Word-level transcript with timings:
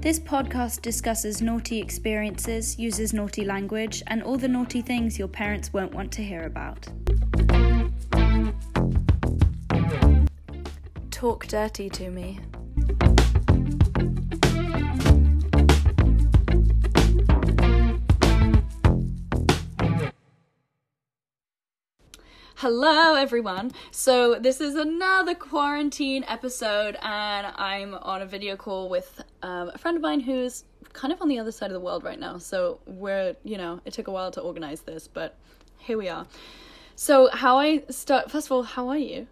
This 0.00 0.18
podcast 0.18 0.80
discusses 0.80 1.42
naughty 1.42 1.78
experiences, 1.78 2.78
uses 2.78 3.12
naughty 3.12 3.44
language, 3.44 4.02
and 4.06 4.22
all 4.22 4.38
the 4.38 4.48
naughty 4.48 4.80
things 4.80 5.18
your 5.18 5.28
parents 5.28 5.74
won't 5.74 5.92
want 5.92 6.10
to 6.12 6.22
hear 6.22 6.44
about. 6.44 6.88
Talk 11.10 11.46
dirty 11.48 11.90
to 11.90 12.08
me. 12.10 12.40
Hello, 22.60 23.14
everyone. 23.14 23.72
So, 23.90 24.34
this 24.38 24.60
is 24.60 24.74
another 24.74 25.34
quarantine 25.34 26.26
episode, 26.28 26.94
and 27.00 27.46
I'm 27.56 27.94
on 27.94 28.20
a 28.20 28.26
video 28.26 28.54
call 28.54 28.90
with 28.90 29.22
um, 29.42 29.70
a 29.72 29.78
friend 29.78 29.96
of 29.96 30.02
mine 30.02 30.20
who's 30.20 30.64
kind 30.92 31.10
of 31.10 31.22
on 31.22 31.28
the 31.28 31.38
other 31.38 31.52
side 31.52 31.70
of 31.70 31.72
the 31.72 31.80
world 31.80 32.04
right 32.04 32.20
now. 32.20 32.36
So, 32.36 32.80
we're, 32.84 33.34
you 33.44 33.56
know, 33.56 33.80
it 33.86 33.94
took 33.94 34.08
a 34.08 34.10
while 34.10 34.30
to 34.32 34.42
organize 34.42 34.82
this, 34.82 35.08
but 35.08 35.38
here 35.78 35.96
we 35.96 36.10
are. 36.10 36.26
So, 36.96 37.30
how 37.32 37.56
I 37.56 37.82
start, 37.88 38.30
first 38.30 38.48
of 38.48 38.52
all, 38.52 38.62
how 38.62 38.90
are 38.90 38.98
you? 38.98 39.26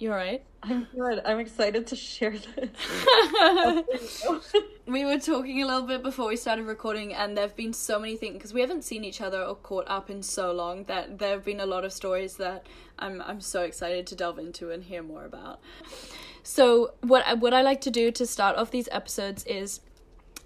You 0.00 0.12
alright? 0.12 0.42
I'm 0.62 0.86
good. 0.96 1.20
I'm 1.26 1.38
excited 1.40 1.86
to 1.88 1.94
share 1.94 2.32
this. 2.32 4.24
we 4.86 5.04
were 5.04 5.18
talking 5.18 5.62
a 5.62 5.66
little 5.66 5.82
bit 5.86 6.02
before 6.02 6.26
we 6.26 6.36
started 6.36 6.64
recording, 6.64 7.12
and 7.12 7.36
there 7.36 7.44
have 7.44 7.54
been 7.54 7.74
so 7.74 7.98
many 7.98 8.16
things 8.16 8.32
because 8.32 8.54
we 8.54 8.62
haven't 8.62 8.82
seen 8.82 9.04
each 9.04 9.20
other 9.20 9.42
or 9.42 9.54
caught 9.56 9.84
up 9.88 10.08
in 10.08 10.22
so 10.22 10.52
long 10.52 10.84
that 10.84 11.18
there 11.18 11.32
have 11.32 11.44
been 11.44 11.60
a 11.60 11.66
lot 11.66 11.84
of 11.84 11.92
stories 11.92 12.36
that 12.36 12.66
I'm 12.98 13.20
I'm 13.20 13.42
so 13.42 13.60
excited 13.60 14.06
to 14.06 14.16
delve 14.16 14.38
into 14.38 14.70
and 14.70 14.82
hear 14.84 15.02
more 15.02 15.26
about. 15.26 15.60
So 16.42 16.94
what 17.02 17.26
I, 17.26 17.34
what 17.34 17.52
I 17.52 17.60
like 17.60 17.82
to 17.82 17.90
do 17.90 18.10
to 18.10 18.26
start 18.26 18.56
off 18.56 18.70
these 18.70 18.88
episodes 18.90 19.44
is 19.44 19.80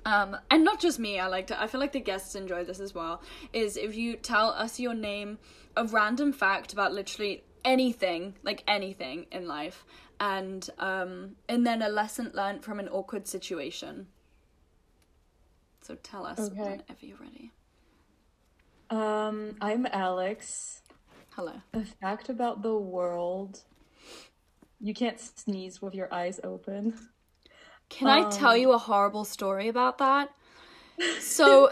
um, 0.04 0.36
and 0.50 0.64
not 0.64 0.80
just 0.80 0.98
me, 0.98 1.20
I 1.20 1.28
like 1.28 1.46
to 1.46 1.62
I 1.62 1.68
feel 1.68 1.80
like 1.80 1.92
the 1.92 2.00
guests 2.00 2.34
enjoy 2.34 2.64
this 2.64 2.80
as 2.80 2.92
well, 2.92 3.22
is 3.52 3.76
if 3.76 3.94
you 3.94 4.16
tell 4.16 4.48
us 4.48 4.80
your 4.80 4.94
name, 4.94 5.38
a 5.76 5.84
random 5.84 6.32
fact 6.32 6.72
about 6.72 6.92
literally 6.92 7.44
anything, 7.64 8.34
like 8.42 8.62
anything 8.68 9.26
in 9.32 9.48
life, 9.48 9.84
and 10.20 10.68
um, 10.78 11.36
and 11.48 11.66
then 11.66 11.82
a 11.82 11.88
lesson 11.88 12.30
learned 12.34 12.64
from 12.64 12.78
an 12.78 12.88
awkward 12.88 13.26
situation. 13.26 14.06
So 15.82 15.96
tell 15.96 16.24
us 16.26 16.38
okay. 16.38 16.60
whenever 16.60 17.00
you're 17.00 17.18
ready. 17.18 17.50
Um, 18.90 19.56
I'm 19.60 19.86
Alex. 19.92 20.82
Hello. 21.30 21.52
A 21.72 21.84
fact 21.84 22.28
about 22.28 22.62
the 22.62 22.76
world: 22.76 23.60
you 24.80 24.94
can't 24.94 25.20
sneeze 25.20 25.82
with 25.82 25.94
your 25.94 26.12
eyes 26.12 26.40
open. 26.44 26.94
Can 27.88 28.08
um, 28.08 28.26
I 28.26 28.30
tell 28.30 28.52
um, 28.52 28.58
you 28.58 28.72
a 28.72 28.78
horrible 28.78 29.24
story 29.24 29.68
about 29.68 29.98
that? 29.98 30.30
So 31.20 31.70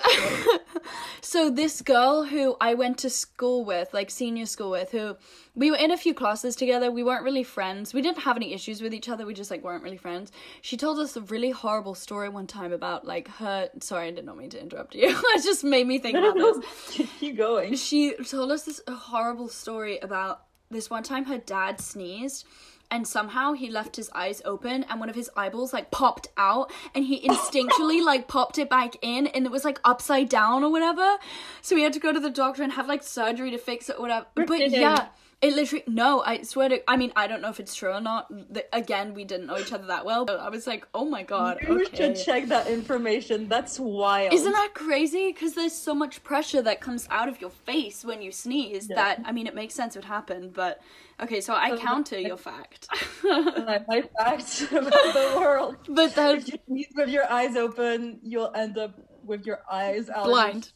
so 1.21 1.51
this 1.51 1.81
girl 1.83 2.25
who 2.25 2.57
I 2.61 2.75
went 2.75 2.99
to 2.99 3.11
school 3.11 3.65
with, 3.65 3.93
like 3.95 4.11
senior 4.11 4.47
school 4.47 4.71
with, 4.71 4.91
who 4.91 5.17
we 5.55 5.71
were 5.71 5.77
in 5.77 5.91
a 5.91 5.97
few 5.97 6.15
classes 6.15 6.57
together. 6.57 6.91
We 6.91 7.03
weren't 7.03 7.25
really 7.25 7.45
friends. 7.45 7.95
We 7.95 8.03
didn't 8.03 8.19
have 8.19 8.37
any 8.37 8.53
issues 8.53 8.83
with 8.83 8.93
each 8.93 9.09
other. 9.09 9.27
We 9.27 9.35
just 9.35 9.51
like 9.51 9.63
weren't 9.63 9.83
really 9.83 9.97
friends. 9.97 10.33
She 10.61 10.77
told 10.77 10.99
us 10.99 11.17
a 11.17 11.21
really 11.23 11.51
horrible 11.51 11.95
story 11.95 12.29
one 12.29 12.47
time 12.47 12.73
about 12.73 13.07
like 13.07 13.29
her 13.29 13.71
sorry, 13.81 14.09
I 14.09 14.11
did 14.11 14.25
not 14.25 14.37
mean 14.37 14.51
to 14.51 14.61
interrupt 14.61 14.95
you. 14.95 15.09
it 15.35 15.43
just 15.43 15.65
made 15.65 15.87
me 15.87 15.99
think 15.99 16.19
about 16.19 16.35
this. 16.35 17.09
Keep 17.21 17.37
going. 17.37 17.77
She 17.77 18.15
told 18.15 18.51
us 18.51 18.65
this 18.65 18.81
horrible 18.89 19.49
story 19.49 19.99
about 19.99 20.45
this 20.71 20.89
one 20.91 21.03
time 21.03 21.27
her 21.27 21.39
dad 21.39 21.81
sneezed 21.81 22.47
and 22.93 23.09
somehow 23.09 23.55
he 23.55 23.69
left 23.71 23.97
his 23.97 24.11
eyes 24.15 24.43
open 24.45 24.85
and 24.85 25.01
one 25.01 25.09
of 25.09 25.17
his 25.17 25.31
eyeballs 25.37 25.73
like 25.73 25.91
popped 25.91 26.29
out 26.37 26.71
and 26.95 27.05
he 27.07 27.27
instinctually 27.27 28.05
like 28.05 28.29
popped 28.29 28.59
it 28.59 28.69
back 28.71 28.95
in 29.03 29.27
and 29.27 29.47
it 29.47 29.51
was 29.51 29.65
like 29.65 29.81
upside 29.85 30.29
down 30.29 30.63
or 30.63 30.71
whatever. 30.71 31.17
So 31.63 31.75
we 31.75 31.83
had 31.83 31.95
to 31.95 31.99
go 31.99 32.13
to 32.13 32.21
the 32.21 32.31
doctor 32.31 32.63
and 32.63 32.73
have 32.73 32.87
like 32.87 33.03
surgery 33.03 33.51
to 33.51 33.59
fix 33.59 33.89
it 33.89 33.97
or 33.99 34.03
whatever 34.03 34.27
but 34.35 34.71
yeah 34.71 35.09
it 35.43 35.55
literally 35.55 35.83
no, 35.89 36.23
I 36.25 36.43
swear 36.43 36.69
to. 36.69 36.91
I 36.91 36.97
mean, 36.97 37.13
I 37.17 37.27
don't 37.27 37.43
know 37.43 37.49
if 37.49 37.59
it's 37.59 37.75
true 37.75 37.91
or 37.91 38.01
not. 38.01 38.29
The, 38.53 38.65
again, 38.73 39.13
we 39.13 39.25
didn't 39.25 39.47
know 39.47 39.59
each 39.59 39.73
other 39.73 39.87
that 39.89 40.05
well. 40.05 40.25
But 40.25 40.39
I 40.39 40.49
was 40.49 40.69
like, 40.69 40.87
oh 40.95 41.05
my 41.05 41.25
god. 41.25 41.59
You 41.63 41.83
okay. 41.83 41.97
should 41.97 42.17
check 42.25 42.47
that 42.47 42.69
information. 42.69 43.49
That's 43.49 43.81
wild. 43.81 44.33
Isn't 44.33 44.53
that 44.53 44.71
crazy? 44.75 45.33
Because 45.33 45.55
there's 45.55 45.73
so 45.73 45.95
much 45.95 46.23
pressure 46.23 46.63
that 46.63 46.81
comes 46.81 47.09
out 47.11 47.29
of 47.29 47.41
your 47.41 47.51
face 47.51 48.05
when 48.05 48.23
you 48.23 48.31
sneeze. 48.31 48.87
Yeah. 48.89 48.97
That 48.97 49.23
I 49.25 49.33
mean, 49.33 49.49
it 49.49 49.55
makes 49.55 49.75
sense 49.75 49.97
would 49.97 50.05
happen, 50.05 50.51
But 50.55 50.81
okay, 51.21 51.41
so 51.41 51.55
I 51.55 51.77
counter 51.77 52.21
your 52.21 52.37
fact. 52.37 52.87
my 53.25 53.81
fact 54.19 54.63
about 54.73 54.93
the 54.93 55.35
world. 55.37 55.77
But 55.89 56.15
that 56.15 56.37
if 56.37 56.49
you 56.53 56.59
sneeze 56.69 56.93
with 56.95 57.09
your 57.09 57.31
eyes 57.31 57.57
open, 57.57 58.21
you'll 58.23 58.53
end 58.55 58.79
up 58.79 58.95
with 59.25 59.45
your 59.45 59.61
eyes 59.71 60.09
out. 60.09 60.27
Blind. 60.27 60.71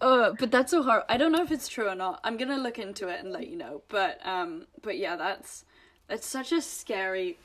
Uh, 0.00 0.32
but 0.38 0.50
that's 0.50 0.70
so 0.70 0.82
hard. 0.82 1.04
I 1.08 1.16
don't 1.16 1.32
know 1.32 1.42
if 1.42 1.50
it's 1.50 1.68
true 1.68 1.88
or 1.88 1.94
not. 1.94 2.20
I'm 2.24 2.36
gonna 2.36 2.58
look 2.58 2.78
into 2.78 3.08
it 3.08 3.20
and 3.20 3.32
let 3.32 3.48
you 3.48 3.56
know. 3.56 3.82
But 3.88 4.20
um, 4.24 4.66
but 4.82 4.98
yeah, 4.98 5.16
that's 5.16 5.64
that's 6.06 6.26
such 6.26 6.52
a 6.52 6.60
scary 6.60 7.38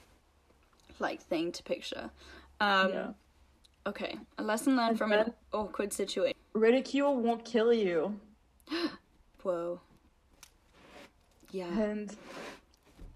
like 0.99 1.21
thing 1.21 1.51
to 1.51 1.63
picture. 1.63 2.11
Um, 2.59 2.93
yeah. 2.93 3.07
Okay, 3.85 4.17
a 4.37 4.43
lesson 4.43 4.75
learned 4.75 4.97
from 4.97 5.11
an 5.11 5.33
awkward 5.51 5.91
situation. 5.91 6.37
Ridicule 6.53 7.17
won't 7.17 7.43
kill 7.43 7.73
you. 7.73 8.19
Whoa. 9.41 9.81
Yeah. 11.51 11.67
And 11.67 12.15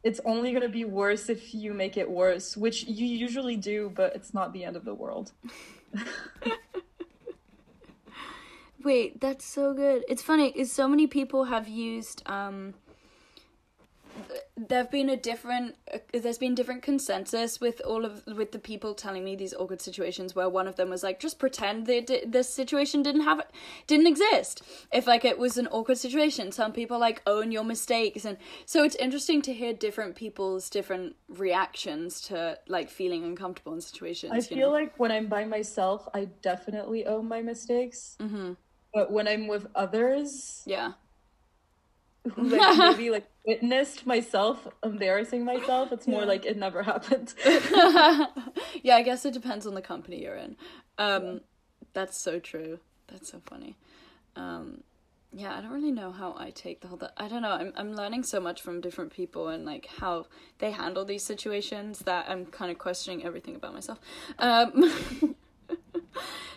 it's 0.04 0.20
only 0.26 0.52
gonna 0.52 0.68
be 0.68 0.86
worse 0.86 1.30
if 1.30 1.54
you 1.54 1.74
make 1.74 1.96
it 1.96 2.10
worse, 2.10 2.58
which 2.58 2.84
you 2.86 3.06
usually 3.06 3.56
do, 3.56 3.92
but 3.96 4.16
it's 4.16 4.34
not 4.34 4.52
the 4.52 4.64
end 4.64 4.76
of 4.76 4.84
the 4.84 4.94
world. 4.94 5.32
Wait, 8.84 9.20
that's 9.20 9.46
so 9.46 9.74
good. 9.74 10.04
It's 10.08 10.22
funny 10.22 10.50
is 10.56 10.72
so 10.72 10.88
many 10.88 11.08
people 11.08 11.46
have 11.46 11.68
used 11.68 12.24
um 12.28 12.74
there've 14.56 14.90
been 14.90 15.10
a 15.10 15.18
different 15.18 15.76
uh, 15.94 16.00
there's 16.14 16.38
been 16.38 16.56
different 16.56 16.82
consensus 16.82 17.60
with 17.60 17.82
all 17.86 18.06
of 18.06 18.26
with 18.26 18.52
the 18.52 18.60
people 18.60 18.94
telling 18.94 19.24
me 19.24 19.36
these 19.36 19.54
awkward 19.54 19.82
situations 19.82 20.36
where 20.36 20.50
one 20.50 20.68
of 20.68 20.76
them 20.76 20.90
was 20.90 21.04
like 21.04 21.20
just 21.20 21.40
pretend 21.40 21.86
that 21.86 22.24
this 22.26 22.50
situation 22.50 23.04
didn't 23.04 23.22
have 23.22 23.42
didn't 23.86 24.08
exist 24.08 24.64
if 24.92 25.08
like 25.08 25.24
it 25.24 25.38
was 25.38 25.58
an 25.58 25.68
awkward 25.68 25.98
situation 25.98 26.52
some 26.52 26.72
people 26.72 26.98
like 27.00 27.22
own 27.28 27.52
your 27.52 27.64
mistakes 27.64 28.26
and 28.26 28.38
so 28.66 28.84
it's 28.84 28.96
interesting 28.96 29.42
to 29.42 29.54
hear 29.54 29.74
different 29.74 30.16
people's 30.16 30.70
different 30.70 31.16
reactions 31.30 32.22
to 32.22 32.58
like 32.68 32.90
feeling 32.90 33.24
uncomfortable 33.24 33.74
in 33.74 33.82
situations 33.82 34.32
i 34.34 34.42
feel 34.42 34.68
know? 34.68 34.74
like 34.74 34.98
when 35.00 35.12
i'm 35.12 35.28
by 35.28 35.46
myself 35.46 36.08
i 36.14 36.26
definitely 36.42 37.06
own 37.06 37.28
my 37.28 37.42
mistakes 37.42 38.18
mm-hmm 38.20 38.54
but 38.98 39.12
when 39.12 39.28
I'm 39.28 39.46
with 39.46 39.68
others, 39.76 40.64
yeah, 40.66 40.94
who 42.34 42.50
like 42.50 42.78
maybe 42.98 43.12
like 43.12 43.28
witnessed 43.46 44.08
myself 44.08 44.68
embarrassing 44.84 45.46
myself, 45.46 45.92
it's 45.92 46.08
more 46.08 46.22
yeah. 46.22 46.28
like 46.28 46.48
it 46.48 46.58
never 46.58 46.82
happened. 46.94 47.36
yeah, 47.46 48.96
I 48.96 49.04
guess 49.04 49.24
it 49.24 49.36
depends 49.36 49.68
on 49.68 49.76
the 49.76 49.84
company 49.84 50.24
you're 50.24 50.36
in. 50.36 50.56
Um, 50.98 51.24
yeah. 51.24 51.34
That's 51.94 52.20
so 52.20 52.40
true. 52.40 52.80
That's 53.08 53.30
so 53.30 53.40
funny. 53.46 53.76
Um, 54.36 54.82
yeah, 55.32 55.56
I 55.56 55.62
don't 55.62 55.74
really 55.74 55.92
know 55.92 56.12
how 56.12 56.34
I 56.36 56.50
take 56.50 56.82
the 56.82 56.88
whole. 56.88 56.98
Th- 56.98 57.12
I 57.18 57.28
don't 57.28 57.44
know. 57.44 57.52
I'm 57.52 57.74
I'm 57.78 57.94
learning 57.94 58.24
so 58.24 58.40
much 58.40 58.64
from 58.64 58.82
different 58.82 59.14
people 59.14 59.50
and 59.50 59.64
like 59.64 59.86
how 60.00 60.26
they 60.58 60.72
handle 60.72 61.06
these 61.06 61.24
situations 61.24 62.00
that 62.00 62.28
I'm 62.28 62.48
kind 62.48 62.72
of 62.72 62.80
questioning 62.80 63.24
everything 63.24 63.56
about 63.56 63.76
myself. 63.76 64.00
Um, 64.40 65.36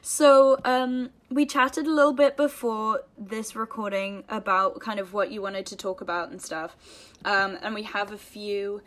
so 0.02 0.58
um, 0.64 1.10
we 1.30 1.46
chatted 1.46 1.86
a 1.86 1.90
little 1.90 2.12
bit 2.12 2.36
before 2.36 3.02
this 3.18 3.54
recording 3.54 4.24
about 4.28 4.80
kind 4.80 4.98
of 4.98 5.12
what 5.12 5.30
you 5.30 5.42
wanted 5.42 5.66
to 5.66 5.76
talk 5.76 6.00
about 6.00 6.30
and 6.30 6.40
stuff, 6.40 6.76
um, 7.24 7.58
and 7.62 7.74
we 7.74 7.82
have 7.82 8.12
a 8.12 8.18
few 8.18 8.82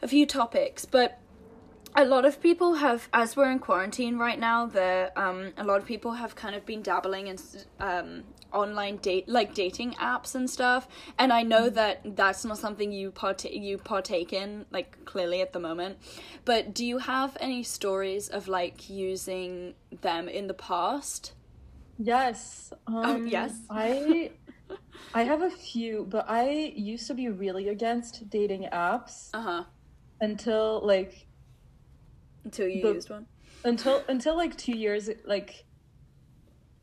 a 0.00 0.08
few 0.08 0.26
topics, 0.26 0.84
but 0.84 1.18
a 1.96 2.04
lot 2.04 2.24
of 2.24 2.40
people 2.40 2.74
have 2.74 3.08
as 3.12 3.36
we're 3.36 3.50
in 3.50 3.58
quarantine 3.58 4.18
right 4.18 4.38
now 4.38 4.66
there 4.66 5.10
um 5.18 5.52
a 5.56 5.64
lot 5.64 5.80
of 5.80 5.86
people 5.86 6.12
have 6.12 6.34
kind 6.34 6.54
of 6.54 6.64
been 6.66 6.82
dabbling 6.82 7.28
in 7.28 7.38
um 7.80 8.22
online 8.52 8.96
date 8.96 9.28
like 9.28 9.54
dating 9.54 9.92
apps 9.94 10.34
and 10.34 10.48
stuff. 10.48 10.88
And 11.18 11.32
i 11.32 11.42
know 11.42 11.66
mm-hmm. 11.66 11.74
that 11.74 12.16
that's 12.16 12.44
not 12.44 12.58
something 12.58 12.92
you 12.92 13.10
partake 13.10 13.54
you 13.54 13.78
partake 13.78 14.32
in 14.32 14.66
like 14.70 15.04
clearly 15.04 15.40
at 15.40 15.52
the 15.52 15.60
moment. 15.60 15.98
But 16.44 16.74
do 16.74 16.84
you 16.84 16.98
have 16.98 17.36
any 17.40 17.62
stories 17.62 18.28
of 18.28 18.48
like 18.48 18.88
using 18.88 19.74
them 20.00 20.28
in 20.28 20.46
the 20.46 20.54
past? 20.54 21.32
Yes 21.98 22.72
oh, 22.86 23.02
um, 23.02 23.22
oh, 23.22 23.24
yes. 23.24 23.58
I 23.70 24.30
i 25.14 25.22
have 25.22 25.42
a 25.42 25.50
few 25.50 26.06
but 26.10 26.28
i 26.28 26.50
used 26.76 27.06
to 27.06 27.14
be 27.14 27.28
really 27.28 27.68
against 27.68 28.28
dating 28.28 28.68
apps 28.72 29.30
uh-huh. 29.32 29.64
until 30.20 30.80
like 30.84 31.26
until 32.44 32.68
you 32.68 32.82
the, 32.82 32.92
used 32.94 33.10
one? 33.10 33.26
until 33.64 34.02
until 34.08 34.36
like 34.36 34.56
two 34.56 34.76
years 34.76 35.08
like 35.24 35.64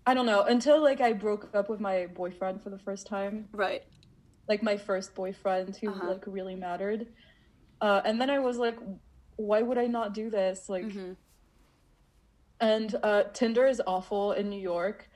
I 0.06 0.13
don't 0.13 0.25
know 0.25 0.44
until 0.44 0.81
like 0.81 1.02
I 1.02 1.13
broke 1.13 1.50
up 1.56 1.69
with 1.69 1.80
my 1.80 2.07
boyfriend 2.07 2.62
for 2.62 2.69
the 2.69 2.78
first 2.78 3.07
time. 3.07 3.48
Right. 3.52 3.84
Like 4.48 4.62
my 4.62 4.78
first 4.78 5.16
boyfriend 5.16 5.75
who 5.78 5.90
uh-huh. 5.90 6.07
like 6.07 6.24
really 6.28 6.56
mattered. 6.56 7.07
Uh, 7.81 8.02
and 8.06 8.22
then 8.22 8.30
I 8.30 8.40
was 8.40 8.57
like, 8.57 8.78
why 9.38 9.62
would 9.62 9.78
I 9.78 9.88
not 9.88 10.13
do 10.13 10.30
this? 10.30 10.69
Like, 10.69 10.86
Mm-hmm. 10.86 11.13
and 12.62 12.96
uh, 13.04 13.24
Tinder 13.34 13.66
is 13.66 13.81
awful 13.86 14.31
in 14.34 14.50
New 14.50 14.62
York, 14.62 15.10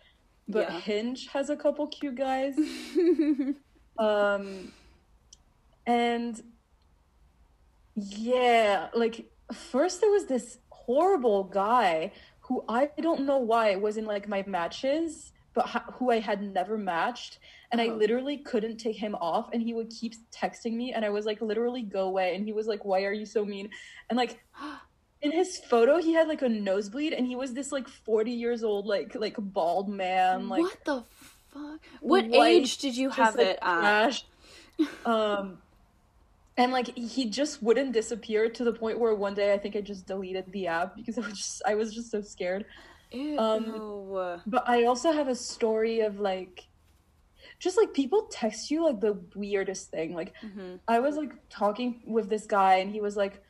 but 0.47 0.69
Yeah. 0.69 0.79
Hinge 0.79 1.27
has 1.27 1.49
a 1.49 1.55
couple 1.55 1.87
cute 1.87 2.15
guys. 2.15 2.55
um, 3.99 4.71
and 5.85 6.41
yeah, 7.95 8.89
like 8.93 9.31
first 9.53 10.01
there 10.01 10.11
was 10.11 10.25
this 10.25 10.57
horrible 10.69 11.43
guy 11.43 12.11
who 12.49 12.65
I 12.67 12.89
don't 12.99 13.25
know 13.27 13.37
why 13.37 13.69
it 13.69 13.79
was 13.79 13.95
in 13.97 14.05
like 14.05 14.27
my 14.27 14.43
matches, 14.47 15.31
but 15.53 15.67
ha- 15.67 15.85
who 15.93 16.09
I 16.09 16.19
had 16.19 16.41
never 16.41 16.77
matched, 16.77 17.37
and 17.71 17.79
I 17.79 17.87
Oh. 17.87 17.95
literally 17.95 18.37
couldn't 18.37 18.77
take 18.77 18.97
him 18.97 19.15
off, 19.15 19.49
and 19.53 19.61
he 19.61 19.73
would 19.75 19.91
keep 19.91 20.13
texting 20.31 20.73
me, 20.73 20.91
and 20.91 21.05
I 21.05 21.09
was 21.11 21.25
like, 21.27 21.41
literally 21.41 21.83
go 21.83 22.07
away, 22.07 22.35
and 22.35 22.43
he 22.43 22.51
was 22.51 22.65
like, 22.65 22.83
why 22.83 23.03
are 23.03 23.13
you 23.13 23.25
so 23.27 23.45
mean? 23.45 23.69
And 24.09 24.17
like 24.17 24.43
in 25.21 25.31
his 25.31 25.59
photo, 25.59 25.99
he 25.99 26.13
had 26.13 26.27
like 26.27 26.41
a 26.41 26.49
nosebleed, 26.49 27.13
and 27.13 27.27
he 27.27 27.35
was 27.35 27.53
this 27.53 27.71
like 27.71 27.87
forty 27.87 28.31
years 28.31 28.63
old, 28.63 28.87
like 28.87 29.13
like 29.15 29.35
bald 29.37 29.87
man, 29.87 30.49
like 30.49 30.63
what 30.63 30.85
the 30.85 31.03
fuck? 31.53 31.81
What 32.01 32.27
white, 32.29 32.47
age 32.63 32.77
did 32.79 32.97
you 32.97 33.09
just, 33.09 33.19
have 33.19 33.35
like, 33.35 33.47
it 33.47 33.59
at? 33.61 34.23
um, 35.05 35.59
and 36.59 36.71
like 36.73 36.95
he 36.95 37.29
just 37.29 37.63
wouldn't 37.63 37.93
disappear 37.93 38.49
to 38.49 38.63
the 38.65 38.73
point 38.73 38.99
where 38.99 39.15
one 39.15 39.33
day 39.33 39.53
I 39.53 39.57
think 39.57 39.75
I 39.75 39.81
just 39.81 40.05
deleted 40.05 40.45
the 40.51 40.67
app 40.67 40.95
because 40.95 41.17
I 41.17 41.21
was 41.21 41.37
just 41.37 41.61
I 41.65 41.75
was 41.75 41.93
just 41.93 42.11
so 42.11 42.21
scared. 42.21 42.65
Ew. 43.11 43.39
Um, 43.39 44.41
But 44.45 44.67
I 44.67 44.83
also 44.85 45.11
have 45.11 45.29
a 45.29 45.35
story 45.35 46.01
of 46.01 46.19
like, 46.19 46.67
just 47.59 47.77
like 47.77 47.93
people 47.93 48.27
text 48.29 48.69
you 48.69 48.83
like 48.85 48.99
the 48.99 49.19
weirdest 49.35 49.89
thing. 49.89 50.13
Like 50.13 50.33
Mhm. 50.43 50.79
I 50.87 50.99
was 50.99 51.15
like 51.15 51.31
talking 51.49 52.01
with 52.05 52.29
this 52.29 52.45
guy 52.45 52.75
and 52.75 52.91
he 52.91 53.01
was 53.01 53.15
like, 53.15 53.41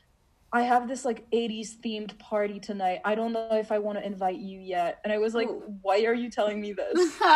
I 0.54 0.62
have 0.64 0.88
this 0.88 1.04
like 1.06 1.26
80s 1.32 1.80
themed 1.84 2.18
party 2.20 2.60
tonight. 2.60 3.02
I 3.06 3.16
don't 3.16 3.34
know 3.34 3.50
if 3.54 3.72
I 3.72 3.80
want 3.80 3.98
to 4.00 4.06
invite 4.06 4.40
you 4.40 4.60
yet. 4.60 5.00
And 5.04 5.12
I 5.14 5.18
was 5.18 5.34
like, 5.36 5.50
Ooh. 5.50 5.64
why 5.82 6.06
are 6.06 6.14
you 6.14 6.30
telling 6.30 6.62
me 6.62 6.74
this? 6.74 7.18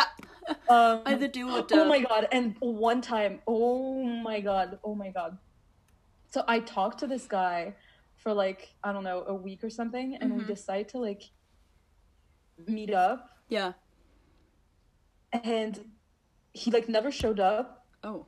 Um, 0.69 1.01
Either 1.05 1.27
do 1.27 1.49
or 1.49 1.59
Oh 1.59 1.61
don't. 1.67 1.87
my 1.87 1.99
god! 1.99 2.27
And 2.31 2.55
one 2.59 3.01
time, 3.01 3.39
oh 3.47 4.03
my 4.03 4.41
god, 4.41 4.77
oh 4.83 4.93
my 4.93 5.09
god. 5.09 5.37
So 6.33 6.43
I 6.47 6.59
talked 6.61 6.97
to 7.01 7.07
this 7.07 7.27
guy 7.27 7.75
for 8.15 8.33
like 8.33 8.73
I 8.83 8.91
don't 8.91 9.03
know 9.03 9.23
a 9.27 9.35
week 9.35 9.63
or 9.63 9.69
something, 9.69 10.15
and 10.15 10.35
we 10.35 10.41
Mhm. 10.43 10.47
decided 10.47 10.89
to 10.89 10.97
like 10.97 11.21
meet 12.67 12.91
up, 12.91 13.29
Yeah. 13.49 13.73
and 15.31 15.91
he 16.53 16.71
like 16.71 16.89
never 16.89 17.11
showed 17.11 17.39
up, 17.39 17.85
Oh. 18.03 18.25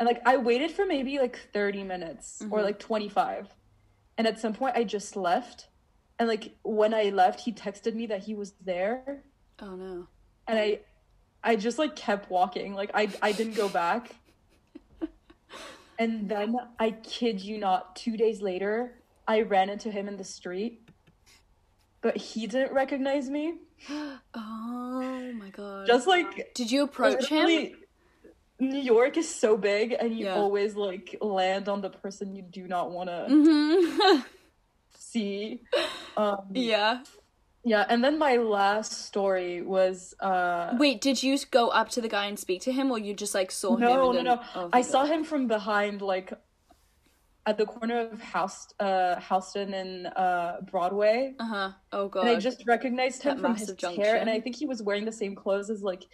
and 0.00 0.08
like 0.08 0.20
I 0.26 0.38
waited 0.38 0.72
for 0.72 0.84
maybe 0.86 1.20
like 1.20 1.36
thirty 1.52 1.84
minutes 1.84 2.42
or 2.50 2.58
Mhm. 2.58 2.64
like 2.64 2.78
twenty 2.80 3.08
five, 3.08 3.54
and 4.18 4.26
at 4.26 4.40
some 4.40 4.52
point 4.52 4.74
I 4.76 4.82
just 4.82 5.14
left, 5.14 5.68
and 6.18 6.26
like 6.28 6.58
when 6.64 6.92
I 6.92 7.10
left, 7.10 7.38
he 7.40 7.52
texted 7.52 7.94
me 7.94 8.06
that 8.06 8.24
he 8.24 8.34
was 8.34 8.54
there, 8.54 9.22
Oh 9.60 9.76
no. 9.76 10.08
and 10.48 10.58
I 10.58 10.80
I 11.44 11.54
just 11.54 11.78
like 11.78 11.94
kept 11.94 12.28
walking. 12.28 12.74
Like 12.74 12.90
I 12.92 13.08
I 13.22 13.30
didn't 13.30 13.54
go 13.54 13.68
back. 13.68 14.16
And 15.98 16.28
then 16.28 16.56
I 16.78 16.90
kid 16.90 17.40
you 17.40 17.58
not, 17.58 17.96
2 17.96 18.16
days 18.16 18.42
later, 18.42 19.00
I 19.26 19.42
ran 19.42 19.70
into 19.70 19.90
him 19.90 20.08
in 20.08 20.16
the 20.16 20.24
street. 20.24 20.88
But 22.02 22.16
he 22.16 22.46
didn't 22.46 22.72
recognize 22.72 23.28
me. 23.30 23.54
Oh 24.34 25.32
my 25.34 25.50
god. 25.50 25.86
Just 25.86 26.06
like 26.06 26.52
Did 26.54 26.70
you 26.70 26.84
approach 26.84 27.28
him? 27.28 27.72
New 28.58 28.78
York 28.80 29.16
is 29.16 29.28
so 29.28 29.56
big 29.56 29.92
and 29.98 30.18
you 30.18 30.26
Yeah. 30.26 30.34
always 30.36 30.76
like 30.76 31.16
land 31.20 31.68
on 31.68 31.80
the 31.82 31.90
person 31.90 32.34
you 32.34 32.42
do 32.42 32.66
not 32.66 32.90
want 32.90 33.08
to 33.10 33.26
Mm-hmm. 33.28 34.20
see. 34.98 35.62
Um, 36.16 36.36
yeah. 36.54 37.02
Yeah, 37.66 37.84
and 37.88 38.02
then 38.02 38.16
my 38.16 38.36
last 38.36 38.92
story 38.92 39.60
was 39.60 40.14
uh 40.20 40.76
Wait, 40.78 41.00
did 41.00 41.20
you 41.20 41.36
go 41.50 41.68
up 41.68 41.88
to 41.90 42.00
the 42.00 42.08
guy 42.08 42.26
and 42.26 42.38
speak 42.38 42.62
to 42.62 42.72
him, 42.72 42.92
or 42.92 42.98
you 42.98 43.12
just 43.12 43.34
like 43.34 43.50
saw 43.50 43.74
him? 43.74 43.80
No, 43.80 43.90
and 43.90 44.00
no, 44.00 44.12
then... 44.12 44.24
no. 44.24 44.40
Oh, 44.54 44.68
I 44.72 44.82
thank 44.82 44.92
saw 44.92 45.04
him 45.04 45.24
from 45.24 45.48
behind, 45.48 46.00
like 46.00 46.32
at 47.44 47.58
the 47.58 47.66
corner 47.66 48.08
of 48.08 48.20
House, 48.20 48.68
uh, 48.78 49.18
Houston 49.20 49.74
and 49.74 50.06
uh, 50.14 50.58
Broadway, 50.70 51.34
Uh 51.40 51.44
huh. 51.44 51.72
Oh 51.90 52.08
god. 52.08 52.20
and 52.20 52.36
I 52.36 52.38
just 52.38 52.64
recognized 52.68 53.24
him 53.24 53.36
That 53.36 53.42
from 53.42 53.56
his 53.56 53.68
massive 53.68 53.96
hair, 53.96 54.14
and 54.14 54.30
I 54.30 54.38
think 54.40 54.54
he 54.54 54.66
was 54.66 54.80
wearing 54.80 55.04
the 55.04 55.12
same 55.12 55.34
clothes 55.34 55.68
as 55.68 55.82
like 55.82 56.04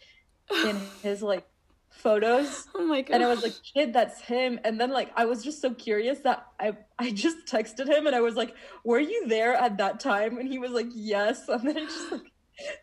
in 0.64 0.80
his 1.02 1.22
like 1.22 1.46
photos. 1.92 2.66
Oh 2.74 2.86
my 2.86 3.02
god. 3.02 3.14
And 3.14 3.22
I 3.24 3.28
was 3.28 3.42
like, 3.42 3.54
"Kid, 3.62 3.92
that's 3.92 4.20
him." 4.20 4.58
And 4.64 4.80
then 4.80 4.90
like 4.90 5.10
I 5.16 5.24
was 5.24 5.42
just 5.44 5.60
so 5.60 5.72
curious 5.72 6.18
that 6.20 6.46
I 6.58 6.76
I 6.98 7.10
just 7.10 7.46
texted 7.46 7.86
him, 7.86 8.06
and 8.06 8.16
I 8.16 8.20
was 8.20 8.34
like, 8.34 8.54
"Were 8.84 9.00
you 9.00 9.28
there 9.28 9.54
at 9.54 9.78
that 9.78 10.00
time?" 10.00 10.38
And 10.38 10.48
he 10.48 10.58
was 10.58 10.72
like, 10.72 10.88
"Yes." 10.94 11.48
And 11.48 11.62
then 11.68 11.76
I 11.78 11.80
just 11.84 12.12
like 12.12 12.32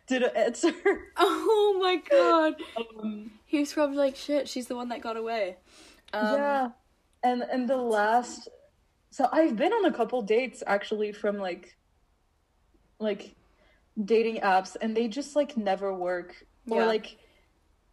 did 0.06 0.22
an 0.22 0.36
answer. 0.36 0.72
Oh 1.16 1.78
my 1.82 1.96
god. 1.96 2.54
Um, 2.76 3.30
He 3.46 3.60
was 3.60 3.72
probably 3.72 3.96
like, 3.96 4.16
shit, 4.16 4.48
she's 4.48 4.66
the 4.66 4.76
one 4.76 4.88
that 4.88 5.00
got 5.00 5.16
away. 5.16 5.56
Um, 6.12 6.34
yeah 6.36 6.70
and 7.22 7.42
and 7.42 7.68
the 7.68 7.76
last 7.76 8.48
so 9.10 9.28
i've 9.32 9.56
been 9.56 9.72
on 9.72 9.84
a 9.84 9.92
couple 9.92 10.22
dates 10.22 10.62
actually 10.66 11.12
from 11.12 11.36
like 11.36 11.76
like 12.98 13.34
dating 14.04 14.36
apps 14.40 14.76
and 14.80 14.96
they 14.96 15.08
just 15.08 15.36
like 15.36 15.56
never 15.56 15.94
work 15.94 16.34
or 16.68 16.86
like 16.86 17.18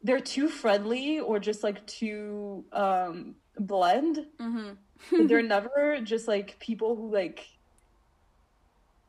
they're 0.07 0.21
too 0.21 0.49
friendly 0.49 1.19
or 1.19 1.39
just 1.39 1.63
like 1.63 1.85
too 1.87 2.65
um 2.73 3.35
blend 3.59 4.27
Mm-hmm. 4.39 5.27
they're 5.27 5.43
never 5.55 5.99
just 6.03 6.27
like 6.27 6.59
people 6.59 6.95
who 6.95 7.11
like 7.13 7.45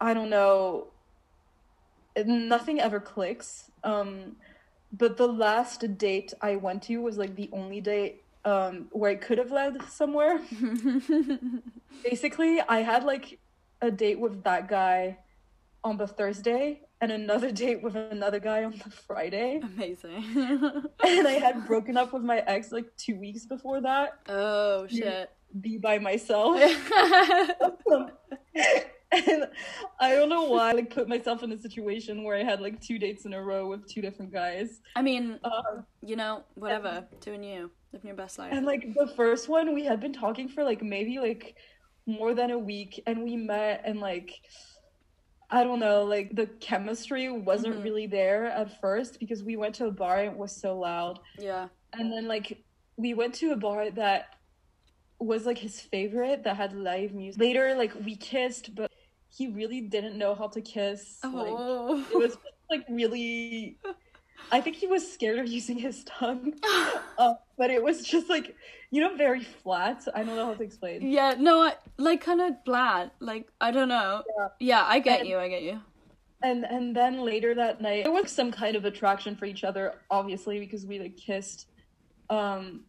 i 0.01 0.15
don't 0.15 0.31
know 0.31 0.93
nothing 2.27 2.81
ever 2.81 3.01
clicks. 3.01 3.71
Um 3.85 4.37
but 4.93 5.19
the 5.19 5.29
last 5.29 5.99
date 5.99 6.33
i 6.41 6.57
went 6.57 6.83
to 6.85 6.99
was 7.03 7.19
like 7.19 7.37
the 7.37 7.51
only 7.53 7.81
date 7.81 8.25
um 8.45 8.89
where 8.93 9.11
i 9.11 9.15
could 9.17 9.39
have 9.39 9.53
led 9.53 9.83
somewhere. 9.91 10.41
Basically 12.05 12.61
i 12.61 12.79
had 12.81 13.05
like 13.05 13.41
a 13.81 13.91
date 13.91 14.19
with 14.21 14.45
that 14.45 14.69
guy 14.69 15.19
on 15.89 15.97
the 15.97 16.07
thursday 16.07 16.81
and 17.01 17.11
another 17.13 17.51
date 17.51 17.83
with 17.83 17.95
another 17.97 18.41
guy 18.41 18.65
on 18.65 18.73
the 18.73 18.91
friday 18.91 19.61
Amazing. 19.63 20.23
and 21.07 21.27
i 21.29 21.33
had 21.47 21.67
broken 21.73 21.97
up 21.97 22.13
with 22.13 22.23
my 22.23 22.39
ex 22.47 22.73
like 22.73 22.89
two 22.97 23.17
weeks 23.19 23.47
before 23.47 23.81
that 23.81 24.19
oh 24.29 24.87
shit. 24.87 25.31
be 25.61 25.79
by 25.79 25.99
myself 25.99 26.61
and 29.11 29.47
I 30.01 30.15
don't 30.15 30.29
know 30.29 30.45
why 30.45 30.71
I 30.71 30.73
like 30.73 30.91
put 30.95 31.09
myself 31.09 31.43
in 31.43 31.51
a 31.53 31.59
situation 31.59 32.25
where 32.25 32.37
I 32.37 32.43
had 32.45 32.61
like 32.61 32.79
two 32.81 32.99
dates 32.99 33.25
in 33.25 33.33
a 33.33 33.43
row 33.43 33.67
with 33.69 33.87
two 33.89 34.03
different 34.03 34.33
guys. 34.33 34.81
I 34.97 35.03
mean, 35.03 35.41
Uh, 35.43 35.81
you 36.03 36.15
know, 36.17 36.43
whatever. 36.57 37.07
Doing 37.21 37.43
you, 37.43 37.71
living 37.93 38.09
your 38.09 38.17
best 38.17 38.39
life. 38.39 38.53
and 38.53 38.67
like 38.67 38.93
the 38.95 39.07
first 39.17 39.49
one, 39.49 39.75
we 39.75 39.85
had 39.85 39.99
been 40.01 40.13
talking 40.13 40.47
for 40.49 40.63
like 40.63 40.83
maybe 40.83 41.19
like 41.19 41.57
more 42.07 42.35
than 42.35 42.51
a 42.51 42.59
week, 42.59 43.03
and 43.07 43.23
we 43.25 43.35
met 43.37 43.83
and 43.87 43.99
like 44.01 44.31
I 45.51 45.65
don't 45.65 45.81
know, 45.81 46.05
like 46.05 46.35
the 46.35 46.47
chemistry 46.61 47.29
wasn't 47.31 47.77
Mhm. 47.77 47.85
really 47.85 48.07
there 48.07 48.45
at 48.47 48.81
first 48.81 49.19
because 49.19 49.43
we 49.43 49.57
went 49.57 49.75
to 49.77 49.87
a 49.87 49.91
bar 49.91 50.19
and 50.21 50.33
it 50.33 50.39
was 50.39 50.55
so 50.55 50.79
loud, 50.79 51.21
yeah. 51.39 51.69
and 51.95 52.13
then 52.13 52.29
like 52.29 52.63
we 52.97 53.15
went 53.15 53.35
to 53.37 53.53
a 53.53 53.57
bar 53.57 53.91
that 53.91 54.37
was 55.21 55.47
like 55.47 55.59
his 55.59 55.81
favorite 55.81 56.45
that 56.45 56.57
had 56.57 56.73
live 56.75 57.15
music. 57.15 57.41
Later, 57.41 57.75
like 57.75 57.95
we 58.05 58.15
kissed, 58.17 58.75
but 58.75 58.91
he 59.31 59.49
really 59.49 59.81
didn't 59.81 60.17
know 60.19 60.35
how 60.35 60.49
to 60.49 60.61
kiss. 60.61 61.19
Like, 61.25 61.33
Oh. 61.35 62.05
it 62.13 62.17
was 62.17 62.37
like 62.71 62.85
really 62.89 63.79
i 64.53 64.61
think 64.61 64.77
he 64.77 64.87
was 64.87 65.11
scared 65.11 65.39
of 65.39 65.47
using 65.47 65.79
his 65.79 66.05
tongue 66.05 66.55
uh, 67.19 67.35
but 67.57 67.71
it 67.71 67.83
was 67.83 68.03
just 68.03 68.29
like 68.29 68.55
you 68.91 69.01
know 69.01 69.15
very 69.17 69.43
flat 69.45 70.07
i 70.15 70.23
don't 70.23 70.37
know 70.37 70.47
how 70.47 70.55
to 70.55 70.63
explain 70.63 71.03
yeah. 71.11 71.35
No, 71.39 71.61
I, 71.63 71.75
like 71.99 72.21
kind 72.23 72.41
of 72.41 72.65
bland. 72.65 73.11
Like 73.21 73.47
I 73.61 73.71
don't 73.71 73.89
know. 73.89 74.23
Yeah. 74.39 74.49
Yeah, 74.61 74.85
I 74.87 74.99
get 75.01 75.21
And- 75.21 75.29
you. 75.29 75.39
I 75.39 75.49
get 75.49 75.63
you. 75.63 75.81
and 76.43 76.65
and 76.65 76.95
then 76.97 77.21
later 77.25 77.55
that 77.55 77.81
night 77.81 78.05
there 78.05 78.13
was 78.13 78.31
some 78.33 78.51
kind 78.53 78.77
of 78.77 78.85
attraction 78.85 79.35
for 79.37 79.45
each 79.45 79.65
other 79.65 79.95
obviously 80.11 80.59
because 80.61 80.87
we 80.87 80.99
like 81.01 81.17
kissed 81.17 81.67
um 82.31 82.85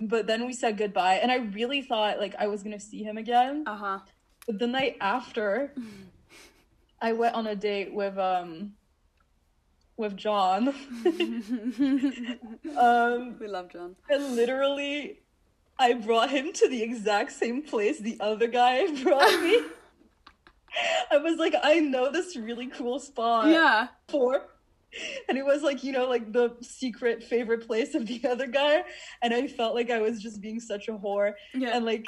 but 0.00 0.26
then 0.26 0.44
we 0.46 0.52
said 0.52 0.76
goodbye 0.76 1.14
and 1.22 1.32
i 1.32 1.36
really 1.58 1.80
thought 1.82 2.18
like 2.20 2.34
i 2.38 2.46
was 2.46 2.62
gonna 2.62 2.78
see 2.90 3.02
him 3.02 3.16
again 3.16 3.64
Uh 3.66 3.76
huh. 3.84 3.98
but 4.46 4.58
the 4.58 4.66
night 4.66 4.96
after 5.00 5.72
i 7.00 7.12
went 7.12 7.34
on 7.34 7.46
a 7.46 7.56
date 7.56 7.92
with 7.94 8.18
um 8.18 8.72
with 9.98 10.16
john 10.16 10.68
um 12.78 13.36
we 13.40 13.46
love 13.48 13.70
John. 13.70 13.96
And 14.08 14.36
literally, 14.36 15.20
I 15.78 15.94
brought 15.94 16.30
him 16.30 16.52
to 16.52 16.68
the 16.68 16.82
exact 16.82 17.32
same 17.32 17.62
place 17.62 17.98
the 18.00 18.16
other 18.20 18.46
guy 18.48 18.86
brought 19.02 19.42
me. 19.42 19.60
I 21.10 21.16
was 21.18 21.36
like, 21.38 21.54
I 21.62 21.80
know 21.80 22.10
this 22.12 22.36
really 22.36 22.66
cool 22.68 22.98
spot 22.98 23.48
Yeah. 23.48 23.88
for. 24.08 24.42
And 25.28 25.36
it 25.36 25.44
was 25.44 25.62
like, 25.62 25.82
you 25.84 25.92
know, 25.92 26.08
like 26.08 26.32
the 26.32 26.56
secret 26.62 27.22
favorite 27.22 27.66
place 27.66 27.94
of 27.94 28.06
the 28.06 28.20
other 28.28 28.46
guy. 28.46 28.84
And 29.22 29.34
I 29.34 29.46
felt 29.46 29.74
like 29.74 29.90
I 29.90 30.00
was 30.00 30.20
just 30.22 30.40
being 30.40 30.60
such 30.60 30.88
a 30.88 30.92
whore. 30.92 31.34
Yeah. 31.54 31.76
And 31.76 31.84
like, 31.84 32.06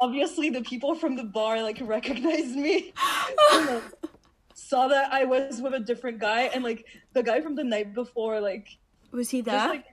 obviously 0.00 0.50
the 0.50 0.62
people 0.62 0.94
from 0.94 1.16
the 1.16 1.24
bar 1.24 1.62
like 1.62 1.78
recognized 1.82 2.54
me. 2.56 2.92
Saw 4.66 4.88
that 4.88 5.12
I 5.12 5.24
was 5.24 5.62
with 5.62 5.74
a 5.74 5.80
different 5.80 6.18
guy 6.18 6.42
and 6.52 6.64
like 6.64 6.86
the 7.12 7.22
guy 7.22 7.40
from 7.40 7.54
the 7.54 7.64
night 7.64 7.94
before 7.94 8.40
like 8.40 8.68
Was 9.12 9.30
he 9.30 9.40
there? 9.40 9.54
just 9.54 9.68
like 9.68 9.84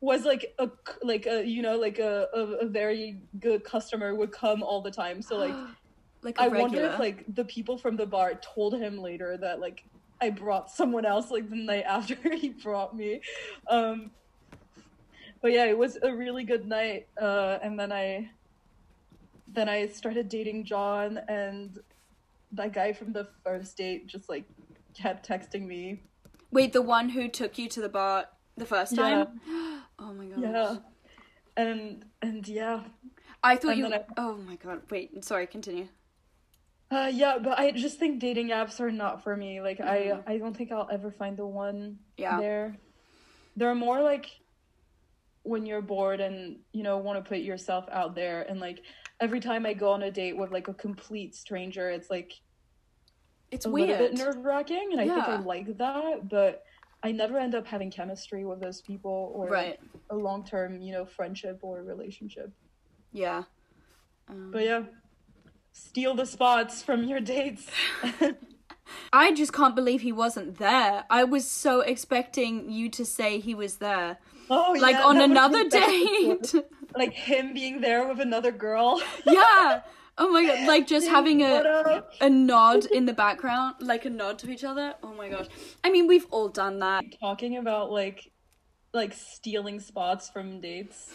was 0.00 0.24
like 0.24 0.54
a 0.58 0.70
like 1.02 1.26
a 1.26 1.44
you 1.44 1.62
know 1.62 1.76
like 1.76 1.98
a, 1.98 2.28
a, 2.34 2.40
a 2.40 2.66
very 2.66 3.20
good 3.40 3.64
customer 3.64 4.14
would 4.14 4.30
come 4.30 4.62
all 4.62 4.80
the 4.80 4.90
time 4.90 5.22
so 5.22 5.36
like 5.36 5.54
like 6.22 6.38
a 6.38 6.42
i 6.42 6.44
regular. 6.44 6.62
wonder 6.62 6.84
if 6.84 6.98
like 6.98 7.24
the 7.34 7.44
people 7.44 7.76
from 7.78 7.96
the 7.96 8.06
bar 8.06 8.34
told 8.34 8.74
him 8.74 8.98
later 8.98 9.36
that 9.36 9.60
like 9.60 9.84
i 10.20 10.28
brought 10.28 10.70
someone 10.70 11.04
else 11.04 11.30
like 11.30 11.48
the 11.48 11.56
night 11.56 11.84
after 11.88 12.16
he 12.36 12.50
brought 12.50 12.94
me 12.94 13.20
um 13.68 14.10
but 15.40 15.52
yeah 15.52 15.64
it 15.64 15.76
was 15.76 15.96
a 16.02 16.14
really 16.14 16.44
good 16.44 16.66
night 16.66 17.08
uh 17.20 17.58
and 17.62 17.78
then 17.78 17.90
i 17.90 18.28
then 19.48 19.68
i 19.68 19.86
started 19.86 20.28
dating 20.28 20.64
john 20.64 21.18
and 21.28 21.80
that 22.52 22.72
guy 22.72 22.92
from 22.92 23.12
the 23.12 23.26
first 23.44 23.76
date 23.76 24.06
just 24.06 24.28
like 24.28 24.44
kept 24.94 25.28
texting 25.28 25.66
me 25.66 26.02
Wait, 26.50 26.72
the 26.72 26.80
one 26.82 27.10
who 27.10 27.28
took 27.28 27.58
you 27.58 27.68
to 27.68 27.80
the 27.82 27.90
bar 27.90 28.24
the 28.56 28.64
first 28.66 28.94
time? 28.96 29.28
Yeah. 29.46 29.80
Oh 30.00 30.14
my 30.14 30.26
god. 30.26 30.40
yeah 30.40 30.76
and 31.56 32.04
and 32.22 32.46
yeah 32.48 32.84
I 33.42 33.56
thought 33.56 33.72
And 33.72 33.78
you. 33.80 33.94
I- 33.94 34.04
Oh 34.16 34.36
my 34.36 34.56
god. 34.56 34.82
Wait. 34.90 35.24
Sorry. 35.24 35.46
Continue. 35.46 35.88
Uh, 36.90 37.10
yeah, 37.12 37.38
but 37.38 37.58
I 37.58 37.70
just 37.72 37.98
think 37.98 38.18
dating 38.20 38.48
apps 38.48 38.80
are 38.80 38.90
not 38.90 39.22
for 39.22 39.36
me. 39.36 39.60
Like, 39.60 39.78
Mhm. 39.78 40.22
I 40.26 40.32
I 40.34 40.38
don't 40.38 40.56
think 40.56 40.72
I'll 40.72 40.88
ever 40.90 41.10
find 41.10 41.36
the 41.36 41.46
one 41.46 41.98
Yeah. 42.16 42.40
there. 42.40 42.76
They're 43.56 43.74
more 43.74 44.00
like 44.02 44.40
when 45.42 45.66
you're 45.66 45.82
bored 45.82 46.20
and 46.20 46.60
you 46.72 46.82
know 46.82 46.96
want 46.98 47.22
to 47.22 47.28
put 47.28 47.38
yourself 47.40 47.86
out 47.90 48.14
there. 48.14 48.42
And 48.42 48.58
like 48.60 48.82
every 49.20 49.40
time 49.40 49.66
I 49.66 49.74
go 49.74 49.90
on 49.92 50.02
a 50.02 50.10
date 50.10 50.36
with 50.36 50.50
like 50.52 50.68
a 50.68 50.74
complete 50.74 51.34
stranger, 51.34 51.90
it's 51.90 52.10
like 52.10 52.32
It's 53.50 53.66
a 53.66 53.70
weird. 53.70 53.88
little 53.90 54.08
bit 54.08 54.18
nerve 54.18 54.44
wracking, 54.44 54.88
and 54.92 55.00
I 55.00 55.04
think 55.06 55.26
I 55.28 55.36
like 55.40 55.76
that. 55.78 56.28
But 56.28 56.64
I 57.02 57.12
never 57.12 57.38
end 57.38 57.54
up 57.54 57.66
having 57.66 57.90
chemistry 57.90 58.44
with 58.44 58.60
those 58.60 58.80
people 58.80 59.32
or 59.34 59.46
Right. 59.48 59.78
a 60.10 60.16
long 60.16 60.44
term 60.44 60.80
you 60.80 60.92
know 60.92 61.04
friendship 61.06 61.58
or 61.62 61.82
relationship. 61.82 62.52
Yeah. 63.12 63.44
Um, 64.28 64.50
But 64.50 64.64
yeah, 64.64 64.82
steal 65.72 66.14
the 66.14 66.26
spots 66.26 66.82
from 66.82 67.04
your 67.04 67.20
dates. 67.20 67.70
I 69.12 69.32
just 69.32 69.52
can't 69.52 69.74
believe 69.76 70.00
he 70.00 70.12
wasn't 70.12 70.58
there. 70.58 71.04
I 71.10 71.24
was 71.24 71.50
so 71.50 71.80
expecting 71.80 72.70
you 72.70 72.88
to 72.90 73.04
say 73.04 73.38
he 73.38 73.54
was 73.54 73.76
there, 73.76 74.18
Oh, 74.50 74.74
like 74.78 74.94
yeah, 74.94 75.04
on 75.04 75.20
another 75.20 75.68
date. 75.68 76.54
like 76.96 77.12
him 77.12 77.52
being 77.54 77.80
there 77.80 78.06
with 78.08 78.20
another 78.20 78.52
girl. 78.52 79.00
yeah. 79.26 79.82
Oh 80.16 80.30
my 80.32 80.44
god. 80.44 80.66
Like 80.66 80.86
just 80.86 81.08
having 81.08 81.42
a 81.42 82.02
a 82.20 82.28
nod 82.28 82.86
in 82.86 83.06
the 83.06 83.12
background, 83.12 83.76
like 83.80 84.04
a 84.04 84.10
nod 84.10 84.38
to 84.40 84.50
each 84.50 84.64
other. 84.64 84.94
Oh 85.02 85.14
my 85.14 85.28
gosh. 85.28 85.46
I 85.84 85.90
mean, 85.90 86.06
we've 86.06 86.26
all 86.30 86.48
done 86.48 86.80
that. 86.80 87.04
Talking 87.20 87.56
about 87.56 87.90
like 87.90 88.30
like 88.94 89.12
stealing 89.12 89.78
spots 89.78 90.30
from 90.30 90.60
dates. 90.60 91.12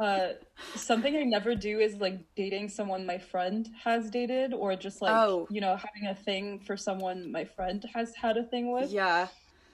Uh 0.00 0.28
something 0.76 1.16
I 1.16 1.22
never 1.22 1.54
do 1.54 1.80
is 1.80 1.96
like 1.96 2.20
dating 2.36 2.68
someone 2.68 3.04
my 3.06 3.18
friend 3.18 3.68
has 3.82 4.10
dated 4.10 4.52
or 4.54 4.76
just 4.76 5.02
like 5.02 5.12
Oh. 5.12 5.46
you 5.50 5.60
know 5.60 5.76
having 5.76 6.06
a 6.08 6.14
thing 6.14 6.60
for 6.60 6.76
someone 6.76 7.32
my 7.32 7.44
friend 7.44 7.84
has 7.94 8.14
had 8.14 8.36
a 8.36 8.44
thing 8.44 8.70
with. 8.70 8.90
Yeah. 8.92 9.28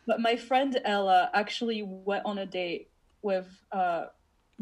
But 0.06 0.20
my 0.20 0.36
friend 0.36 0.78
Ella 0.84 1.30
actually 1.34 1.82
went 1.82 2.24
on 2.24 2.38
a 2.38 2.46
date 2.46 2.90
with 3.22 3.48
uh 3.72 4.06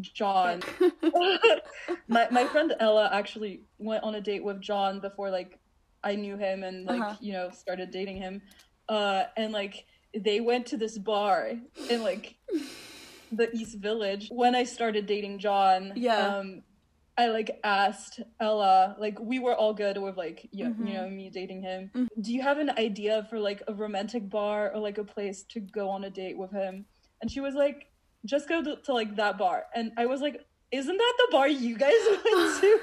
John. 0.00 0.62
my 2.08 2.26
my 2.30 2.46
friend 2.46 2.74
Ella 2.80 3.10
actually 3.12 3.62
went 3.78 4.02
on 4.04 4.14
a 4.16 4.20
date 4.20 4.42
with 4.42 4.60
John 4.60 5.00
before 5.00 5.30
like 5.30 5.58
I 6.02 6.16
knew 6.16 6.36
him 6.36 6.62
and 6.64 6.86
like 6.86 7.00
Uh-huh. 7.00 7.16
you 7.20 7.32
know 7.32 7.50
started 7.50 7.90
dating 7.90 8.16
him. 8.16 8.42
Uh 8.88 9.24
and 9.36 9.52
like 9.52 9.86
they 10.16 10.40
went 10.40 10.66
to 10.66 10.76
this 10.76 10.98
bar 10.98 11.52
in 11.90 12.02
like 12.02 12.36
the 13.32 13.50
East 13.54 13.78
Village 13.78 14.28
when 14.30 14.54
I 14.54 14.64
started 14.64 15.06
dating 15.06 15.38
John. 15.38 15.92
Yeah. 15.96 16.18
Um 16.36 16.62
I 17.16 17.28
like 17.28 17.61
asked 17.62 18.21
Ella, 18.40 18.97
like 18.99 19.18
we 19.21 19.38
were 19.38 19.54
all 19.54 19.73
good 19.73 19.99
with 19.99 20.16
like 20.16 20.49
you, 20.50 20.66
Mhm. 20.66 20.88
you 20.88 20.94
know 20.94 21.09
me 21.09 21.30
dating 21.30 21.62
him. 21.62 21.90
Mhm. 21.94 22.09
Do 22.21 22.33
you 22.33 22.42
have 22.42 22.59
an 22.59 22.71
idea 22.71 23.26
for 23.30 23.38
like 23.38 23.62
a 23.68 23.75
romantic 23.75 24.28
bar 24.28 24.73
or 24.75 24.80
like 24.80 24.99
a 24.99 25.04
place 25.04 25.44
to 25.50 25.61
go 25.61 25.88
on 25.90 26.02
a 26.04 26.11
date 26.11 26.37
with 26.37 26.50
him? 26.50 26.87
And 27.21 27.30
she 27.30 27.40
was 27.40 27.54
like, 27.54 27.87
just 28.25 28.49
go 28.49 28.62
to, 28.62 28.76
to 28.83 28.92
like 28.92 29.14
that 29.16 29.38
bar. 29.38 29.64
And 29.75 29.92
I 29.97 30.06
was 30.06 30.21
like, 30.21 30.40
isn't 30.73 30.97
that 30.97 31.14
the 31.18 31.28
bar 31.30 31.47
you 31.47 31.76
guys 31.78 31.92
went 32.11 32.61
to? 32.61 32.80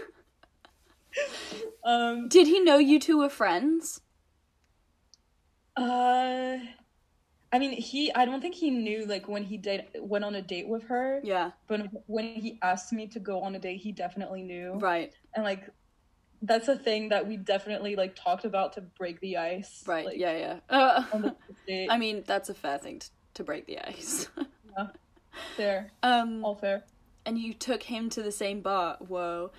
um 1.84 2.30
Did 2.30 2.48
he 2.48 2.62
know 2.62 2.78
you 2.78 3.00
two 3.00 3.18
were 3.20 3.30
friends? 3.30 4.00
uh 5.76 6.58
I 7.54 7.60
mean 7.60 7.72
he 7.72 8.12
I 8.14 8.26
don't 8.26 8.42
think 8.42 8.56
he 8.56 8.70
knew 8.72 9.06
like 9.06 9.28
when 9.28 9.44
he 9.44 9.58
did 9.58 9.86
went 10.00 10.24
on 10.24 10.36
a 10.36 10.42
date 10.42 10.68
with 10.68 10.84
her, 10.84 11.20
Yeah. 11.24 11.52
but 11.68 11.88
when 12.08 12.26
he 12.36 12.58
asked 12.62 12.94
me 12.94 13.08
to 13.08 13.20
go 13.20 13.42
on 13.42 13.56
a 13.56 13.60
date, 13.60 13.78
he 13.82 13.92
definitely 13.92 14.44
knew. 14.44 14.74
Right. 14.76 15.14
and 15.36 15.44
like 15.44 15.70
that's 16.44 16.68
a 16.70 16.76
thing 16.78 17.10
that 17.10 17.28
we 17.28 17.38
definitely 17.38 17.96
like 17.96 18.16
talked 18.16 18.46
about 18.46 18.74
to 18.74 18.82
break 18.82 19.20
the 19.20 19.38
ice 19.38 19.84
Right. 19.86 20.06
like, 20.06 20.18
yeah. 20.18 20.38
Yeah. 20.38 20.60
Uh, 20.70 21.04
on 21.14 21.22
the 21.22 21.36
first 21.48 21.66
date 21.68 21.88
I 21.92 21.98
mean, 21.98 22.24
that's 22.26 22.50
a 22.50 22.54
fair 22.54 22.78
thing 22.80 23.00
to, 23.00 23.10
to 23.36 23.44
break 23.44 23.68
the 23.68 23.80
ice. 23.80 24.28
fair 25.58 25.92
um, 26.04 26.44
all 26.44 26.56
fair 26.56 26.84
and 27.26 27.38
you 27.38 27.54
took 27.54 27.84
him 27.84 28.10
to 28.10 28.24
the 28.24 28.32
same 28.32 28.62
bar. 28.62 28.98
Whoa. 29.00 29.52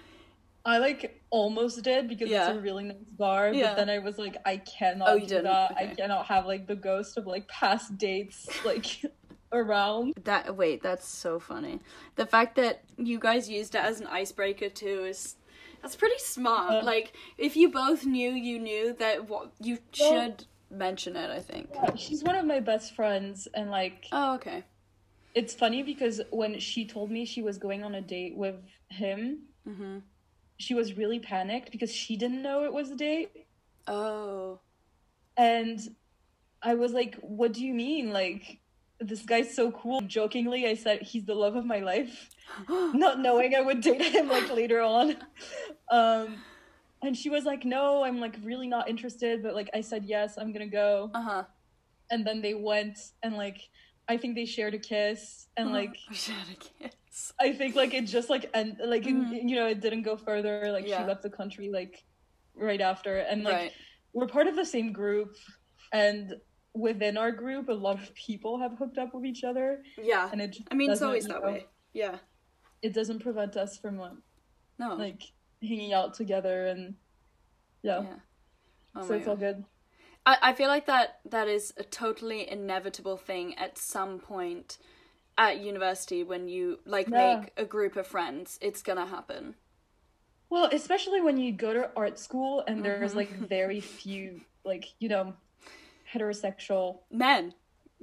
I 0.65 0.79
like 0.79 1.23
almost 1.31 1.83
did 1.83 2.09
because 2.09 2.29
Yeah. 2.29 2.49
it's 2.51 2.59
a 2.59 2.61
really 2.61 2.85
nice 2.85 2.97
bar 3.19 3.53
Yeah. 3.53 3.69
but 3.69 3.77
then 3.77 3.91
i 3.91 3.99
was 3.99 4.19
like 4.19 4.37
i 4.45 4.57
cannot 4.59 5.09
Oh, 5.09 5.15
you 5.15 5.21
do 5.23 5.27
didn't? 5.29 5.45
that 5.45 5.75
i 5.77 5.87
cannot 5.87 6.27
have 6.27 6.47
like 6.47 6.67
the 6.67 6.77
ghost 6.77 7.17
of 7.19 7.27
like 7.27 7.49
past 7.49 7.97
dates 7.99 8.49
like 8.65 8.87
around 9.53 10.15
That 10.25 10.57
wait, 10.57 10.83
that's 10.83 11.07
so 11.07 11.39
funny. 11.39 11.79
The 12.17 12.25
fact 12.25 12.57
that 12.57 12.85
you 12.97 13.19
guys 13.19 13.51
used 13.51 13.75
it 13.75 13.83
as 13.85 14.01
an 14.01 14.07
icebreaker 14.07 14.71
too 14.71 15.05
is 15.05 15.37
that's 15.83 15.95
pretty 15.95 16.19
smart. 16.19 16.73
Yeah. 16.73 16.81
Like 16.81 17.13
if 17.37 17.55
you 17.55 17.69
both 17.71 18.07
knew 18.07 18.31
you 18.31 18.59
knew 18.59 18.95
that 18.95 19.29
what 19.29 19.53
you 19.61 19.77
Well- 20.01 20.11
should 20.11 20.47
mention 20.71 21.17
it, 21.17 21.29
I 21.29 21.41
think. 21.41 21.69
she's 21.97 22.23
one 22.25 22.35
of 22.35 22.47
my 22.47 22.61
best 22.61 22.95
friends 22.95 23.47
and 23.53 23.71
like 23.71 24.07
Oh, 24.11 24.37
okay. 24.37 24.65
it's 25.35 25.53
funny 25.53 25.83
because 25.83 26.23
when 26.31 26.59
she 26.59 26.87
told 26.87 27.11
me 27.11 27.27
she 27.27 27.43
was 27.43 27.59
going 27.59 27.85
on 27.85 27.95
a 27.95 28.01
date 28.01 28.35
with 28.35 28.57
him 28.89 29.41
Mhm. 29.69 30.01
She 30.63 30.75
was 30.75 30.97
really 30.97 31.19
panicked 31.19 31.71
because 31.71 31.93
she 31.93 32.17
didn't 32.17 32.43
know 32.43 32.65
it 32.65 32.73
was 32.73 32.91
a 32.91 32.97
date 32.97 33.47
Oh. 33.87 34.61
And 35.37 35.81
I 36.63 36.75
was 36.75 36.93
like, 36.93 37.17
what 37.21 37.53
do 37.53 37.65
you 37.65 37.75
mean? 37.75 38.13
Like, 38.13 38.61
this 39.01 39.23
guy's 39.23 39.55
so 39.55 39.73
cool. 39.73 40.01
Jokingly, 40.03 40.67
I 40.67 40.75
said, 40.75 41.03
he's 41.03 41.25
the 41.25 41.35
love 41.35 41.57
of 41.57 41.65
my 41.65 41.81
life, 41.81 42.31
not 42.69 43.19
knowing 43.21 43.55
I 43.55 43.61
would 43.61 43.81
date 43.81 44.03
him 44.03 44.29
like 44.29 44.51
later 44.53 44.81
on. 44.81 45.17
Um, 45.91 46.37
and 47.03 47.17
she 47.17 47.31
was 47.31 47.45
like, 47.45 47.65
no, 47.65 48.05
I'm 48.05 48.21
like 48.21 48.37
really 48.45 48.69
not 48.69 48.89
interested. 48.89 49.43
But 49.43 49.55
like, 49.55 49.71
I 49.75 49.81
said, 49.81 50.05
yes, 50.05 50.39
I'm 50.39 50.53
gonna 50.53 50.67
go. 50.67 51.11
Uh-huh. 51.13 51.45
And 52.11 52.27
then 52.27 52.43
they 52.43 52.55
went 52.55 52.99
and 53.23 53.37
like, 53.37 53.69
I 54.09 54.17
think 54.17 54.35
they 54.37 54.45
shared 54.45 54.75
a 54.75 54.79
kiss. 54.79 55.49
And 55.57 55.73
like, 55.73 55.97
we 56.11 56.15
should 56.15 56.35
have 56.35 56.51
a 56.51 56.55
kiss. 56.55 56.95
I 57.41 57.53
think 57.53 57.75
like 57.77 57.93
it 57.95 58.05
just 58.07 58.31
like, 58.31 58.51
and 58.55 58.77
like, 58.85 59.07
it- 59.07 59.15
Mhm. 59.15 59.49
you 59.49 59.57
know, 59.57 59.67
it 59.67 59.81
didn't 59.81 60.03
go 60.03 60.17
further. 60.17 60.73
Like, 60.73 60.87
Yeah. 60.87 60.99
she 61.03 61.05
left 61.05 61.23
the 61.23 61.31
country 61.31 61.69
like 61.71 62.05
right 62.55 62.81
after. 62.81 63.19
And 63.19 63.45
like, 63.45 63.55
right. 63.55 63.73
we're 64.13 64.27
part 64.27 64.47
of 64.47 64.57
the 64.57 64.65
same 64.65 64.93
group 64.93 65.37
and 65.93 66.35
within 66.75 67.19
our 67.19 67.31
group 67.31 67.69
a 67.69 67.73
lot 67.73 68.01
of 68.03 68.15
people 68.15 68.59
have 68.59 68.73
hooked 68.79 68.97
up 68.97 69.13
with 69.15 69.27
each 69.27 69.45
other 69.45 69.85
Yeah. 69.99 70.31
and 70.33 70.41
it 70.41 70.57
I 70.71 70.75
mean, 70.75 70.91
it's 70.91 71.03
always 71.03 71.27
that 71.27 71.43
know, 71.43 71.47
way. 71.53 71.67
Yeah. 71.93 72.19
it 72.81 72.95
doesn't 72.95 73.19
prevent 73.21 73.57
us 73.59 73.77
from 73.77 74.01
uh, 74.01 74.15
No. 74.79 74.95
like 74.95 75.23
hanging 75.63 75.93
out 75.93 76.15
together 76.15 76.67
and 76.69 76.97
yeah, 77.83 78.03
yeah. 78.03 78.17
Oh 78.95 79.07
so 79.07 79.15
it's 79.15 79.29
all 79.29 79.37
good 79.37 79.65
I, 80.25 80.39
I 80.43 80.53
feel 80.55 80.69
like 80.69 80.87
that 80.87 81.21
that 81.27 81.47
is 81.47 81.75
a 81.77 81.85
totally 81.85 82.49
inevitable 82.51 83.19
thing 83.19 83.55
at 83.59 83.77
some 83.77 84.19
point 84.19 84.79
at 85.39 85.61
university 85.61 86.23
when 86.25 86.49
you 86.49 86.79
like 86.85 87.09
Yeah. 87.09 87.41
make 87.41 87.53
a 87.57 87.65
group 87.65 87.97
of 87.97 88.07
friends. 88.07 88.59
It's 88.61 88.83
gonna 88.83 89.07
happen. 89.07 89.55
well 90.51 90.69
especially 90.71 91.21
when 91.23 91.39
you 91.39 91.51
go 91.51 91.73
to 91.73 91.91
art 91.97 92.19
school 92.19 92.63
and 92.69 92.85
there's 92.85 93.13
Mhm. 93.13 93.17
like 93.17 93.31
very 93.31 93.81
few 93.81 94.43
like 94.65 94.85
you 94.99 95.09
know 95.09 95.35
heterosexual 96.13 97.01
Men. 97.11 97.55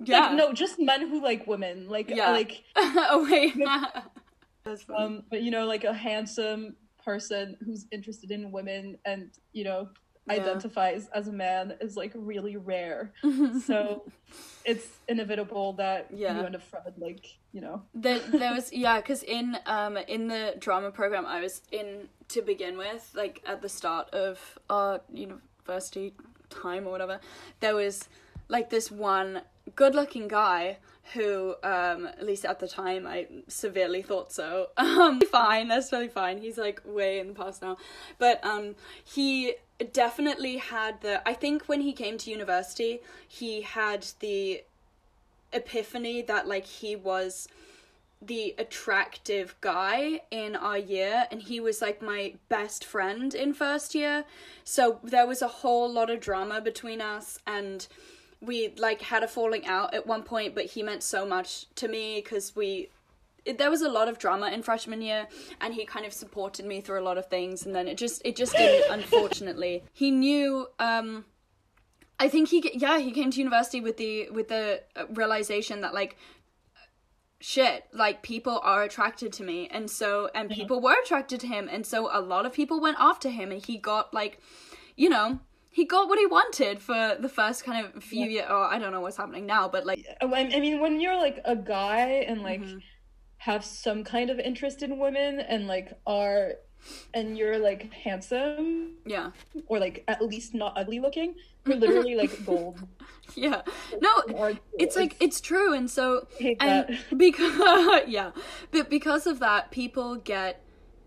Yeah. 0.04 0.20
like 0.28 0.34
no 0.34 0.54
just 0.54 0.80
men 0.80 1.08
who 1.10 1.22
like 1.22 1.46
women 1.46 1.88
like 1.90 2.10
Yeah. 2.10 2.32
like 2.32 2.64
oh 2.76 3.28
wait. 3.30 3.56
Um 4.98 5.24
but 5.30 5.42
you 5.42 5.52
know 5.52 5.66
like 5.66 5.84
a 5.84 5.94
handsome 5.94 6.76
person 7.04 7.58
who's 7.66 7.86
interested 7.92 8.30
in 8.32 8.52
women 8.52 8.98
and 9.06 9.32
you 9.54 9.64
know 9.64 9.90
identifies 10.30 11.08
as 11.14 11.28
a 11.28 11.32
man 11.34 11.74
is 11.82 11.96
like 11.98 12.12
really 12.16 12.58
rare. 12.58 13.12
so 13.66 14.04
it's 14.66 14.88
inevitable 15.08 15.74
that 15.74 16.08
Yeah. 16.14 16.38
you 16.40 16.46
end 16.46 16.56
up 16.56 16.62
friend 16.64 16.94
like, 16.98 17.38
you 17.52 17.62
know. 17.62 17.82
there, 17.94 18.20
there 18.20 18.54
was 18.54 18.72
yeah 18.72 18.98
because 19.02 19.24
in 19.24 19.58
um 19.66 19.98
in 19.98 20.28
the 20.28 20.54
drama 20.60 20.92
program 20.92 21.26
i 21.26 21.42
was 21.42 21.62
in 21.72 22.08
to 22.28 22.42
begin 22.44 22.78
with 22.78 23.10
like 23.16 23.42
at 23.48 23.62
the 23.64 23.70
start 23.70 24.08
of 24.14 24.60
our 24.70 25.02
university 25.12 26.14
time 26.50 26.86
or 26.86 26.92
whatever 26.92 27.20
there 27.60 27.74
was 27.76 28.08
like 28.50 28.70
this 28.70 28.92
one 28.92 29.42
good 29.76 29.96
looking 29.96 30.28
guy 30.28 30.78
who 31.16 31.56
um 31.64 32.06
at 32.06 32.24
least 32.26 32.46
at 32.46 32.60
the 32.60 32.68
time 32.68 33.08
i 33.08 33.26
severely 33.48 34.02
thought 34.04 34.32
so 34.32 34.68
um 34.78 35.20
fine 35.32 35.68
that's 35.68 35.90
totally 35.90 36.08
fine 36.10 36.38
he's 36.38 36.58
like 36.58 36.80
way 36.86 37.20
in 37.20 37.28
the 37.30 37.34
past 37.34 37.62
now 37.64 37.78
but 38.20 38.44
um 38.46 38.76
he 39.04 39.54
definitely 39.94 40.58
had 40.58 41.02
the 41.02 41.28
i 41.28 41.34
think 41.34 41.64
when 41.68 41.82
he 41.82 41.94
came 41.94 42.18
to 42.18 42.30
university 42.30 43.00
he 43.28 43.62
had 43.62 44.06
the 44.20 44.64
epiphany 45.54 46.22
that 46.22 46.48
like 46.48 46.66
he 46.66 46.96
was 46.96 47.48
the 48.22 48.54
attractive 48.58 49.56
guy 49.62 50.22
in 50.30 50.56
our 50.56 50.78
year 50.78 51.26
and 51.32 51.42
he 51.42 51.60
was 51.60 51.82
like 51.82 52.02
my 52.02 52.34
best 52.50 52.84
friend 52.84 53.34
in 53.34 53.54
first 53.54 53.96
year. 53.96 54.26
So 54.64 55.00
there 55.04 55.26
was 55.26 55.42
a 55.42 55.48
whole 55.48 55.92
lot 55.92 56.10
of 56.10 56.20
drama 56.20 56.60
between 56.60 57.00
us 57.00 57.40
and 57.48 57.88
we 58.42 58.74
like 58.78 59.02
had 59.02 59.24
a 59.24 59.28
falling 59.28 59.66
out 59.66 59.94
at 59.94 60.06
one 60.06 60.24
point 60.24 60.54
but 60.54 60.66
he 60.66 60.84
meant 60.84 61.04
so 61.04 61.26
much 61.26 61.74
to 61.76 61.88
me 61.88 62.22
because 62.22 62.56
we 62.56 62.90
it, 63.46 63.58
there 63.58 63.70
was 63.70 63.82
a 63.82 63.90
lot 63.90 64.08
of 64.08 64.18
drama 64.18 64.50
in 64.50 64.62
freshman 64.62 65.02
year 65.02 65.28
and 65.62 65.74
he 65.74 65.86
kind 65.86 66.06
of 66.06 66.14
supported 66.14 66.66
me 66.66 66.82
through 66.82 67.00
a 67.00 67.06
lot 67.10 67.18
of 67.18 67.28
things 67.28 67.66
and 67.66 67.76
then 67.76 67.88
it 67.88 67.98
just 67.98 68.22
it 68.26 68.36
just 68.36 68.56
didn't 68.56 68.92
unfortunately. 69.00 69.84
He 69.94 70.12
knew 70.12 70.68
um 70.80 71.26
I 72.20 72.28
think 72.28 72.50
he 72.50 72.72
yeah 72.74 73.00
he 73.00 73.12
came 73.12 73.32
to 73.32 73.38
university 73.40 73.82
with 73.82 73.98
the 73.98 74.30
with 74.30 74.50
the 74.50 74.84
uh, 74.96 75.06
realization 75.14 75.82
that 75.82 75.94
like 75.94 76.18
shit 77.42 77.86
like 77.94 78.22
people 78.22 78.60
are 78.64 78.84
attracted 78.84 79.32
to 79.32 79.44
me 79.44 79.70
and 79.72 79.90
so 79.90 80.30
and 80.36 80.50
people 80.50 80.82
were 80.82 80.96
attracted 81.02 81.40
to 81.40 81.48
him 81.48 81.70
and 81.72 81.86
so 81.86 82.10
a 82.12 82.20
lot 82.20 82.46
of 82.46 82.52
people 82.52 82.82
went 82.82 82.98
after 83.00 83.30
him 83.30 83.52
and 83.52 83.66
he 83.66 83.78
got 83.78 84.14
like 84.14 84.42
you 84.98 85.08
know 85.08 85.40
he 85.72 85.86
got 85.86 86.10
what 86.10 86.20
he 86.20 86.26
wanted 86.26 86.82
for 86.82 87.16
the 87.18 87.30
first 87.30 87.64
kind 87.64 87.86
of 87.86 88.04
few 88.04 88.26
years 88.26 88.48
or 88.50 88.66
I 88.66 88.78
don't 88.80 88.92
know 88.92 89.00
what's 89.00 89.16
happening 89.16 89.46
now 89.46 89.70
but 89.70 89.86
like 89.86 90.06
I 90.22 90.26
I 90.26 90.60
mean, 90.60 90.82
when 90.82 91.00
you're 91.00 91.16
like 91.16 91.40
a 91.46 91.56
guy 91.56 92.26
and 92.28 92.42
like 92.42 92.62
Mm-hmm. 92.62 92.80
Have 93.40 93.64
some 93.64 94.04
kind 94.04 94.30
of 94.30 94.38
interest 94.38 94.84
in 94.84 95.00
women 95.00 95.40
and 95.40 95.66
like 95.66 95.94
are 96.06 96.54
and 97.14 97.38
you're 97.38 97.58
like 97.58 97.92
handsome 97.94 98.96
yeah. 99.06 99.32
or 99.68 99.80
like 99.80 100.04
at 100.08 100.22
least 100.22 100.54
not 100.54 100.74
ugly 100.76 101.00
looking, 101.00 101.36
you're 101.66 101.78
literally 101.78 102.16
like 102.16 102.46
gold. 102.46 102.80
yeah. 103.36 103.62
No 104.02 104.56
it's 104.78 104.96
like 104.96 105.16
it's 105.20 105.42
true 105.42 105.74
and 105.74 105.90
so 105.90 106.28
and 106.60 107.00
because 107.18 107.54
yeah. 108.08 108.32
But 108.72 108.90
because 108.90 109.26
of 109.26 109.40
that 109.40 109.72
people 109.72 110.16
get 110.16 110.62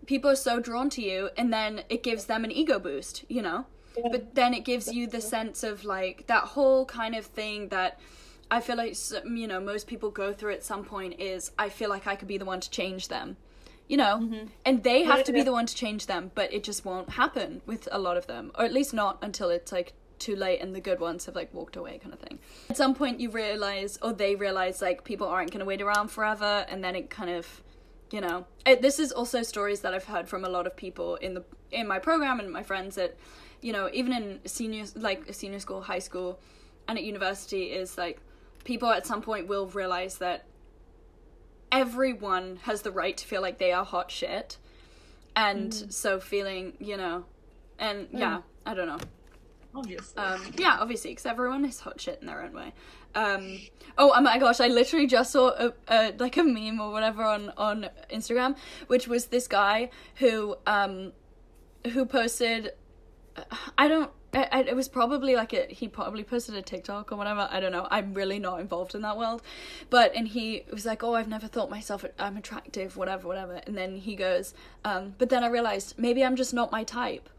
people 0.07 0.31
are 0.31 0.35
so 0.35 0.59
drawn 0.59 0.89
to 0.89 1.01
you 1.03 1.29
and 1.37 1.53
then 1.53 1.83
it 1.89 2.03
gives 2.03 2.25
them 2.25 2.43
an 2.43 2.51
ego 2.51 2.79
boost 2.79 3.25
you 3.29 3.41
know? 3.41 3.65
But 4.11 4.33
then 4.33 4.55
it 4.55 4.65
gives 4.65 4.91
you 4.91 5.05
the 5.05 5.21
sense 5.21 5.63
of 5.63 5.85
like 5.85 6.25
that 6.25 6.43
whole 6.43 6.85
kind 6.85 7.13
of 7.15 7.27
thing 7.27 7.67
that 7.69 7.99
i 8.53 8.61
feel 8.61 8.77
like 8.77 8.95
you 9.25 9.47
know 9.47 9.59
most 9.59 9.87
people 9.87 10.09
go 10.11 10.31
through 10.31 10.53
at 10.53 10.63
some 10.63 10.83
point 10.83 11.19
is 11.19 11.51
i 11.57 11.67
feel 11.69 11.89
like 11.89 12.05
i 12.07 12.15
could 12.15 12.27
be 12.27 12.37
the 12.37 12.45
one 12.45 12.59
to 12.59 12.69
change 12.69 13.07
them. 13.07 13.37
You 13.89 13.97
know? 13.97 14.19
Mm-hmm. 14.23 14.45
And 14.63 14.81
they 14.81 15.03
have 15.03 15.25
to 15.25 15.33
be 15.33 15.39
yeah. 15.39 15.43
the 15.43 15.51
one 15.51 15.65
to 15.65 15.75
change 15.75 16.05
them 16.05 16.31
but 16.33 16.53
it 16.53 16.63
just 16.63 16.85
won't 16.85 17.09
happen 17.09 17.61
with 17.65 17.89
a 17.91 17.99
lot 17.99 18.15
of 18.15 18.27
them. 18.27 18.51
Or 18.57 18.63
at 18.63 18.73
least 18.73 18.93
not 18.93 19.17
until 19.21 19.49
it's 19.49 19.71
like 19.73 19.91
too 20.19 20.37
late 20.37 20.61
and 20.61 20.73
the 20.73 20.79
good 20.79 21.01
ones 21.01 21.25
have 21.25 21.35
like 21.35 21.53
walked 21.53 21.75
away 21.75 21.99
kind 22.01 22.13
of 22.13 22.19
thing. 22.19 22.39
At 22.69 22.77
some 22.77 22.95
point 22.95 23.19
you 23.19 23.29
realize 23.29 23.99
or 24.01 24.13
they 24.13 24.35
realize 24.35 24.81
like 24.81 25.03
people 25.03 25.27
aren't 25.27 25.51
going 25.51 25.59
to 25.59 25.65
wait 25.65 25.81
around 25.81 26.07
forever 26.09 26.65
and 26.69 26.81
then 26.81 26.95
it 26.95 27.09
kind 27.09 27.29
of 27.29 27.61
you 28.11 28.21
know 28.21 28.45
it, 28.65 28.81
this 28.81 28.99
is 28.99 29.11
also 29.11 29.41
stories 29.41 29.79
that 29.81 29.93
i've 29.95 30.05
heard 30.05 30.29
from 30.29 30.45
a 30.45 30.49
lot 30.49 30.67
of 30.67 30.77
people 30.77 31.15
in 31.15 31.33
the 31.33 31.43
in 31.71 31.87
my 31.87 31.97
program 31.97 32.39
and 32.39 32.51
my 32.51 32.61
friends 32.61 32.93
that 32.93 33.17
you 33.61 33.73
know 33.73 33.89
even 33.91 34.13
in 34.13 34.39
senior 34.45 34.85
like 34.95 35.33
senior 35.33 35.59
school 35.59 35.81
high 35.81 36.03
school 36.07 36.39
and 36.87 36.99
at 36.99 37.03
university 37.03 37.63
is 37.63 37.97
like 37.97 38.21
people 38.63 38.89
at 38.89 39.05
some 39.05 39.21
point 39.21 39.47
will 39.47 39.67
realize 39.67 40.17
that 40.17 40.45
everyone 41.71 42.57
has 42.63 42.81
the 42.83 42.91
right 42.91 43.17
to 43.17 43.25
feel 43.25 43.41
like 43.41 43.57
they 43.57 43.71
are 43.71 43.83
hot 43.85 44.11
shit 44.11 44.57
and 45.35 45.73
so 45.73 46.19
feeling 46.19 46.73
you 46.79 46.95
know 46.95 47.25
and 47.79 48.07
yeah 48.11 48.41
i 48.65 48.73
don't 48.73 48.87
know 48.87 48.99
Obviously. 49.75 50.21
um, 50.21 50.41
yeah, 50.57 50.77
obviously, 50.79 51.11
because 51.11 51.25
everyone 51.25 51.65
is 51.65 51.79
hot 51.79 51.99
shit 51.99 52.19
in 52.21 52.27
their 52.27 52.43
own 52.43 52.53
way. 52.53 52.73
Um, 53.15 53.59
oh, 53.97 54.13
oh 54.15 54.21
my 54.21 54.37
gosh, 54.37 54.59
I 54.59 54.67
literally 54.67 55.07
just 55.07 55.31
saw 55.31 55.49
a, 55.49 55.73
a 55.87 56.13
like 56.19 56.37
a 56.37 56.43
meme 56.43 56.79
or 56.79 56.91
whatever 56.91 57.23
on 57.23 57.51
on 57.57 57.89
Instagram, 58.11 58.55
which 58.87 59.07
was 59.07 59.27
this 59.27 59.47
guy 59.47 59.89
who 60.17 60.55
um 60.67 61.11
who 61.91 62.05
posted. 62.05 62.73
I 63.77 63.87
don't. 63.87 64.11
I, 64.33 64.47
I- 64.51 64.61
it 64.61 64.75
was 64.75 64.87
probably 64.87 65.35
like 65.35 65.53
a 65.53 65.65
he 65.69 65.87
probably 65.87 66.23
posted 66.23 66.55
a 66.55 66.61
TikTok 66.61 67.11
or 67.11 67.15
whatever. 67.15 67.47
I 67.51 67.59
don't 67.59 67.71
know. 67.71 67.87
I'm 67.91 68.13
really 68.13 68.39
not 68.39 68.59
involved 68.59 68.95
in 68.95 69.01
that 69.01 69.17
world, 69.17 69.41
but 69.89 70.13
and 70.15 70.27
he 70.27 70.63
was 70.71 70.85
like, 70.85 71.03
"Oh, 71.03 71.13
I've 71.15 71.27
never 71.27 71.47
thought 71.47 71.69
myself 71.69 72.03
I'm 72.19 72.37
attractive, 72.37 72.97
whatever, 72.97 73.27
whatever." 73.27 73.61
And 73.67 73.77
then 73.77 73.97
he 73.97 74.15
goes, 74.15 74.53
um, 74.83 75.15
"But 75.17 75.29
then 75.29 75.43
I 75.43 75.47
realized 75.47 75.95
maybe 75.97 76.23
I'm 76.23 76.35
just 76.35 76.53
not 76.53 76.71
my 76.71 76.83
type." 76.83 77.29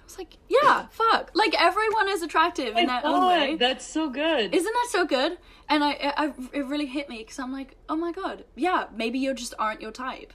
I 0.00 0.04
was 0.04 0.18
like, 0.18 0.36
"Yeah, 0.48 0.86
fuck. 0.90 1.30
Like 1.34 1.54
everyone 1.60 2.08
is 2.08 2.22
attractive 2.22 2.76
in 2.76 2.86
their 2.86 3.00
own 3.04 3.20
way." 3.28 3.56
that's 3.56 3.86
so 3.86 4.10
good. 4.10 4.54
Isn't 4.54 4.72
that 4.72 4.88
so 4.90 5.04
good? 5.06 5.38
And 5.68 5.84
I, 5.84 5.90
I, 5.92 6.12
I- 6.26 6.32
it 6.52 6.66
really 6.66 6.86
hit 6.86 7.08
me 7.08 7.18
because 7.18 7.38
I'm 7.38 7.52
like, 7.52 7.76
oh 7.88 7.94
my 7.94 8.10
god, 8.10 8.44
yeah, 8.56 8.86
maybe 8.94 9.20
you 9.20 9.32
just 9.34 9.54
aren't 9.58 9.80
your 9.80 9.92
type. 9.92 10.32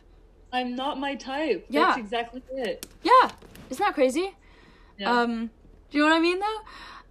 I'm 0.53 0.75
not 0.77 0.97
my 0.97 1.15
type. 1.15 1.65
Yeah. 1.69 1.87
That's 1.87 1.97
exactly 1.97 2.41
it. 2.53 2.85
Yeah, 3.03 3.31
isn't 3.69 3.83
that 3.85 3.93
crazy? 3.95 4.33
Yeah. 4.97 5.11
Um, 5.11 5.49
do 5.91 5.97
you 5.97 6.03
know 6.03 6.09
what 6.09 6.17
I 6.17 6.21
mean 6.21 6.39
though? 6.39 6.59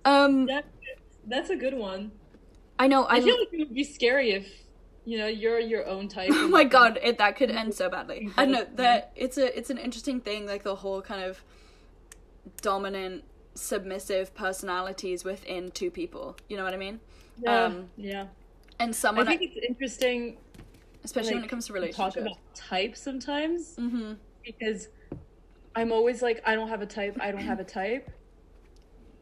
Um, 0.05 0.47
That- 0.47 0.67
that's 1.27 1.49
a 1.51 1.57
good 1.57 1.75
one. 1.75 2.13
I 2.79 2.87
know. 2.87 3.05
I, 3.05 3.17
I 3.17 3.21
feel 3.23 3.39
like 3.39 3.49
it 3.53 3.59
would 3.61 3.75
be 3.75 3.85
scary 3.85 4.33
if 4.33 4.47
you 5.07 5.17
know 5.17 5.27
you're 5.27 5.59
your 5.61 5.87
own 5.87 6.09
type. 6.09 6.31
oh 6.33 6.49
my 6.49 6.65
god, 6.65 6.99
it 7.03 7.19
that 7.19 7.37
could 7.37 7.51
end 7.51 7.73
so 7.75 7.89
badly. 7.89 8.31
I 8.37 8.45
know 8.47 8.67
that 8.75 9.13
it's 9.17 9.39
a 9.39 9.57
it's 9.57 9.71
an 9.71 9.79
interesting 9.79 10.21
thing, 10.21 10.45
like 10.47 10.65
the 10.65 10.75
whole 10.75 11.01
kind 11.01 11.23
of 11.25 11.43
dominant, 12.61 13.25
submissive 13.55 14.35
personalities 14.35 15.25
within 15.25 15.71
two 15.71 15.91
people. 15.91 16.37
You 16.49 16.57
know 16.57 16.65
what 16.65 16.75
I 16.75 16.79
mean? 16.79 17.01
Yeah, 17.39 17.65
Um, 17.65 17.89
yeah. 17.97 18.27
And 18.81 18.95
someone. 18.95 19.29
I 19.29 19.37
think 19.37 19.53
it's 19.55 19.67
interesting 19.67 20.37
especially 21.05 21.35
when 21.35 21.45
it 21.45 21.51
comes 21.51 21.67
to 21.67 21.73
to 21.75 21.93
talk 21.93 22.17
about 22.17 22.39
type 22.55 22.97
sometimes 22.97 23.77
Mm-hmm. 23.77 24.15
because 24.43 24.89
I'm 25.77 25.93
always 25.93 26.23
like 26.23 26.43
I 26.47 26.55
don't 26.55 26.69
have 26.69 26.83
a 26.83 26.87
type. 26.87 27.17
I 27.21 27.31
don't 27.31 27.41
have 27.43 27.61
a 27.61 27.65
type. 27.65 28.11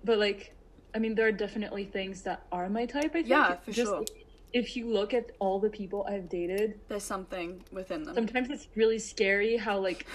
But 0.05 0.19
like, 0.19 0.55
I 0.95 0.99
mean, 0.99 1.15
there 1.15 1.27
are 1.27 1.33
definitely 1.33 1.85
things 1.85 2.23
that 2.23 2.47
are 2.53 2.69
my 2.69 2.87
type. 2.87 3.07
I 3.11 3.23
think. 3.23 3.29
Yeah, 3.29 3.57
for 3.57 3.73
Just 3.73 3.91
sure. 3.91 4.05
If 4.53 4.77
you 4.77 4.87
look 4.93 5.15
at 5.15 5.33
all 5.39 5.59
the 5.59 5.71
people 5.71 6.05
I've 6.09 6.29
dated, 6.29 6.79
There's 6.89 7.05
something 7.05 7.63
within 7.73 8.03
them. 8.03 8.15
sometimes 8.15 8.51
it's 8.51 8.69
really 8.75 8.99
scary 8.99 9.57
how 9.57 9.79
like 9.79 10.07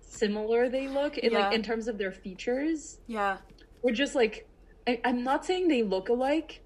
similar 0.00 0.68
they 0.68 0.88
look 0.88 1.18
in 1.18 1.32
Yeah. 1.32 1.40
like 1.40 1.54
in 1.54 1.62
terms 1.62 1.88
of 1.88 1.98
their 1.98 2.12
features 2.12 2.98
yeah, 3.06 3.38
we're 3.82 3.92
just 3.92 4.14
like 4.14 4.48
I, 4.86 5.00
i'm 5.04 5.22
not 5.22 5.44
saying 5.44 5.68
they 5.68 5.82
look 5.82 6.08
alike 6.08 6.62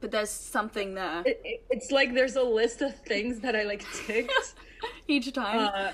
but 0.00 0.10
there's 0.10 0.30
something 0.30 0.94
there 0.94 1.22
it, 1.26 1.40
it- 1.44 1.64
it's 1.70 1.90
like 1.90 2.14
there's 2.14 2.36
a 2.36 2.42
list 2.42 2.82
of 2.82 2.94
things 3.00 3.40
that 3.40 3.56
i 3.56 3.64
like 3.64 3.84
ticked 4.06 4.54
each 5.08 5.32
time. 5.32 5.58
uh, 5.74 5.92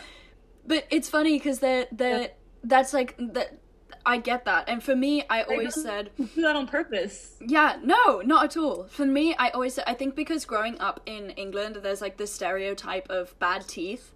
But 0.67 0.87
it's 0.91 1.09
funny 1.09 1.39
because 1.39 1.61
they're 1.61 1.87
they're 1.93 2.31
that's 2.65 2.93
like 2.93 3.15
that. 3.19 3.60
I 4.07 4.17
get 4.19 4.45
that, 4.47 4.69
and 4.69 4.83
for 4.83 4.97
me, 4.97 5.25
I 5.29 5.43
always 5.43 5.75
don't- 5.75 5.85
said, 5.85 6.11
do 6.17 6.43
that 6.43 6.57
on 6.57 6.67
purpose 6.67 7.37
yeah, 7.47 7.77
no, 7.83 8.21
not 8.25 8.45
at 8.45 8.57
all. 8.57 8.85
For 8.85 9.05
me, 9.07 9.35
I 9.39 9.51
always 9.51 9.79
I 9.81 9.95
think 9.95 10.15
because 10.15 10.45
growing 10.45 10.79
up 10.81 11.01
in 11.07 11.31
England, 11.31 11.77
there's 11.83 12.01
like 12.01 12.17
this 12.17 12.33
stereotype 12.33 13.09
of 13.11 13.39
bad 13.39 13.67
teeth. 13.69 14.13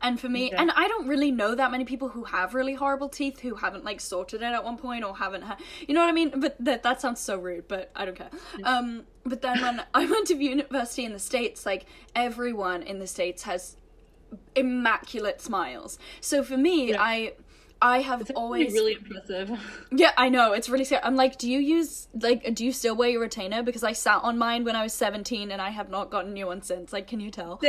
And 0.00 0.20
for 0.20 0.28
me, 0.28 0.46
Okay. 0.48 0.56
and 0.56 0.70
I 0.76 0.86
don't 0.86 1.08
really 1.08 1.32
know 1.32 1.56
that 1.56 1.72
many 1.72 1.84
people 1.84 2.08
who 2.10 2.22
have 2.24 2.54
really 2.54 2.74
horrible 2.74 3.08
teeth 3.08 3.40
who 3.40 3.56
haven't 3.56 3.84
like 3.84 4.00
sorted 4.00 4.42
it 4.42 4.52
at 4.58 4.62
one 4.64 4.78
point 4.78 5.02
or 5.04 5.16
haven't 5.16 5.42
had, 5.42 5.58
you 5.86 5.92
know 5.92 6.00
what 6.00 6.08
I 6.08 6.12
mean? 6.12 6.38
But 6.40 6.56
that 6.60 6.82
that 6.84 7.00
sounds 7.00 7.20
so 7.20 7.36
rude, 7.36 7.66
but 7.68 7.90
I 7.96 8.04
don't 8.04 8.16
care. 8.16 8.30
Um, 8.62 9.06
but 9.24 9.42
then 9.42 9.60
when 9.60 9.82
I 9.94 10.06
went 10.06 10.28
to 10.28 10.36
university 10.36 11.04
in 11.04 11.12
the 11.12 11.18
states, 11.18 11.66
like 11.66 11.84
everyone 12.14 12.82
in 12.84 12.98
the 13.00 13.06
states 13.08 13.42
has 13.42 13.76
immaculate 14.54 15.40
smiles. 15.40 15.98
So 16.20 16.42
for 16.42 16.56
me, 16.56 16.90
Yeah. 16.90 17.02
I 17.02 17.32
I 17.80 18.00
have 18.00 18.20
it's 18.22 18.30
always 18.30 18.72
really 18.72 18.94
impressive 18.94 19.50
yeah, 19.92 20.10
I 20.16 20.28
know. 20.28 20.52
It's 20.52 20.68
really 20.68 20.84
scary. 20.84 21.02
I'm 21.04 21.14
like, 21.14 21.38
do 21.38 21.48
you 21.50 21.60
use 21.60 22.08
like 22.12 22.54
do 22.54 22.64
you 22.64 22.72
still 22.72 22.96
wear 22.96 23.08
your 23.08 23.20
retainer? 23.20 23.62
Because 23.62 23.84
I 23.84 23.92
sat 23.92 24.22
on 24.24 24.36
mine 24.36 24.64
when 24.64 24.74
I 24.74 24.82
was 24.82 24.92
17 24.94 25.52
and 25.52 25.62
I 25.62 25.70
have 25.70 25.88
not 25.88 26.10
gotten 26.10 26.30
a 26.32 26.34
new 26.34 26.46
one 26.46 26.62
since. 26.62 26.92
Like, 26.92 27.06
can 27.06 27.20
you 27.20 27.30
tell? 27.30 27.60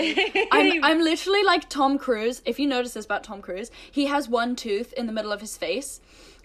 I'm 0.51 0.83
I'm 0.83 0.99
literally 1.01 1.43
like 1.43 1.69
Tom 1.69 1.97
Cruise. 1.99 2.41
If 2.45 2.59
you 2.59 2.67
notice 2.67 2.93
this 2.93 3.05
about 3.05 3.23
Tom 3.23 3.41
Cruise, 3.41 3.69
he 3.91 4.07
has 4.07 4.27
one 4.27 4.55
tooth 4.55 4.93
in 4.93 5.05
the 5.05 5.13
middle 5.13 5.31
of 5.31 5.41
his 5.41 5.57
face. 5.57 6.01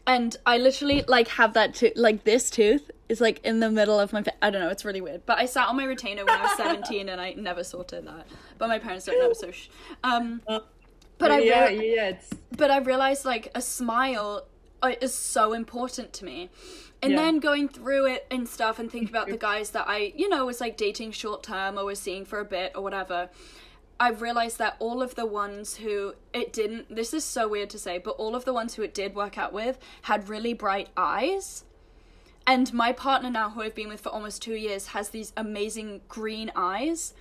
and 0.06 0.36
I 0.44 0.58
literally 0.58 1.02
like 1.08 1.28
have 1.28 1.54
that 1.54 1.74
tooth, 1.74 1.92
like 1.96 2.24
this 2.24 2.50
tooth 2.50 2.90
is 3.08 3.20
like 3.22 3.40
in 3.44 3.60
the 3.60 3.70
middle 3.70 3.98
of 3.98 4.12
my. 4.12 4.22
Fa- 4.22 4.44
I 4.44 4.50
don't 4.50 4.60
know, 4.60 4.68
it's 4.68 4.84
really 4.84 5.00
weird. 5.00 5.24
But 5.24 5.38
I 5.38 5.46
sat 5.46 5.68
on 5.68 5.76
my 5.76 5.84
retainer 5.84 6.24
when 6.26 6.38
I 6.38 6.42
was 6.42 6.56
seventeen, 6.56 7.08
and 7.08 7.18
I 7.20 7.32
never 7.34 7.64
sorted 7.64 8.06
that. 8.06 8.26
But 8.58 8.68
my 8.68 8.78
parents 8.78 9.06
don't 9.06 9.18
know, 9.18 9.32
so. 9.32 9.50
Sh- 9.50 9.68
um, 10.02 10.42
but 11.18 11.30
I 11.30 11.40
yeah, 11.40 11.66
rea- 11.68 11.94
yeah, 11.96 12.08
it's 12.08 12.30
but 12.56 12.70
I 12.70 12.78
realized 12.78 13.24
like 13.24 13.50
a 13.54 13.60
smile 13.60 14.46
uh, 14.82 14.92
is 15.00 15.14
so 15.14 15.52
important 15.52 16.12
to 16.14 16.24
me. 16.24 16.50
And 17.02 17.12
Yeah. 17.12 17.18
then 17.18 17.38
going 17.38 17.68
through 17.68 18.06
it 18.06 18.26
and 18.30 18.48
stuff 18.48 18.78
and 18.78 18.90
thinking 18.90 19.10
about 19.10 19.28
the 19.28 19.36
guys 19.36 19.70
that 19.70 19.86
I, 19.88 20.12
you 20.16 20.28
know, 20.28 20.46
was 20.46 20.60
like 20.60 20.76
dating 20.76 21.12
short 21.12 21.42
term 21.42 21.76
or 21.78 21.84
was 21.84 21.98
seeing 21.98 22.24
for 22.24 22.38
a 22.40 22.44
bit 22.46 22.72
or 22.74 22.82
whatever, 22.82 23.28
I 24.00 24.08
realized 24.10 24.58
that 24.58 24.76
all 24.78 25.02
of 25.02 25.14
the 25.14 25.26
ones 25.26 25.76
who 25.76 26.14
it 26.32 26.52
didn't, 26.52 26.94
this 26.94 27.12
is 27.12 27.22
so 27.24 27.46
weird 27.46 27.68
to 27.70 27.78
say, 27.78 27.98
but 27.98 28.12
all 28.12 28.34
of 28.34 28.44
the 28.46 28.54
ones 28.54 28.74
who 28.74 28.82
it 28.82 28.94
did 28.94 29.14
work 29.14 29.36
out 29.36 29.52
with 29.52 29.78
had 30.02 30.28
really 30.30 30.54
bright 30.54 30.88
eyes. 30.96 31.64
And 32.46 32.72
my 32.72 32.92
partner 32.92 33.30
now, 33.30 33.50
who 33.50 33.62
I've 33.62 33.74
been 33.74 33.88
with 33.88 34.00
for 34.00 34.08
almost 34.10 34.40
two 34.42 34.54
years, 34.54 34.88
has 34.88 35.10
these 35.10 35.32
amazing 35.36 36.02
green 36.08 36.50
eyes. 36.56 37.12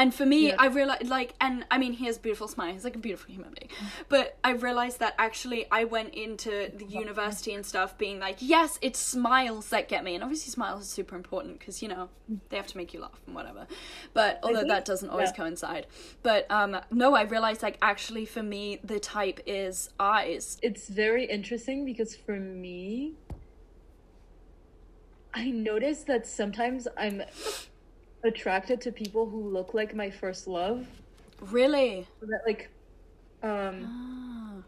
And 0.00 0.14
for 0.14 0.24
me, 0.24 0.48
Yeah. 0.48 0.56
I 0.58 0.68
realized, 0.68 1.08
like, 1.08 1.34
and 1.42 1.66
I 1.70 1.76
mean, 1.76 1.92
he 1.92 2.06
has 2.06 2.16
a 2.16 2.20
beautiful 2.20 2.48
smile. 2.48 2.72
He's 2.72 2.84
like 2.84 2.96
a 2.96 2.98
beautiful 2.98 3.34
human 3.34 3.50
being. 3.50 3.70
But 4.08 4.38
I 4.42 4.52
realized 4.52 4.98
that 5.00 5.14
actually 5.18 5.66
I 5.70 5.84
went 5.84 6.14
into 6.14 6.72
the 6.74 6.86
university 6.86 7.52
and 7.52 7.66
stuff 7.66 7.98
being 7.98 8.18
like, 8.18 8.38
yes, 8.40 8.78
it's 8.80 8.98
smiles 8.98 9.68
that 9.68 9.88
get 9.88 10.02
me. 10.02 10.14
And 10.14 10.24
obviously, 10.24 10.52
smiles 10.52 10.80
are 10.80 10.86
super 10.86 11.16
important 11.16 11.58
because, 11.58 11.82
you 11.82 11.88
know, 11.88 12.08
they 12.48 12.56
have 12.56 12.66
to 12.68 12.78
make 12.78 12.94
you 12.94 13.00
laugh 13.00 13.20
and 13.26 13.34
whatever. 13.34 13.66
But 14.14 14.40
although 14.42 14.64
that 14.64 14.86
doesn't 14.86 15.10
always 15.10 15.28
yeah. 15.28 15.36
coincide. 15.36 15.86
But 16.22 16.50
um, 16.50 16.80
no, 16.90 17.14
I 17.14 17.24
realized, 17.24 17.62
like, 17.62 17.76
actually, 17.82 18.24
for 18.24 18.42
me, 18.42 18.80
the 18.82 19.00
type 19.00 19.40
is 19.44 19.90
eyes. 20.00 20.56
it's 20.62 20.88
very 20.88 21.26
interesting 21.26 21.84
because 21.84 22.16
for 22.16 22.40
me 22.40 23.16
I 25.32 25.50
noticed 25.50 26.06
that 26.08 26.26
sometimes 26.26 26.88
I'm 26.96 27.22
attracted 28.22 28.80
to 28.82 28.92
people 28.92 29.28
who 29.28 29.48
look 29.48 29.74
like 29.74 29.94
my 29.94 30.10
first 30.10 30.46
love. 30.46 30.86
Really? 31.40 32.06
That 32.20 32.42
like 32.46 32.70
um 33.42 33.86
Ah. 33.86 34.62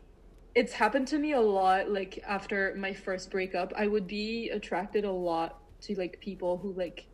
it's 0.54 0.72
happened 0.72 1.06
to 1.08 1.18
me 1.18 1.32
a 1.32 1.40
lot 1.40 1.90
like 1.90 2.22
after 2.26 2.74
my 2.78 2.92
first 2.92 3.30
breakup. 3.30 3.72
I 3.76 3.86
would 3.86 4.06
be 4.06 4.50
attracted 4.50 5.04
a 5.04 5.12
lot 5.12 5.58
to 5.82 5.94
like 5.96 6.20
people 6.20 6.56
who 6.58 6.72
like 6.72 7.06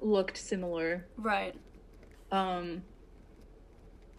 looked 0.00 0.36
similar. 0.36 1.06
Right. 1.16 1.54
Um 2.30 2.82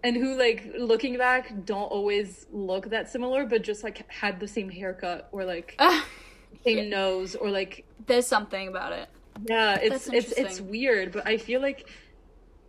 and 0.04 0.16
who 0.18 0.38
like 0.38 0.72
looking 0.78 1.18
back 1.18 1.54
don't 1.66 1.90
always 1.90 2.46
look 2.52 2.90
that 2.90 3.10
similar 3.10 3.46
but 3.46 3.62
just 3.64 3.84
like 3.84 4.10
had 4.12 4.40
the 4.40 4.48
same 4.48 4.70
haircut 4.70 5.30
or 5.32 5.46
like 5.46 5.80
same 6.66 6.90
nose 6.90 7.36
or 7.36 7.50
like 7.50 7.86
there's 8.06 8.28
something 8.28 8.68
about 8.68 8.92
it. 8.92 9.10
Yeah 9.46 9.76
it's 9.82 10.08
it's 10.08 10.32
it's 10.34 10.62
weird 10.62 11.12
but 11.12 11.26
i 11.28 11.38
feel 11.38 11.62
like 11.62 11.90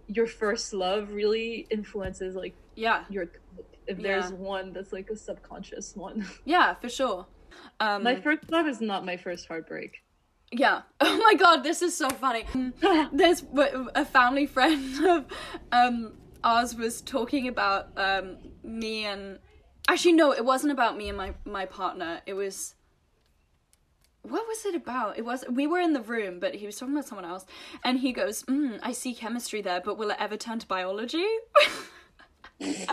your 0.06 0.26
first 0.26 0.72
love 0.74 1.10
really 1.12 1.66
influences 1.70 2.34
like 2.34 2.54
Yeah. 2.76 3.04
your 3.08 3.26
if 3.86 3.98
there's 3.98 4.30
Yeah. 4.30 4.36
one 4.36 4.72
that's 4.72 4.92
like 4.92 5.08
a 5.10 5.16
subconscious 5.16 5.94
one 5.94 6.26
Yeah, 6.44 6.74
for 6.74 6.88
sure. 6.88 7.26
Um, 7.80 8.02
my 8.02 8.16
first 8.16 8.50
love 8.50 8.66
is 8.66 8.80
not 8.80 9.04
my 9.04 9.16
first 9.16 9.46
heartbreak 9.46 9.92
Yeah. 10.52 10.82
Oh 11.00 11.16
my 11.18 11.34
god, 11.34 11.62
this 11.62 11.82
is 11.82 11.96
so 11.96 12.08
funny. 12.10 12.44
There's 13.12 13.44
a 13.94 14.04
family 14.04 14.46
friend 14.46 15.04
of 15.06 15.24
um 15.72 16.14
ours 16.42 16.74
was 16.74 17.00
talking 17.00 17.48
about 17.48 17.88
um 17.96 18.36
me 18.62 19.04
and 19.06 19.38
actually 19.88 20.12
no, 20.12 20.32
it 20.32 20.44
wasn't 20.44 20.72
about 20.72 20.96
me 20.96 21.08
and 21.08 21.16
my 21.16 21.34
my 21.44 21.64
partner. 21.66 22.20
It 22.26 22.34
was 22.34 22.74
what 24.24 24.46
was 24.48 24.64
it 24.66 24.74
about? 24.74 25.16
It 25.18 25.24
was 25.24 25.44
we 25.50 25.66
were 25.66 25.78
in 25.80 25.92
the 25.92 26.00
room, 26.02 26.40
but 26.40 26.54
he 26.56 26.66
was 26.66 26.76
talking 26.78 26.94
about 26.94 27.06
someone 27.06 27.24
else, 27.24 27.44
and 27.84 28.00
he 28.00 28.12
goes, 28.12 28.42
mm, 28.44 28.78
"I 28.82 28.92
see 28.92 29.14
chemistry 29.14 29.60
there, 29.62 29.80
but 29.84 29.96
will 29.98 30.10
it 30.10 30.16
ever 30.18 30.36
turn 30.36 30.58
to 30.58 30.66
biology?" 30.66 31.26
that's 32.60 32.86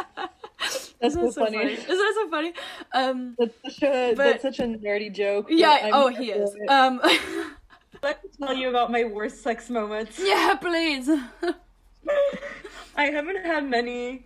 so, 0.69 0.93
Isn't 1.01 1.31
so 1.31 1.45
funny, 1.45 1.57
funny? 1.57 1.73
Isn't 1.73 1.87
that 1.87 2.13
so 2.15 2.29
funny? 2.29 2.53
Um, 2.93 3.35
that's 3.37 3.55
such 3.63 3.83
a 3.83 4.13
But- 4.15 4.17
that's 4.25 4.41
such 4.43 4.59
a 4.59 4.63
nerdy 4.63 5.11
joke 5.13 5.47
yeah. 5.49 5.89
Oh, 5.93 6.07
he 6.09 6.31
is. 6.31 6.49
Um, 6.67 6.99
let 8.03 8.23
me 8.23 8.29
tell 8.39 8.55
you 8.55 8.69
about 8.69 8.91
my 8.91 9.03
worst 9.03 9.41
sex 9.43 9.69
moments 9.69 10.19
yeah, 10.23 10.55
please. 10.59 11.09
I 12.95 13.05
haven't 13.05 13.45
had 13.45 13.63
many. 13.69 14.25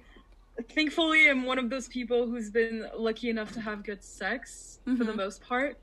Thankfully, 0.69 1.29
I'm 1.29 1.43
one 1.45 1.59
of 1.59 1.69
those 1.69 1.87
people 1.89 2.27
who's 2.27 2.49
been 2.49 2.87
lucky 2.97 3.29
enough 3.29 3.51
to 3.53 3.61
have 3.61 3.83
good 3.83 4.03
sex 4.03 4.79
for 4.85 5.03
the 5.03 5.11
Mhm. 5.11 5.17
most 5.17 5.41
part. 5.41 5.77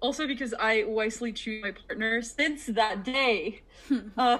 Also, 0.00 0.26
because 0.26 0.54
I 0.58 0.84
wisely 0.84 1.32
choose 1.32 1.62
my 1.62 1.72
partner 1.72 2.22
since 2.22 2.66
that 2.66 3.04
day. 3.04 3.62
uh, 4.16 4.38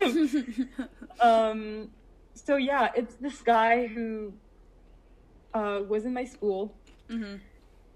um, 1.20 1.90
so 2.34 2.56
yeah, 2.56 2.90
it's 2.94 3.16
this 3.16 3.40
guy 3.42 3.86
who 3.86 4.34
uh, 5.54 5.80
was 5.88 6.04
in 6.04 6.14
my 6.14 6.24
school, 6.24 6.80
hmm 7.08 7.36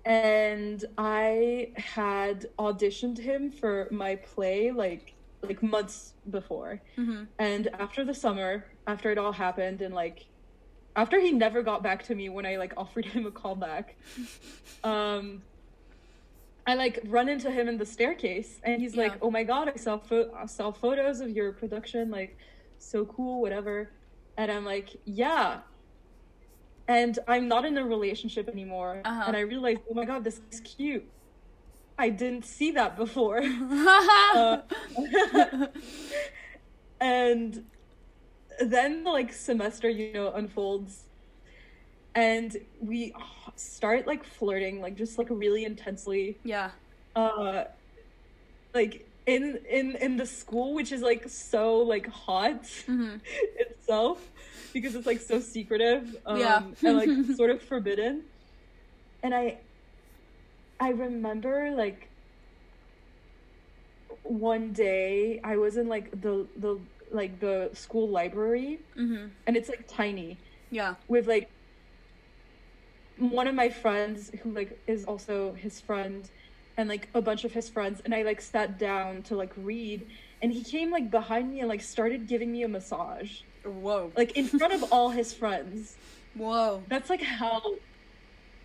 and 0.04 0.82
I 0.96 1.72
had 1.76 2.46
auditioned 2.58 3.18
him 3.18 3.52
for 3.52 3.86
my 3.90 4.16
play 4.16 4.70
like 4.70 5.14
like 5.42 5.62
months 5.62 6.14
before. 6.28 6.82
hmm 6.96 7.24
And 7.38 7.68
after 7.78 8.04
the 8.04 8.14
summer, 8.14 8.66
after 8.86 9.10
it 9.10 9.18
all 9.18 9.32
happened, 9.32 9.82
and 9.82 9.94
like 9.94 10.26
after 10.96 11.20
he 11.20 11.32
never 11.32 11.62
got 11.62 11.82
back 11.82 12.04
to 12.04 12.14
me 12.14 12.28
when 12.28 12.46
I 12.46 12.56
like 12.56 12.74
offered 12.76 13.04
him 13.06 13.26
a 13.26 13.30
call 13.30 13.56
back, 13.56 13.96
um, 14.84 15.42
I 16.70 16.74
like 16.74 16.96
run 17.16 17.28
into 17.28 17.50
him 17.50 17.68
in 17.68 17.76
the 17.78 17.86
staircase, 17.86 18.50
and 18.64 18.80
he's 18.82 18.96
like, 18.96 19.14
"Oh 19.24 19.30
my 19.30 19.44
god, 19.52 19.66
I 19.74 19.76
saw 19.86 19.94
I 20.42 20.46
saw 20.46 20.66
photos 20.84 21.20
of 21.20 21.28
your 21.38 21.52
production, 21.60 22.10
like 22.10 22.32
so 22.78 22.98
cool, 23.14 23.40
whatever." 23.44 23.74
And 24.38 24.48
I'm 24.54 24.64
like, 24.74 24.88
"Yeah." 25.04 25.60
And 26.88 27.18
I'm 27.28 27.46
not 27.54 27.64
in 27.64 27.78
a 27.78 27.84
relationship 27.84 28.48
anymore, 28.48 29.02
Uh-huh. 29.04 29.24
and 29.26 29.36
I 29.36 29.40
realized, 29.40 29.80
"Oh 29.90 29.94
my 30.00 30.04
god, 30.04 30.22
this 30.24 30.40
is 30.52 30.60
cute." 30.60 31.06
I 31.98 32.08
didn't 32.10 32.44
see 32.56 32.70
that 32.72 32.96
before. 32.96 33.40
Uh, 34.40 34.58
and 37.00 37.64
then 38.60 39.04
like 39.04 39.32
semester 39.32 39.88
you 39.88 40.12
know 40.12 40.32
unfolds 40.32 41.06
and 42.14 42.56
we 42.80 43.14
start 43.56 44.06
like 44.06 44.24
flirting 44.24 44.80
like 44.80 44.96
just 44.96 45.18
like 45.18 45.28
really 45.30 45.64
intensely 45.64 46.40
yeah. 46.44 46.70
uh 47.14 47.64
like 48.74 49.06
in 49.26 49.58
in 49.68 49.96
in 49.96 50.16
the 50.16 50.26
school 50.26 50.74
which 50.74 50.92
is 50.92 51.02
like 51.02 51.28
so 51.28 51.78
like 51.78 52.06
hot 52.08 52.66
hmm 52.86 53.16
itself 53.58 54.32
because 54.72 54.94
it's 54.94 55.06
like 55.06 55.20
so 55.20 55.40
secretive 55.40 56.16
um 56.26 56.38
Yeah. 56.40 56.60
and 56.84 56.96
like 56.96 57.10
sort 57.36 57.50
of 57.50 57.62
forbidden 57.62 58.24
and 59.22 59.34
i 59.34 59.58
i 60.80 60.90
remember 60.90 61.72
like 61.76 62.10
one 64.22 64.72
day 64.72 65.40
i 65.44 65.56
was 65.56 65.76
in 65.76 65.88
like 65.88 66.10
the 66.12 66.48
the 66.56 66.84
like 67.12 67.40
the 67.40 67.70
school 67.72 68.10
library 68.10 68.78
hmm 68.94 69.26
and 69.46 69.56
it's 69.56 69.68
like 69.68 69.86
tiny 69.88 70.40
Yeah. 70.70 70.94
with 71.08 71.26
like 71.26 71.48
one 73.20 73.46
of 73.46 73.54
my 73.54 73.68
friends 73.68 74.30
who 74.42 74.50
like 74.50 74.78
is 74.86 75.04
also 75.04 75.52
his 75.52 75.80
friend 75.80 76.28
and 76.76 76.88
like 76.88 77.08
a 77.14 77.20
bunch 77.20 77.44
of 77.44 77.52
his 77.52 77.68
friends 77.68 78.00
and 78.04 78.14
I 78.14 78.22
like 78.22 78.40
sat 78.40 78.78
down 78.78 79.22
to 79.24 79.36
like 79.36 79.52
read 79.56 80.06
and 80.40 80.50
he 80.50 80.64
came 80.64 80.90
like 80.90 81.10
behind 81.10 81.50
me 81.50 81.60
and 81.60 81.68
like 81.68 81.82
started 81.82 82.26
giving 82.26 82.50
me 82.50 82.62
a 82.62 82.68
massage 82.68 83.40
Whoa. 83.64 84.10
like 84.16 84.36
in 84.36 84.46
front 84.46 84.72
of 84.72 84.90
all 84.90 85.10
his 85.10 85.34
friends 85.34 85.96
Whoa. 86.34 86.82
that's 86.88 87.10
like 87.10 87.20
how 87.20 87.62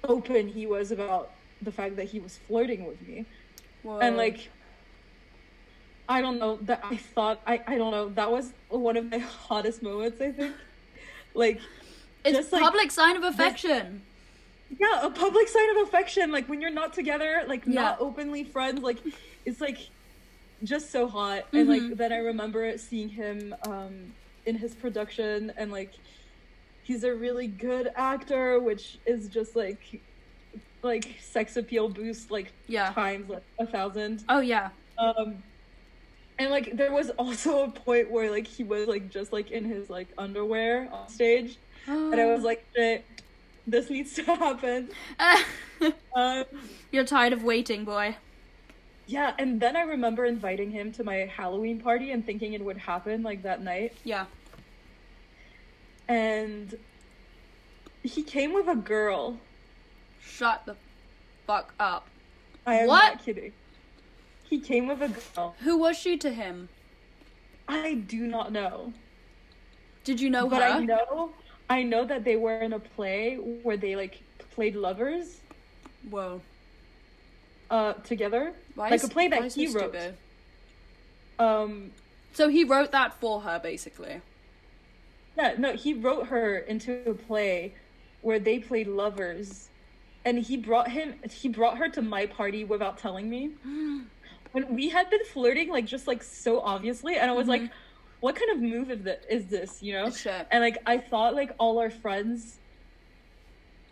open 0.06 0.48
he 0.48 0.66
was 0.66 0.92
about 0.92 1.32
the 1.62 1.72
fact 1.72 1.98
that 1.98 2.06
he 2.06 2.20
was 2.20 2.38
flirting 2.38 2.86
with 2.86 3.02
me 3.06 3.26
Whoa. 3.84 4.00
and 4.00 4.16
like 4.16 4.50
I 6.08 6.22
don't 6.22 6.40
know 6.40 6.58
that 6.62 6.82
I 6.84 6.96
thought 6.96 7.42
I 7.46 7.62
I 7.68 7.78
don't 7.78 7.92
know 7.92 8.08
that 8.10 8.32
was 8.32 8.54
one 8.70 8.96
of 8.96 9.12
my 9.12 9.18
hottest 9.48 9.84
moments 9.84 10.22
I 10.22 10.32
think 10.32 10.56
like 11.34 11.60
it's 12.24 12.38
just, 12.38 12.52
like, 12.52 12.64
public 12.64 12.90
sign 12.90 13.18
of 13.18 13.24
affection. 13.24 14.02
Yeah 14.80 15.06
a 15.06 15.10
public 15.10 15.48
sign 15.48 15.70
of 15.78 15.88
affection 15.88 16.32
like 16.32 16.48
when 16.50 16.62
you're 16.62 16.70
not 16.72 16.94
together 16.94 17.44
like 17.48 17.66
not 17.68 17.98
openly 18.00 18.44
friends 18.44 18.82
like 18.82 19.00
it's 19.46 19.62
like 19.62 19.78
just 20.64 20.92
so 20.92 21.08
hot 21.08 21.44
and 21.54 21.68
Mhm. 21.68 21.90
like 21.90 21.98
then 21.98 22.12
i 22.14 22.18
remember 22.18 22.78
seeing 22.78 23.10
him 23.10 23.54
um 23.68 24.14
in 24.46 24.56
his 24.56 24.74
production 24.76 25.52
and 25.58 25.72
like 25.72 25.94
he's 26.82 27.04
a 27.04 27.14
really 27.14 27.48
good 27.48 27.90
actor 27.96 28.60
which 28.60 28.98
is 29.06 29.28
just 29.30 29.56
like 29.56 30.02
like 30.84 31.18
sex 31.20 31.58
appeal 31.58 31.90
boost 31.90 32.30
like 32.32 32.54
Yeah. 32.68 32.92
times 32.92 33.30
like 33.30 33.44
a 33.60 33.66
thousand 33.66 34.24
Oh 34.30 34.40
yeah. 34.40 34.70
um 34.98 35.44
and 36.38 36.52
like 36.52 36.76
there 36.76 36.92
was 36.94 37.10
also 37.12 37.64
a 37.64 37.72
point 37.72 38.12
where 38.12 38.30
like 38.30 38.46
he 38.48 38.64
was 38.64 38.88
like 38.88 39.10
just 39.10 39.32
like 39.34 39.52
in 39.52 39.66
his 39.66 39.90
like 39.90 40.10
underwear 40.18 40.90
on 40.92 41.08
stage 41.10 41.58
and 41.88 42.20
I 42.20 42.26
was 42.34 42.44
like, 42.52 42.66
shit, 42.76 43.06
This 43.68 43.90
needs 43.90 44.14
to 44.16 44.24
happen. 44.36 44.90
Um, 46.16 46.46
You're 46.92 47.04
tired 47.04 47.34
of 47.34 47.44
waiting, 47.44 47.84
boy. 47.84 48.16
yeah, 49.08 49.34
and 49.38 49.60
then 49.60 49.76
I 49.76 49.82
remember 49.82 50.24
inviting 50.26 50.72
him 50.72 50.94
to 50.94 51.04
my 51.04 51.30
Halloween 51.36 51.82
party 51.82 52.12
and 52.12 52.26
thinking 52.26 52.54
it 52.54 52.64
would 52.64 52.78
happen 52.78 53.22
like 53.24 53.44
that 53.44 53.62
night. 53.62 53.92
Yeah. 54.06 54.26
And 56.08 56.76
he 58.04 58.24
came 58.24 58.54
with 58.54 58.68
a 58.70 58.76
girl. 58.76 59.38
Shut 60.22 60.66
the 60.66 60.78
fuck 61.46 61.74
up. 61.80 62.08
I 62.66 62.76
am 62.76 62.88
What? 62.88 63.16
not 63.16 63.26
kidding. 63.26 63.52
He 64.44 64.60
came 64.62 64.88
with 64.88 65.02
a 65.02 65.10
girl. 65.10 65.56
Who 65.60 65.78
was 65.78 65.98
she 65.98 66.18
to 66.20 66.32
him? 66.32 66.70
I 67.68 67.96
do 67.96 68.28
not 68.28 68.52
know. 68.54 68.94
Did 70.06 70.22
you 70.22 70.30
know 70.30 70.48
but 70.48 70.62
her? 70.62 70.68
I 70.78 70.80
know 70.80 71.32
I 71.70 71.84
know 71.84 72.06
that 72.06 72.24
they 72.24 72.36
were 72.36 72.60
in 72.60 72.74
a 72.74 72.80
play 72.80 73.36
where 73.36 73.78
they 73.78 73.96
like 73.96 74.24
played 74.52 74.76
lovers 74.76 75.42
Whoa. 76.10 76.42
uh 77.70 77.94
together. 77.94 78.54
Why 78.76 78.90
like 78.92 78.94
is, 78.94 79.04
a 79.04 79.08
play 79.10 79.28
that 79.30 79.52
he 79.54 79.68
wrote. 79.68 79.92
stupid? 79.96 80.18
Um 81.40 81.92
So 82.34 82.50
he 82.50 82.64
wrote 82.64 82.92
that 82.92 83.20
for 83.20 83.42
her, 83.42 83.60
basically. 83.60 84.22
yeah, 85.38 85.56
no, 85.58 85.74
he 85.74 85.94
wrote 85.94 86.28
her 86.28 86.58
into 86.58 87.10
a 87.10 87.14
play 87.14 87.76
where 88.22 88.40
they 88.40 88.60
played 88.60 88.88
lovers. 88.88 89.70
And 90.24 90.40
he 90.40 90.58
brought 90.58 90.90
him 90.90 91.16
he 91.32 91.48
brought 91.50 91.78
her 91.78 91.90
to 91.90 92.02
my 92.02 92.26
party 92.28 92.64
without 92.64 92.98
telling 92.98 93.30
me. 93.30 93.52
When 94.52 94.74
we 94.74 94.88
had 94.90 95.10
been 95.10 95.24
flirting 95.34 95.70
like 95.70 95.86
just 95.86 96.08
like 96.08 96.24
so 96.24 96.62
obviously 96.62 97.18
and 97.18 97.30
I 97.30 97.34
was 97.34 97.48
Mhm. 97.48 97.50
like 97.56 97.72
what 98.22 98.36
kind 98.36 98.52
of 98.52 98.62
move 98.62 98.90
is 98.92 99.02
this, 99.04 99.24
is 99.30 99.48
this, 99.48 99.82
you 99.82 99.94
know? 99.94 100.10
Shit. 100.10 100.48
And 100.52 100.62
like 100.64 100.78
I 100.86 100.98
thought 100.98 101.36
like 101.36 101.52
all 101.60 101.80
our 101.80 101.90
friends 101.90 102.60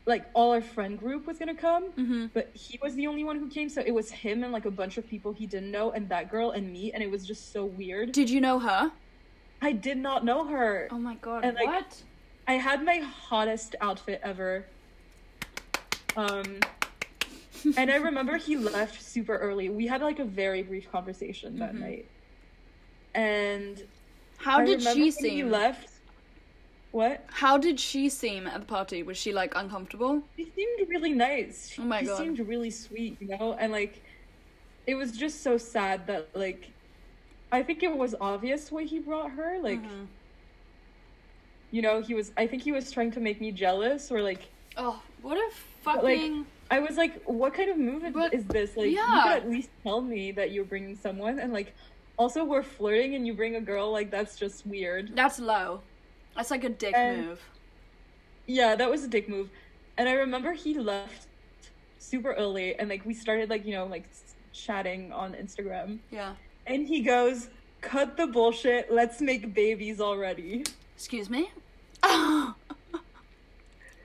like 0.06 0.26
all 0.34 0.52
our 0.52 0.62
friend 0.62 1.00
group 1.00 1.26
was 1.26 1.40
gonna 1.40 1.56
come. 1.56 1.92
Mm-hmm. 1.94 2.26
But 2.34 2.52
he 2.54 2.78
was 2.82 2.94
the 2.96 3.08
only 3.08 3.24
one 3.24 3.40
who 3.40 3.48
came, 3.50 3.70
so 3.70 3.82
it 3.86 3.94
was 3.94 4.12
him 4.12 4.44
and 4.44 4.52
like 4.52 4.66
a 4.66 4.72
bunch 4.72 4.98
of 4.98 5.08
people 5.08 5.32
he 5.32 5.48
didn't 5.48 5.72
know, 5.72 5.92
and 5.92 6.10
that 6.10 6.30
girl 6.30 6.52
and 6.52 6.72
me, 6.72 6.92
and 6.92 7.02
it 7.02 7.10
was 7.10 7.26
just 7.26 7.54
so 7.54 7.64
weird. 7.66 8.12
Did 8.12 8.30
you 8.30 8.42
know 8.42 8.60
her? 8.60 8.92
I 9.62 9.72
did 9.72 9.98
not 9.98 10.26
know 10.26 10.46
her. 10.46 10.90
Oh 10.92 10.98
my 11.00 11.16
god. 11.16 11.46
And, 11.46 11.56
like, 11.56 11.68
what? 11.68 12.04
I 12.48 12.54
had 12.56 12.84
my 12.84 12.98
hottest 12.98 13.76
outfit 13.80 14.20
ever. 14.24 14.66
Um, 16.18 16.60
and 17.78 17.90
I 17.90 17.96
remember 17.96 18.36
he 18.36 18.58
left 18.58 19.02
super 19.02 19.38
early. 19.38 19.70
We 19.70 19.88
had 19.88 20.02
like 20.02 20.20
a 20.20 20.26
very 20.26 20.64
brief 20.64 20.92
conversation 20.92 21.60
that 21.60 21.74
Mhm. 21.76 21.80
night. 21.80 22.06
And 23.16 23.82
How 24.44 24.60
I 24.60 24.66
did 24.66 24.82
she 24.82 25.04
when 25.04 25.12
seem? 25.12 25.52
Left. 25.52 25.90
What? 26.92 27.24
How 27.28 27.58
did 27.58 27.80
she 27.80 28.08
seem 28.10 28.46
at 28.46 28.60
the 28.60 28.66
party? 28.66 29.02
Was 29.02 29.18
she 29.18 29.34
like 29.34 29.56
uncomfortable? 29.56 30.22
She 30.38 30.52
seemed 30.56 30.90
really 30.90 31.14
nice. 31.14 31.74
Oh 31.80 31.84
my 31.84 32.02
he 32.02 32.06
God. 32.06 32.18
She 32.18 32.24
seemed 32.24 32.40
really 32.48 32.70
sweet, 32.70 33.18
you 33.20 33.30
know, 33.30 33.56
and 33.60 33.72
like 33.72 34.02
it 34.86 34.96
was 34.96 35.12
just 35.14 35.42
so 35.42 35.58
sad 35.58 36.06
that 36.08 36.28
like 36.36 36.70
I 37.52 37.64
think 37.64 37.84
it 37.84 37.96
was 37.96 38.14
obvious 38.20 38.72
why 38.72 38.84
he 38.84 39.00
brought 39.00 39.32
her. 39.32 39.60
Like, 39.62 39.82
Mhm. 39.82 40.08
you 41.72 41.82
know, 41.82 42.02
he 42.02 42.14
was 42.14 42.32
I 42.38 42.46
think 42.48 42.62
he 42.64 42.72
was 42.72 42.92
trying 42.92 43.12
to 43.12 43.20
make 43.20 43.42
me 43.42 43.52
jealous 43.52 44.12
or 44.12 44.22
like 44.22 44.42
Oh, 44.78 45.02
what 45.22 45.38
a 45.38 45.42
like, 45.42 45.54
fucking. 45.84 46.46
I 46.72 46.80
was 46.80 46.98
like, 46.98 47.22
what 47.26 47.54
kind 47.54 47.70
of 47.70 47.78
move 47.78 48.04
is, 48.04 48.14
But- 48.14 48.34
is 48.34 48.46
this? 48.46 48.76
Like 48.76 48.90
you 48.90 48.98
could 48.98 49.32
at 49.32 49.50
least 49.50 49.70
tell 49.84 50.02
me 50.02 50.32
that 50.32 50.52
you're 50.52 50.66
bringing 50.66 50.96
someone 50.96 51.40
and 51.40 51.54
like 51.54 51.74
also 52.18 52.44
we're 52.44 52.64
flirting 52.64 53.16
and 53.16 53.26
you 53.28 53.34
bring 53.34 53.56
a 53.56 53.62
girl, 53.62 53.92
like 53.92 54.12
that's 54.12 54.36
just 54.38 54.66
weird. 54.66 55.16
That's 55.16 55.40
low. 55.40 55.82
That's 56.36 56.52
like 56.52 56.64
a 56.64 56.70
dick 56.70 56.94
And- 56.96 57.28
move. 57.28 57.42
Yeah, 58.46 58.76
that 58.76 58.90
was 58.90 59.04
a 59.04 59.08
dick 59.08 59.30
move. 59.30 59.50
And 59.98 60.10
I 60.10 60.14
remember 60.14 60.52
he 60.54 60.78
left 60.78 61.28
super 62.00 62.34
early 62.34 62.76
and 62.78 62.90
like 62.90 63.06
we 63.06 63.14
started 63.14 63.50
like, 63.50 63.66
you 63.66 63.74
know, 63.74 63.86
like 63.86 64.04
s- 64.12 64.36
chatting 64.52 65.12
on 65.14 65.34
Instagram. 65.34 66.00
Yeah. 66.12 66.34
And 66.68 66.88
he 66.88 67.02
goes, 67.02 67.50
"Cut 67.82 68.18
the 68.18 68.28
bullshit. 68.28 68.92
Let's 68.92 69.22
make 69.22 69.54
babies 69.54 70.02
already." 70.02 70.64
Excuse 70.96 71.30
me? 71.30 71.52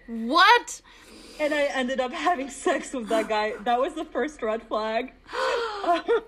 what? 0.07 0.81
And 1.41 1.55
I 1.55 1.65
ended 1.75 2.01
up 2.01 2.13
having 2.13 2.51
sex 2.51 2.93
with 2.93 3.09
that 3.09 3.29
guy. 3.29 3.55
That 3.65 3.79
was 3.81 3.95
the 3.95 4.05
first 4.05 4.43
red 4.43 4.63
flag. 4.63 5.13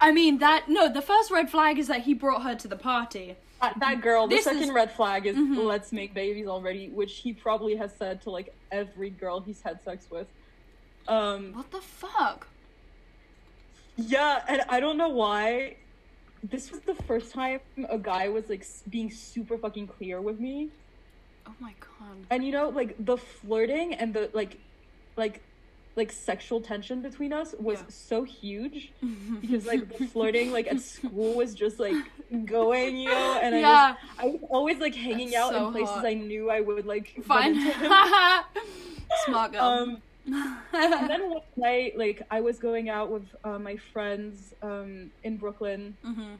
I 0.00 0.12
mean, 0.12 0.38
that. 0.38 0.68
No, 0.68 0.92
the 0.92 1.02
first 1.02 1.30
red 1.30 1.50
flag 1.50 1.78
is 1.78 1.88
that 1.88 2.02
he 2.02 2.14
brought 2.14 2.42
her 2.42 2.54
to 2.54 2.68
the 2.68 2.76
party. 2.76 3.36
Uh, 3.60 3.70
that 3.80 4.02
girl, 4.02 4.26
the 4.26 4.36
This 4.36 4.44
second 4.44 4.62
is- 4.64 4.70
red 4.70 4.92
flag 4.92 5.24
is 5.26 5.34
Mhm. 5.36 5.64
let's 5.64 5.90
make 5.92 6.12
babies 6.12 6.46
already, 6.46 6.88
which 6.90 7.14
he 7.18 7.32
probably 7.32 7.74
has 7.76 7.94
said 7.96 8.20
to 8.22 8.30
like 8.30 8.52
every 8.70 9.08
girl 9.08 9.40
he's 9.40 9.62
had 9.62 9.82
sex 9.82 10.06
with. 10.10 10.26
Um 11.08 11.52
What 11.54 11.70
the 11.70 11.80
fuck? 11.80 12.46
yeah, 13.96 14.42
and 14.48 14.62
I 14.68 14.80
don't 14.80 14.98
know 14.98 15.08
why 15.08 15.76
this 16.42 16.70
was 16.70 16.80
the 16.80 16.94
first 16.94 17.32
time 17.32 17.60
a 17.88 17.96
guy 17.98 18.28
was 18.28 18.50
like 18.50 18.66
being 18.90 19.10
super 19.10 19.56
fucking 19.56 19.86
clear 19.86 20.20
with 20.20 20.38
me. 20.38 20.68
Oh 21.46 21.54
my 21.58 21.72
god. 21.80 22.26
And 22.28 22.44
you 22.44 22.52
know, 22.52 22.68
like 22.68 22.94
the 22.98 23.16
flirting 23.16 23.94
and 23.94 24.12
the 24.12 24.30
like 24.34 24.58
like 25.16 25.40
like 25.96 26.12
sexual 26.12 26.60
tension 26.60 27.02
between 27.02 27.32
us 27.32 27.54
was 27.58 27.80
Yeah. 27.80 27.86
so 27.88 28.24
huge 28.24 28.92
because 29.40 29.64
like 29.66 29.88
the 29.88 30.00
flirting 30.00 30.50
like 30.52 30.66
at 30.68 30.80
school 30.80 31.36
was 31.36 31.54
just 31.54 31.78
like 31.80 32.12
going, 32.46 32.96
you 32.96 33.14
know, 33.14 33.36
and 33.36 33.54
I 33.54 33.64
was 33.64 33.86
I 34.18 34.26
was 34.26 34.40
always 34.50 34.78
like 34.80 34.94
hanging 34.94 35.32
That's 35.32 35.36
out 35.36 35.54
so 35.54 35.56
in 35.56 35.66
places 35.66 36.02
hot. 36.02 36.04
I 36.04 36.14
knew 36.14 36.50
I 36.50 36.60
would 36.60 36.86
like 36.86 37.08
him. 37.08 37.24
Smart 39.24 39.52
girl. 39.52 39.62
Um, 39.62 40.02
and 40.96 41.08
then 41.08 41.28
one 41.30 41.40
night, 41.56 41.92
like 41.96 42.22
I 42.30 42.40
was 42.40 42.58
going 42.58 42.88
out 42.88 43.10
with 43.10 43.34
uh, 43.44 43.58
my 43.58 43.76
friends 43.76 44.52
um, 44.62 45.12
in 45.22 45.38
Brooklyn, 45.38 45.98
hmm 46.02 46.36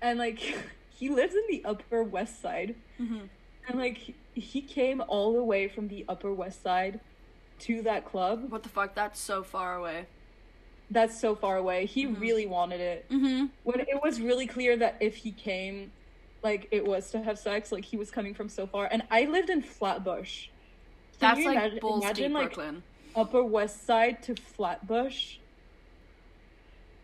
and 0.00 0.18
like 0.18 0.38
he 0.88 1.08
lives 1.10 1.34
in 1.34 1.42
the 1.50 1.64
Upper 1.64 2.02
West 2.02 2.40
Side, 2.40 2.76
hmm 2.98 3.26
and 3.68 3.78
like 3.78 3.98
he 4.34 4.66
came 4.66 5.02
all 5.08 5.34
the 5.34 5.44
way 5.44 5.68
from 5.68 5.88
the 5.88 6.04
Upper 6.08 6.34
West 6.34 6.62
Side 6.62 7.00
to 7.60 7.82
that 7.82 8.04
club. 8.04 8.50
What 8.50 8.62
the 8.62 8.68
fuck? 8.68 8.94
That's 8.94 9.20
so 9.20 9.42
far 9.42 9.76
away. 9.76 10.06
That's 10.90 11.20
so 11.20 11.34
far 11.34 11.56
away. 11.56 11.86
He 11.86 12.06
Mhm. 12.06 12.20
really 12.20 12.46
wanted 12.46 12.80
it. 12.80 13.08
Mm-hmm. 13.10 13.46
When 13.64 13.80
it 13.80 14.02
was 14.02 14.20
really 14.20 14.46
clear 14.46 14.76
that 14.78 14.96
if 15.00 15.16
he 15.16 15.32
came, 15.32 15.92
like 16.42 16.68
it 16.70 16.86
was 16.86 17.10
to 17.10 17.22
have 17.22 17.38
sex, 17.38 17.70
like 17.72 17.84
he 17.84 17.96
was 17.96 18.10
coming 18.10 18.32
from 18.34 18.48
so 18.48 18.66
far. 18.66 18.88
And 18.90 19.02
I 19.10 19.24
lived 19.24 19.50
in 19.50 19.60
Flatbush. 19.62 20.46
Can 21.20 21.34
That's 21.34 21.44
like 21.46 21.56
imagine, 21.58 21.78
balls 21.80 22.04
imagine 22.04 22.32
like 22.32 22.54
Brooklyn. 22.54 22.82
Upper 23.16 23.42
West 23.42 23.84
Side 23.86 24.22
to 24.24 24.34
Flatbush? 24.36 25.36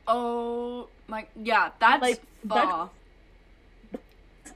Oh 0.06 0.88
my, 1.08 1.26
yeah, 1.36 1.70
that's 1.80 2.02
Like, 2.02 2.22
far. 2.48 2.90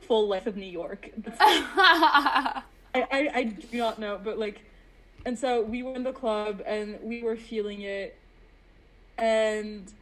Full 0.03 0.29
life 0.29 0.47
of 0.47 0.57
New 0.57 0.67
York. 0.67 1.11
I, 1.41 2.63
I, 2.95 3.31
I 3.35 3.43
do 3.45 3.79
not 3.79 3.99
know, 3.99 4.19
but 4.23 4.39
like, 4.39 4.61
and 5.29 5.39
so 5.39 5.63
we 5.65 5.85
were 5.85 5.97
in 5.97 6.05
the 6.05 6.15
club 6.15 6.63
and 6.67 6.99
we 7.03 7.23
were 7.23 7.37
feeling 7.37 7.83
it, 7.83 8.25
and 9.19 9.93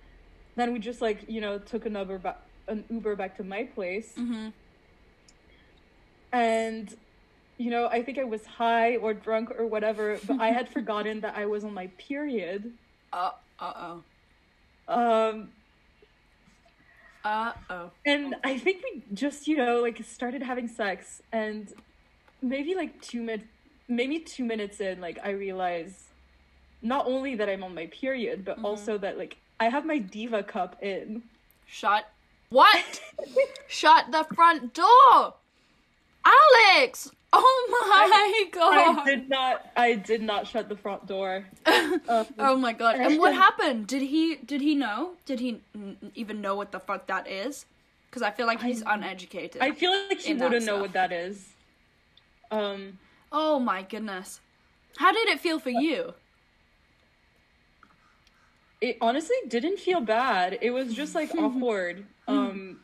then 0.56 0.72
we 0.72 0.80
just 0.80 1.02
like 1.02 1.24
you 1.28 1.40
know 1.42 1.58
took 1.58 1.86
an 1.86 1.96
Uber 1.96 2.18
back, 2.20 2.42
an 2.68 2.84
Uber 2.90 3.16
back 3.16 3.36
to 3.38 3.44
my 3.44 3.64
place, 3.64 4.14
hmm 4.16 4.50
and 6.32 6.94
you 7.58 7.70
know 7.70 7.88
I 7.88 8.02
think 8.04 8.18
I 8.18 8.24
was 8.24 8.46
high 8.46 8.96
or 8.96 9.14
drunk 9.14 9.50
or 9.58 9.66
whatever, 9.66 10.20
but 10.24 10.40
I 10.40 10.48
had 10.52 10.68
forgotten 10.72 11.20
that 11.22 11.36
I 11.36 11.46
was 11.46 11.64
on 11.64 11.74
my 11.74 11.88
period. 11.98 12.74
Uh, 13.12 13.30
uh 13.60 13.72
oh. 13.76 14.04
Um, 14.88 15.52
Uh 17.24 17.52
oh. 17.70 17.92
and 18.04 18.36
I 18.44 18.58
think 18.58 18.82
we 18.84 19.04
just 19.12 19.48
you 19.48 19.56
know 19.56 19.80
like 19.82 20.02
started 20.04 20.42
having 20.42 20.68
sex, 20.68 21.20
and 21.32 21.72
maybe 22.42 22.74
like 22.74 23.00
two 23.02 23.22
minutes, 23.22 23.48
maybe 23.88 24.18
two 24.18 24.44
minutes 24.44 24.80
in, 24.80 25.00
like 25.00 25.18
I 25.22 25.30
realize 25.30 26.04
not 26.82 27.06
only 27.06 27.34
that 27.36 27.48
I'm 27.48 27.64
on 27.64 27.74
my 27.74 27.86
period, 27.86 28.44
but 28.44 28.58
Mhm. 28.58 28.64
also 28.64 28.98
that 28.98 29.18
like 29.18 29.36
I 29.58 29.68
have 29.68 29.84
my 29.86 29.98
diva 29.98 30.42
cup 30.42 30.82
in. 30.82 31.22
Shut. 31.66 32.08
What? 32.50 33.00
Shut 33.68 34.12
the 34.12 34.24
front 34.34 34.72
door! 34.74 35.34
Alex! 36.24 37.10
Oh 37.32 37.68
my 37.70 38.50
god! 38.52 38.98
I 38.98 39.04
did 39.04 39.28
not. 39.28 39.70
I 39.76 39.94
did 39.94 40.22
not 40.22 40.46
shut 40.46 40.68
the 40.68 40.76
front 40.76 41.06
door. 41.06 41.46
Um, 42.08 42.26
oh 42.38 42.56
my 42.56 42.72
god. 42.72 42.96
And 42.96 43.18
what 43.18 43.34
happened? 43.46 43.86
Did 43.88 44.02
he 44.02 44.36
did 44.36 44.60
he 44.60 44.74
know? 44.74 45.12
Did 45.24 45.40
he 45.40 45.60
n- 45.74 45.96
even 46.14 46.40
know 46.40 46.54
what 46.54 46.70
the 46.72 46.78
fuck 46.80 47.06
that 47.08 47.26
is? 47.26 47.66
Cuz 48.12 48.22
I 48.22 48.30
feel 48.30 48.46
like 48.46 48.62
he's 48.62 48.82
I- 48.84 48.94
uneducated. 48.94 49.60
I 49.60 49.72
feel 49.72 49.90
like 50.08 50.20
he 50.20 50.34
wouldn't 50.34 50.64
know 50.64 50.78
what 50.80 50.92
that 50.92 51.10
is. 51.12 51.48
Um, 52.50 52.98
oh 53.32 53.58
my 53.58 53.82
goodness. 53.82 54.40
How 54.98 55.12
did 55.12 55.28
it 55.28 55.40
feel 55.40 55.58
for 55.58 55.70
you? 55.70 56.14
it 58.80 58.98
honestly 59.00 59.36
didn't 59.48 59.78
feel 59.78 60.00
bad. 60.00 60.58
It 60.60 60.70
was 60.70 60.92
just 60.92 61.14
like 61.14 61.34
awkward. 61.38 62.04
Um, 62.28 62.80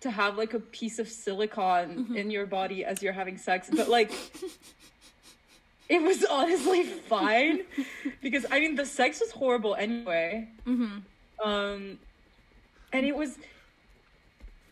to 0.00 0.10
have 0.10 0.36
like 0.38 0.54
a 0.54 0.60
piece 0.60 0.98
of 0.98 1.08
silicone 1.08 2.14
in 2.16 2.30
your 2.30 2.46
body 2.46 2.84
as 2.84 3.02
you're 3.02 3.12
having 3.12 3.36
sex, 3.36 3.68
but 3.74 3.88
like 3.88 4.12
it 5.88 6.00
was 6.02 6.24
honestly 6.24 6.84
fine 6.84 7.62
because 8.22 8.46
I 8.50 8.60
mean 8.60 8.74
the 8.76 8.86
sex 8.86 9.20
was 9.20 9.30
horrible 9.32 9.74
anyway. 9.74 10.48
Mm-hmm. 10.66 11.48
Um, 11.48 11.98
and 12.92 13.06
it 13.06 13.14
was. 13.16 13.38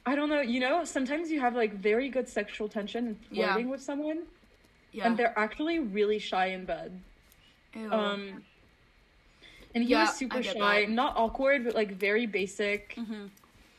I 0.04 0.14
don't 0.14 0.28
know. 0.28 0.40
You 0.40 0.60
know, 0.60 0.84
sometimes 0.84 1.30
you 1.30 1.40
have 1.40 1.54
like 1.56 1.74
very 1.74 2.08
good 2.08 2.28
sexual 2.28 2.68
tension 2.68 3.06
and 3.08 3.16
Yeah. 3.30 3.46
flirting 3.52 3.68
with 3.70 3.82
someone, 3.82 4.22
Yeah. 4.92 5.06
and 5.06 5.16
they're 5.16 5.38
actually 5.38 5.78
really 5.78 6.18
shy 6.18 6.46
in 6.46 6.64
bed. 6.64 7.00
Ew. 7.74 7.92
Um, 7.92 8.42
and 9.74 9.84
he 9.84 9.90
Yeah, 9.90 10.02
was 10.06 10.14
super 10.16 10.42
shy, 10.42 10.80
that. 10.86 10.90
not 10.90 11.16
awkward, 11.16 11.64
but 11.64 11.74
like 11.74 11.92
very 11.92 12.26
basic. 12.26 12.94
Mhm. 12.96 13.30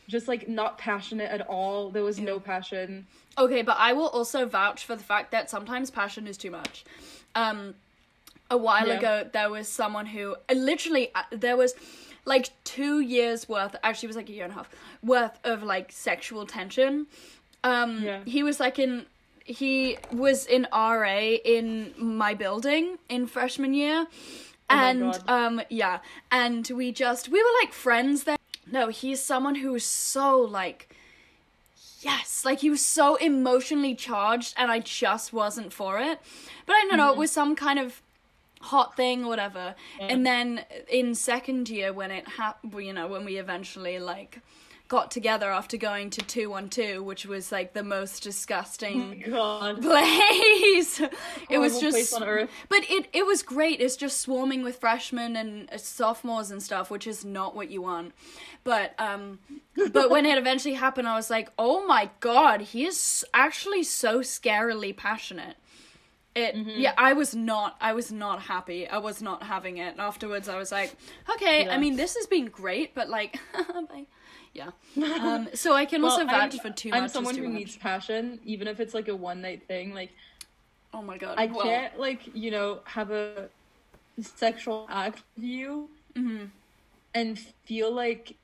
Just 0.07 0.27
like 0.27 0.47
not 0.47 0.77
passionate 0.77 1.31
at 1.31 1.41
all. 1.47 1.89
There 1.89 2.03
was 2.03 2.19
no 2.19 2.39
passion. 2.39 3.07
Okay, 3.37 3.61
but 3.61 3.75
I 3.79 3.93
will 3.93 4.07
also 4.07 4.45
vouch 4.45 4.85
for 4.85 4.95
the 4.95 5.03
fact 5.03 5.31
that 5.31 5.49
sometimes 5.49 5.91
passion 5.91 6.27
is 6.27 6.37
too 6.37 6.51
much. 6.51 6.85
Um, 7.35 7.75
a 8.49 8.57
while 8.57 8.87
Yeah. 8.87 8.97
ago, 8.99 9.29
there 9.33 9.49
was 9.49 9.67
someone 9.67 10.05
who 10.05 10.35
uh, 10.49 10.53
literally 10.53 11.11
uh, 11.13 11.23
there 11.31 11.57
was 11.57 11.73
like 12.25 12.49
two 12.63 12.99
years 13.01 13.49
worth. 13.49 13.75
Actually, 13.83 14.07
it 14.07 14.09
was 14.09 14.15
like 14.17 14.29
a 14.29 14.33
year 14.33 14.43
and 14.45 14.53
a 14.53 14.55
half 14.55 14.69
worth 15.03 15.37
of 15.43 15.63
like 15.63 15.91
sexual 15.91 16.45
tension. 16.45 17.07
Um, 17.63 18.03
Yeah. 18.03 18.23
he 18.25 18.43
was 18.43 18.59
like 18.59 18.77
in. 18.79 19.05
He 19.47 19.97
was 20.11 20.45
in 20.45 20.67
RA 20.73 21.17
in 21.17 21.93
my 21.97 22.33
building 22.33 22.97
in 23.09 23.27
freshman 23.27 23.73
year, 23.73 24.07
Oh 24.69 24.75
and 24.75 25.19
um, 25.27 25.61
yeah, 25.69 25.99
and 26.29 26.69
we 26.73 26.91
just 26.91 27.29
we 27.29 27.41
were 27.41 27.49
like 27.63 27.73
friends 27.73 28.25
there. 28.25 28.37
No, 28.69 28.89
he's 28.89 29.21
someone 29.21 29.55
who 29.55 29.71
was 29.71 29.85
so 29.85 30.39
like 30.39 30.89
yes. 32.01 32.43
Like 32.45 32.59
he 32.59 32.69
was 32.69 32.85
so 32.85 33.15
emotionally 33.15 33.95
charged 33.95 34.53
and 34.57 34.71
i 34.71 34.79
just 34.79 35.33
wasn't 35.33 35.73
for 35.73 35.99
it. 35.99 36.19
But 36.65 36.73
i 36.73 36.85
don't 36.87 36.97
know 36.97 37.11
it 37.11 37.17
was 37.17 37.31
some 37.31 37.55
kind 37.55 37.79
of 37.79 38.01
hot 38.61 38.95
thing 38.95 39.23
or 39.23 39.27
whatever 39.27 39.75
and 39.99 40.25
then 40.25 40.65
in 40.89 41.13
second 41.13 41.69
year 41.69 41.93
when 41.93 42.09
it 42.09 42.27
happened 42.27 42.73
you 42.83 42.91
know 42.91 43.07
when 43.07 43.23
we 43.23 43.37
eventually 43.37 43.99
like 43.99 44.39
got 44.87 45.11
together 45.11 45.51
after 45.51 45.75
going 45.77 46.09
to 46.09 46.21
212 46.21 47.03
which 47.03 47.25
was 47.25 47.51
like 47.51 47.73
the 47.73 47.83
most 47.83 48.23
disgusting 48.23 49.23
God. 49.29 49.81
place 49.81 51.01
it 51.49 51.57
was 51.57 51.79
just 51.79 51.95
place 51.95 52.13
on 52.13 52.23
earth. 52.23 52.49
but 52.69 52.79
it 52.89 53.07
it 53.13 53.25
was 53.25 53.43
great 53.43 53.81
it's 53.81 53.95
just 53.97 54.21
swarming 54.21 54.63
with 54.63 54.77
freshmen 54.77 55.35
and 55.35 55.69
uh, 55.71 55.77
sophomores 55.77 56.51
and 56.51 56.63
stuff 56.63 56.89
which 56.89 57.05
is 57.07 57.25
not 57.25 57.55
what 57.55 57.69
you 57.69 57.81
want 57.81 58.13
but 58.63 58.93
um 58.99 59.39
but 59.91 60.09
when 60.09 60.25
it 60.25 60.37
eventually 60.37 60.73
happened 60.75 61.07
i 61.07 61.15
was 61.15 61.29
like 61.29 61.51
oh 61.59 61.85
my 61.85 62.09
god 62.19 62.61
he 62.61 62.85
is 62.85 63.25
actually 63.33 63.83
so 63.83 64.19
scarily 64.21 64.95
passionate 64.95 65.57
it 66.35 66.55
Mm-hmm. 66.55 66.79
yeah 66.79 66.93
i 66.97 67.13
was 67.13 67.33
not 67.35 67.75
i 67.81 67.93
was 67.93 68.11
not 68.11 68.43
happy 68.43 68.87
i 68.87 68.99
was 68.99 69.21
not 69.21 69.43
having 69.43 69.77
it 69.77 69.91
and 69.93 69.99
afterwards 69.99 70.47
i 70.47 70.57
was 70.57 70.71
like 70.71 70.95
okay 71.33 71.67
i 71.67 71.77
mean 71.77 71.95
this 71.95 72.15
has 72.15 72.27
been 72.27 72.45
great 72.45 72.93
but 72.95 73.09
like. 73.09 73.37
yeah 74.53 74.69
um 75.21 75.47
so 75.53 75.73
i 75.73 75.85
can 75.85 76.03
also 76.03 76.25
vouch 76.25 76.53
I'm, 76.53 76.59
for 76.59 76.69
too 76.71 76.89
I'm 76.93 77.01
much 77.01 77.07
is 77.07 77.13
someone 77.13 77.35
who 77.35 77.43
much. 77.49 77.53
needs 77.59 77.77
passion, 77.77 78.39
even 78.45 78.67
if 78.67 78.79
it's 78.79 78.93
like 78.93 79.07
a 79.07 79.15
one 79.15 79.41
night 79.41 79.67
thing. 79.67 79.93
Like 79.93 80.11
oh 80.93 81.01
my 81.01 81.17
god 81.17 81.35
I 81.37 81.45
well, 81.47 81.63
can't 81.63 81.99
like 81.99 82.21
you 82.33 82.51
know 82.51 82.79
have 82.85 83.11
a 83.11 83.49
sexual 84.21 84.87
act 84.89 85.23
with 85.35 85.43
you 85.45 85.89
Mm-hmm. 86.15 86.45
and 87.13 87.37
feel 87.65 87.93
like 87.93 88.35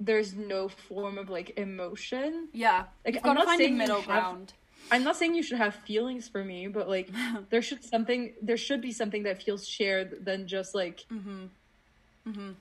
there's 0.00 0.34
no 0.34 0.68
form 0.68 1.16
of 1.18 1.30
like 1.30 1.56
emotion. 1.56 2.48
yeah 2.52 2.84
Like, 3.04 3.14
you've 3.14 3.24
I'm 3.26 3.34
not 3.34 3.56
saying 3.56 3.76
middle 3.78 3.96
have- 4.02 4.06
ground 4.06 4.52
I'm 4.90 5.04
not 5.04 5.14
saying 5.16 5.36
you 5.36 5.44
should 5.44 5.58
have 5.58 5.76
feelings 5.76 6.28
for 6.28 6.42
me, 6.44 6.66
but 6.66 6.88
like 6.88 7.08
there 7.50 7.62
should 7.62 7.84
something 7.84 8.32
there 8.42 8.56
should 8.56 8.80
be 8.80 8.90
something 8.90 9.22
that 9.22 9.40
feels 9.42 9.66
shared 9.68 10.24
than 10.24 10.48
just 10.48 10.74
like 10.74 11.04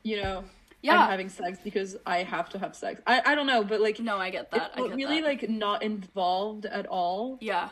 you 0.04 0.22
know 0.22 0.44
Yeah. 0.82 0.98
I'm 1.04 1.10
having 1.10 1.30
sex 1.30 1.60
because 1.64 1.98
I 2.06 2.24
have 2.24 2.50
to 2.50 2.60
have 2.60 2.76
sex. 2.76 3.02
I 3.06 3.22
I 3.26 3.36
don't 3.36 3.48
know, 3.48 3.64
but 3.64 3.82
like 3.82 4.00
No, 4.00 4.18
I 4.18 4.30
get 4.32 4.52
that. 4.52 4.72
I 4.76 4.82
get 4.88 4.96
really 4.96 5.22
that. 5.22 5.28
like 5.28 5.50
not 5.50 5.84
involved 5.84 6.66
at 6.66 6.86
all. 6.88 7.38
yeah. 7.42 7.70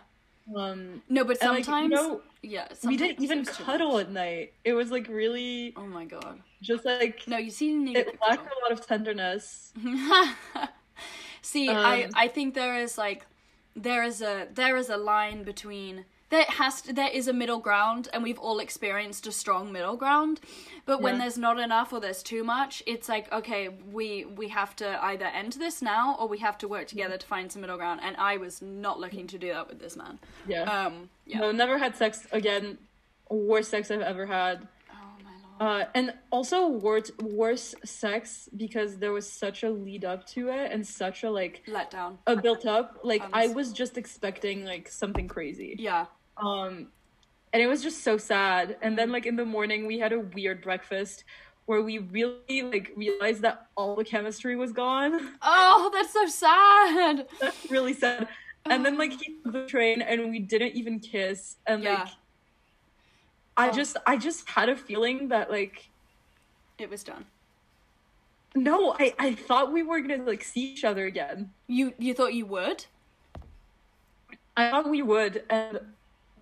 Um 0.56 1.02
No, 1.10 1.24
but 1.24 1.38
and, 1.42 1.52
like, 1.52 1.60
you 1.60 1.64
sometimes 1.66 1.92
know, 1.92 2.22
yeah. 2.42 2.68
we 2.84 2.98
didn't 2.98 3.22
even 3.24 3.46
cuddle 3.46 3.98
at 4.00 4.10
night. 4.12 4.54
It 4.64 4.74
was 4.74 4.90
like 4.92 5.08
really 5.08 5.74
Oh 5.76 5.86
my 5.88 6.06
god. 6.06 6.42
just 6.62 6.86
like 6.86 7.28
No, 7.28 7.38
you 7.38 7.52
see, 7.52 7.72
it 7.94 8.08
lacked 8.22 8.48
a 8.48 8.60
lot 8.64 8.72
of 8.72 8.86
tenderness. 8.86 9.74
See, 11.42 11.70
I 11.70 12.04
Um, 12.04 12.12
I 12.16 12.28
think 12.28 12.54
there 12.54 12.76
is 12.84 12.98
like 12.98 13.26
there 13.76 14.04
is 14.04 14.22
a 14.22 14.48
there 14.54 14.76
is 14.78 14.90
a 14.90 14.98
line 14.98 15.44
between 15.44 16.06
there 16.32 16.46
has 16.48 16.82
to, 16.84 16.94
there 16.94 17.10
is 17.10 17.28
a 17.28 17.34
middle 17.34 17.58
ground 17.58 18.08
and 18.14 18.22
we've 18.22 18.38
all 18.38 18.60
experienced 18.60 19.26
a 19.26 19.32
strong 19.32 19.72
middle 19.72 19.96
ground 19.96 20.40
but 20.86 21.02
when 21.02 21.16
Yeah. 21.16 21.22
there's 21.22 21.38
not 21.40 21.60
enough 21.60 21.92
or 21.92 22.00
there's 22.00 22.22
too 22.22 22.44
much 22.44 22.84
it's 22.86 23.10
like 23.10 23.32
okay 23.32 23.70
we 23.92 24.26
we 24.26 24.50
have 24.50 24.76
to 24.78 25.04
either 25.06 25.26
end 25.26 25.54
this 25.54 25.82
now 25.82 26.16
or 26.20 26.28
we 26.28 26.38
have 26.40 26.58
to 26.60 26.68
work 26.68 26.88
together 26.88 27.18
to 27.18 27.26
find 27.26 27.52
some 27.52 27.62
middle 27.62 27.78
ground 27.78 28.00
and 28.04 28.16
I 28.18 28.38
was 28.38 28.62
not 28.62 29.00
looking 29.00 29.26
to 29.28 29.38
do 29.40 29.48
that 29.54 29.68
with 29.68 29.80
this 29.80 29.96
man 29.96 30.20
Yeah. 30.48 30.64
um 30.64 31.10
yeah 31.26 31.40
No, 31.40 31.52
never 31.52 31.78
had 31.80 31.96
sex 31.96 32.28
again. 32.32 32.78
Worst 33.32 33.70
sex 33.70 33.92
I've 33.92 34.02
ever 34.02 34.26
had. 34.26 34.68
Uh, 35.60 35.84
and 35.94 36.14
also 36.32 36.68
worse, 36.68 37.12
worse 37.22 37.76
sex 37.84 38.48
because 38.56 38.98
there 38.98 39.12
was 39.12 39.30
such 39.30 39.64
a 39.64 39.70
lead 39.70 40.06
up 40.06 40.26
to 40.28 40.48
it 40.50 40.72
and 40.72 40.86
such 40.88 41.24
a 41.24 41.30
like 41.30 41.62
let 41.68 41.92
down 41.92 42.18
a 42.28 42.36
built 42.36 42.66
up. 42.66 43.00
Like 43.04 43.24
I 43.34 43.48
was 43.48 43.74
just 43.74 43.98
expecting 43.98 44.64
like 44.64 44.88
something 44.90 45.28
crazy. 45.28 45.76
yeah 45.78 46.06
Um, 46.38 46.88
and 47.52 47.62
it 47.62 47.68
was 47.68 47.82
just 47.84 48.04
so 48.04 48.18
sad. 48.18 48.78
And 48.82 48.98
then 48.98 49.12
like 49.12 49.26
in 49.26 49.36
the 49.36 49.46
morning 49.46 49.86
we 49.86 50.00
had 50.00 50.14
a 50.14 50.20
weird 50.20 50.62
breakfast 50.62 51.26
where 51.66 51.82
we 51.82 51.98
really 52.00 52.62
like 52.64 52.92
realized 52.96 53.42
that 53.42 53.68
all 53.76 53.96
the 53.96 54.06
chemistry 54.06 54.56
was 54.56 54.72
gone. 54.72 55.34
oh 55.42 55.90
that's 55.94 56.14
so 56.14 56.26
sad 56.26 57.28
That's 57.42 57.70
really 57.70 57.94
sad. 57.94 58.28
And 58.70 58.86
then 58.86 58.98
like 58.98 59.12
he 59.12 59.40
took 59.44 59.52
the 59.54 59.66
train 59.66 60.02
and 60.02 60.32
we 60.32 60.40
didn't 60.40 60.74
even 60.76 61.00
kiss. 61.00 61.58
And 61.68 61.84
Yeah. 61.84 62.04
like 62.04 62.08
I 63.60 63.70
Oh. 63.70 63.72
just 63.80 63.98
I 64.06 64.16
just 64.18 64.48
had 64.56 64.70
a 64.70 64.76
feeling 64.76 65.28
that 65.30 65.52
like 65.52 65.90
it 66.78 66.90
was 66.90 67.04
done 67.04 67.26
no, 68.56 68.96
I 69.00 69.14
I 69.20 69.30
thought 69.36 69.72
we 69.72 69.84
were 69.84 70.02
gonna 70.02 70.24
like 70.24 70.44
see 70.44 70.62
each 70.74 70.84
other 70.84 71.06
again. 71.06 71.52
you 71.68 71.94
you 72.00 72.14
thought 72.18 72.34
you 72.34 72.46
would 72.48 72.86
I 74.58 74.72
thought 74.72 74.90
we 74.90 75.02
would, 75.02 75.44
and 75.50 75.80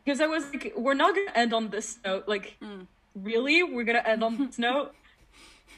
because 0.03 0.21
I 0.21 0.27
was 0.27 0.43
like, 0.51 0.73
we're 0.75 0.95
not 0.95 1.13
gonna 1.13 1.31
end 1.35 1.53
on 1.53 1.69
this 1.69 1.99
note. 2.05 2.23
Like, 2.27 2.55
Mm. 2.63 2.87
really, 3.13 3.61
we're 3.61 3.83
gonna 3.83 4.07
end 4.13 4.23
on 4.23 4.37
this 4.41 4.57
note, 4.57 4.95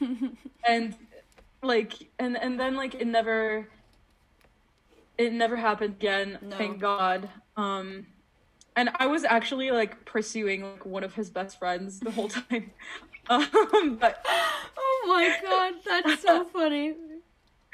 and 0.66 0.94
like, 1.62 1.92
and 2.18 2.38
and 2.38 2.58
then 2.58 2.76
like 2.76 2.94
it 2.94 3.06
never, 3.06 3.68
it 5.18 5.32
never 5.34 5.56
happened 5.56 5.94
again. 6.00 6.38
No. 6.40 6.56
Thank 6.56 6.80
God. 6.80 7.28
Um, 7.58 8.06
and 8.80 8.88
I 8.98 9.06
was 9.08 9.24
actually 9.24 9.70
like 9.72 10.06
pursuing 10.06 10.62
like 10.62 10.86
one 10.86 11.04
of 11.04 11.14
his 11.14 11.28
best 11.28 11.58
friends 11.58 12.00
the 12.00 12.10
whole 12.10 12.28
time. 12.28 12.70
um, 13.28 13.98
but 14.00 14.24
Oh 14.78 15.04
my 15.06 15.36
god, 15.42 15.74
that's 15.86 16.22
so 16.22 16.44
funny. 16.52 16.94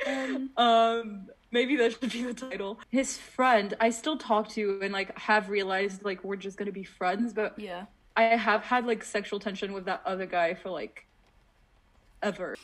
Um, 0.05 0.51
um 0.57 1.27
maybe 1.53 1.77
that 1.77 1.93
should 1.93 2.13
be 2.13 2.23
the 2.23 2.35
title 2.35 2.79
his 2.91 3.17
friend 3.17 3.73
i 3.81 3.89
still 3.89 4.19
talk 4.19 4.47
to 4.47 4.79
and 4.83 4.93
like 4.93 5.17
have 5.19 5.49
realized 5.49 6.05
like 6.05 6.23
we're 6.23 6.37
just 6.37 6.59
gonna 6.59 6.71
be 6.71 6.85
friends 6.85 7.33
but 7.33 7.59
yeah. 7.59 7.87
i 8.15 8.25
have 8.25 8.63
had 8.63 8.85
like 8.85 9.03
sexual 9.03 9.41
tension 9.41 9.73
with 9.73 9.87
that 9.87 10.03
other 10.05 10.27
guy 10.27 10.53
for 10.53 10.69
like 10.69 11.07
ever 12.23 12.57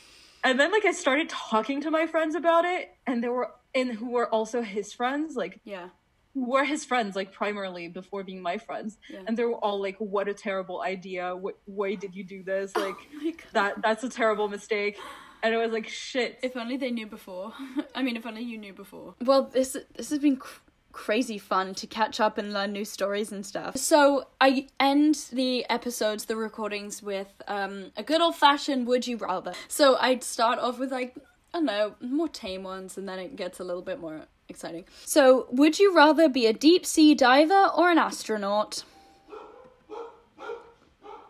and 0.43 0.59
then 0.59 0.71
like 0.71 0.85
i 0.85 0.91
started 0.91 1.27
talking 1.27 1.81
to 1.81 1.89
my 1.89 2.05
friends 2.05 2.35
about 2.35 2.65
it 2.65 2.93
and 3.07 3.23
there 3.23 3.31
were 3.31 3.49
and 3.73 3.91
who 3.91 4.11
were 4.11 4.29
also 4.29 4.61
his 4.61 4.93
friends 4.93 5.35
like 5.35 5.59
Yeah. 5.63 5.89
Who 6.33 6.49
were 6.49 6.63
his 6.63 6.83
friends 6.85 7.15
like 7.15 7.31
primarily 7.31 7.87
before 7.87 8.23
being 8.23 8.41
my 8.41 8.57
friends 8.57 8.97
Yeah. 9.09 9.21
and 9.27 9.37
they 9.37 9.45
were 9.45 9.55
all 9.65 9.79
like 9.81 9.97
what 9.97 10.27
a 10.27 10.33
terrible 10.33 10.81
idea 10.81 11.35
what 11.35 11.57
why 11.65 11.95
did 11.95 12.15
you 12.15 12.23
do 12.23 12.43
this 12.43 12.75
like 12.75 12.95
Oh 13.23 13.31
that 13.53 13.81
that's 13.81 14.03
a 14.03 14.09
terrible 14.09 14.47
mistake 14.47 14.97
and 15.43 15.53
it 15.53 15.57
was 15.57 15.71
like 15.71 15.87
shit 15.87 16.39
If 16.41 16.55
only 16.57 16.77
they 16.77 16.89
knew 16.91 17.05
before. 17.07 17.53
I 17.95 18.01
mean, 18.01 18.15
if 18.15 18.25
only 18.25 18.43
you 18.43 18.57
knew 18.57 18.71
before. 18.73 19.15
Well, 19.21 19.43
this 19.53 19.75
this 19.97 20.09
has 20.09 20.19
been 20.19 20.37
cr- 20.37 20.61
crazy 20.93 21.37
fun 21.37 21.73
to 21.75 21.85
catch 21.87 22.21
up 22.21 22.37
and 22.37 22.53
learn 22.53 22.71
new 22.71 22.85
stories 22.85 23.29
and 23.31 23.45
stuff. 23.45 23.75
So 23.75 24.27
I 24.39 24.67
end 24.79 25.15
the 25.33 25.65
episodes, 25.69 26.25
the 26.25 26.37
recordings, 26.37 27.03
with 27.03 27.27
um, 27.49 27.91
a 27.97 28.03
good 28.03 28.21
old 28.21 28.35
fashioned 28.37 28.87
"Would 28.87 29.05
you 29.05 29.17
rather." 29.17 29.53
So 29.67 29.97
I'd 29.99 30.23
start 30.23 30.59
off 30.59 30.79
with 30.79 30.91
like 30.93 31.13
I 31.53 31.57
don't 31.57 31.65
know 31.65 31.95
more 31.99 32.29
tame 32.29 32.63
ones, 32.63 32.97
and 32.97 33.05
then 33.09 33.19
it 33.19 33.35
gets 33.35 33.59
a 33.59 33.65
little 33.65 33.81
bit 33.81 33.99
more 33.99 34.27
exciting. 34.49 34.85
So, 35.05 35.47
would 35.51 35.79
you 35.79 35.95
rather 35.95 36.29
be 36.29 36.45
a 36.47 36.53
deep 36.53 36.85
sea 36.85 37.15
diver 37.15 37.67
or 37.75 37.89
an 37.91 37.97
astronaut? 37.97 38.83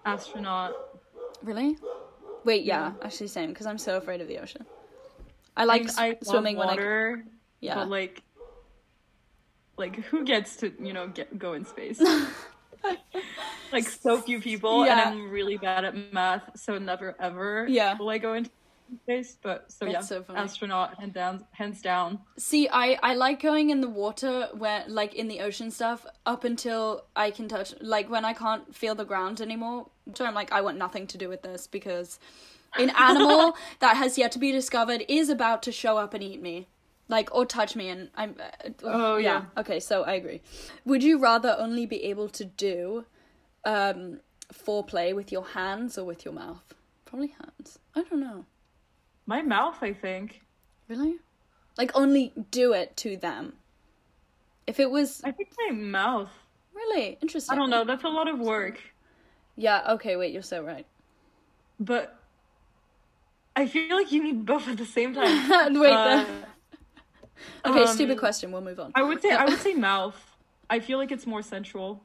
astronaut 0.06 0.74
Really? 1.42 1.78
Wait, 2.46 2.64
yeah, 2.64 2.94
actually 3.02 3.28
same 3.28 3.50
because 3.50 3.66
I'm 3.66 3.78
so 3.78 3.98
afraid 3.98 4.22
of 4.22 4.28
the 4.28 4.38
ocean. 4.40 4.66
I 5.56 5.66
like 5.66 5.84
I, 5.84 5.86
s- 5.86 5.98
I 5.98 6.08
love 6.10 6.18
swimming 6.24 6.58
when 6.58 6.68
I 6.68 6.72
water, 6.72 7.26
yeah. 7.60 7.76
but 7.76 7.90
like, 7.90 8.22
like 9.78 9.96
who 10.06 10.24
gets 10.24 10.56
to 10.58 10.72
you 10.82 10.94
know 10.94 11.08
get 11.08 11.38
go 11.38 11.54
in 11.54 11.66
space? 11.66 12.02
like 13.72 13.88
so 13.88 14.20
few 14.22 14.40
people, 14.42 14.86
Yeah. 14.86 14.92
and 15.10 15.20
I'm 15.20 15.30
really 15.30 15.58
bad 15.58 15.86
at 15.86 16.14
math, 16.14 16.50
so 16.56 16.78
never 16.78 17.16
ever 17.20 17.66
Yeah. 17.70 17.98
will 17.98 18.10
I 18.10 18.18
go 18.18 18.34
into 18.34 18.50
space. 19.04 19.38
But 19.42 19.72
so 19.72 19.86
That's 19.86 20.12
yeah, 20.12 20.24
so 20.24 20.26
astronaut 20.36 21.00
hands 21.00 21.14
down, 21.14 21.46
hands 21.52 21.82
down. 21.82 22.20
See, 22.38 22.68
I 22.70 22.98
I 23.02 23.14
like 23.16 23.42
going 23.42 23.70
in 23.70 23.82
the 23.82 23.90
water 23.90 24.50
where 24.54 24.84
like 24.88 25.14
in 25.14 25.28
the 25.28 25.42
ocean 25.42 25.72
stuff 25.72 26.06
up 26.26 26.44
until 26.44 27.06
I 27.16 27.32
can 27.32 27.48
touch 27.48 27.74
like 27.82 28.10
when 28.10 28.26
I 28.26 28.34
can't 28.34 28.76
feel 28.76 28.96
the 28.96 29.06
ground 29.06 29.42
anymore. 29.42 29.90
So 30.16 30.26
I'm 30.26 30.34
like 30.34 30.52
I 30.52 30.62
want 30.62 30.78
nothing 30.78 31.08
to 31.08 31.18
do 31.18 31.30
with 31.30 31.42
this 31.42 31.68
because 31.68 32.20
an 32.78 32.90
animal 32.98 33.56
that 33.80 33.98
has 33.98 34.18
yet 34.18 34.32
to 34.34 34.40
be 34.40 34.52
discovered 34.52 35.04
is 35.08 35.30
about 35.30 35.64
to 35.64 35.72
show 35.72 35.98
up 35.98 36.14
and 36.14 36.24
eat 36.24 36.42
me. 36.42 36.68
Like 37.10 37.34
or 37.36 37.46
touch 37.46 37.76
me 37.76 37.90
and 37.90 38.10
I'm 38.16 38.36
uh, 38.40 38.70
Oh, 38.84 39.18
yeah. 39.18 39.46
Okay, 39.58 39.80
so 39.80 40.04
I 40.04 40.14
agree. 40.14 40.42
Would 40.86 41.04
you 41.04 41.20
rather 41.20 41.56
only 41.60 41.86
be 41.86 42.04
able 42.06 42.30
to 42.30 42.46
do 42.46 43.06
um 43.66 44.20
foreplay 44.54 45.16
with 45.16 45.32
your 45.32 45.46
hands 45.48 45.98
or 45.98 46.06
with 46.06 46.26
your 46.26 46.34
mouth? 46.34 46.74
Probably 47.06 47.36
hands. 47.40 47.80
I 47.96 48.04
don't 48.04 48.22
know. 48.22 48.46
My 49.26 49.42
mouth, 49.42 49.78
I 49.82 49.94
think. 49.94 50.42
Really? 50.88 51.16
Like 51.78 51.92
only 51.96 52.34
do 52.52 52.74
it 52.74 52.96
to 52.98 53.18
them. 53.18 53.54
If 54.68 54.80
it 54.80 54.90
was 54.92 55.22
I 55.24 55.32
think 55.32 55.50
my 55.68 55.74
mouth. 55.76 56.30
really 56.74 57.18
interesting. 57.22 57.54
I 57.54 57.56
don't 57.58 57.70
know. 57.70 57.84
That's 57.84 58.04
a 58.04 58.10
lot 58.10 58.28
of 58.28 58.40
work, 58.40 58.80
Yeah, 59.56 59.84
okay, 59.94 60.16
wait, 60.16 60.32
you're 60.34 60.42
so 60.42 60.64
right. 60.64 60.86
but 61.80 62.18
I 63.56 63.68
feel 63.68 63.96
like 63.96 64.12
you 64.12 64.24
need 64.24 64.46
both 64.46 64.68
at 64.68 64.78
the 64.78 64.86
same 64.86 65.14
time. 65.20 65.74
wait, 65.80 65.92
Uh, 65.94 66.26
okay, 67.66 67.82
um, 67.84 67.88
stupid 67.88 68.18
question. 68.18 68.52
We'll 68.52 68.62
move 68.62 68.80
on. 68.80 68.92
I 68.96 69.04
would 69.04 69.22
say 69.22 69.32
I 69.32 69.46
would 69.46 69.60
say 69.68 69.74
mouth. 69.74 70.16
I 70.70 70.80
feel 70.80 70.98
like 70.98 71.12
it's 71.12 71.28
more 71.28 71.42
sensual. 71.42 72.04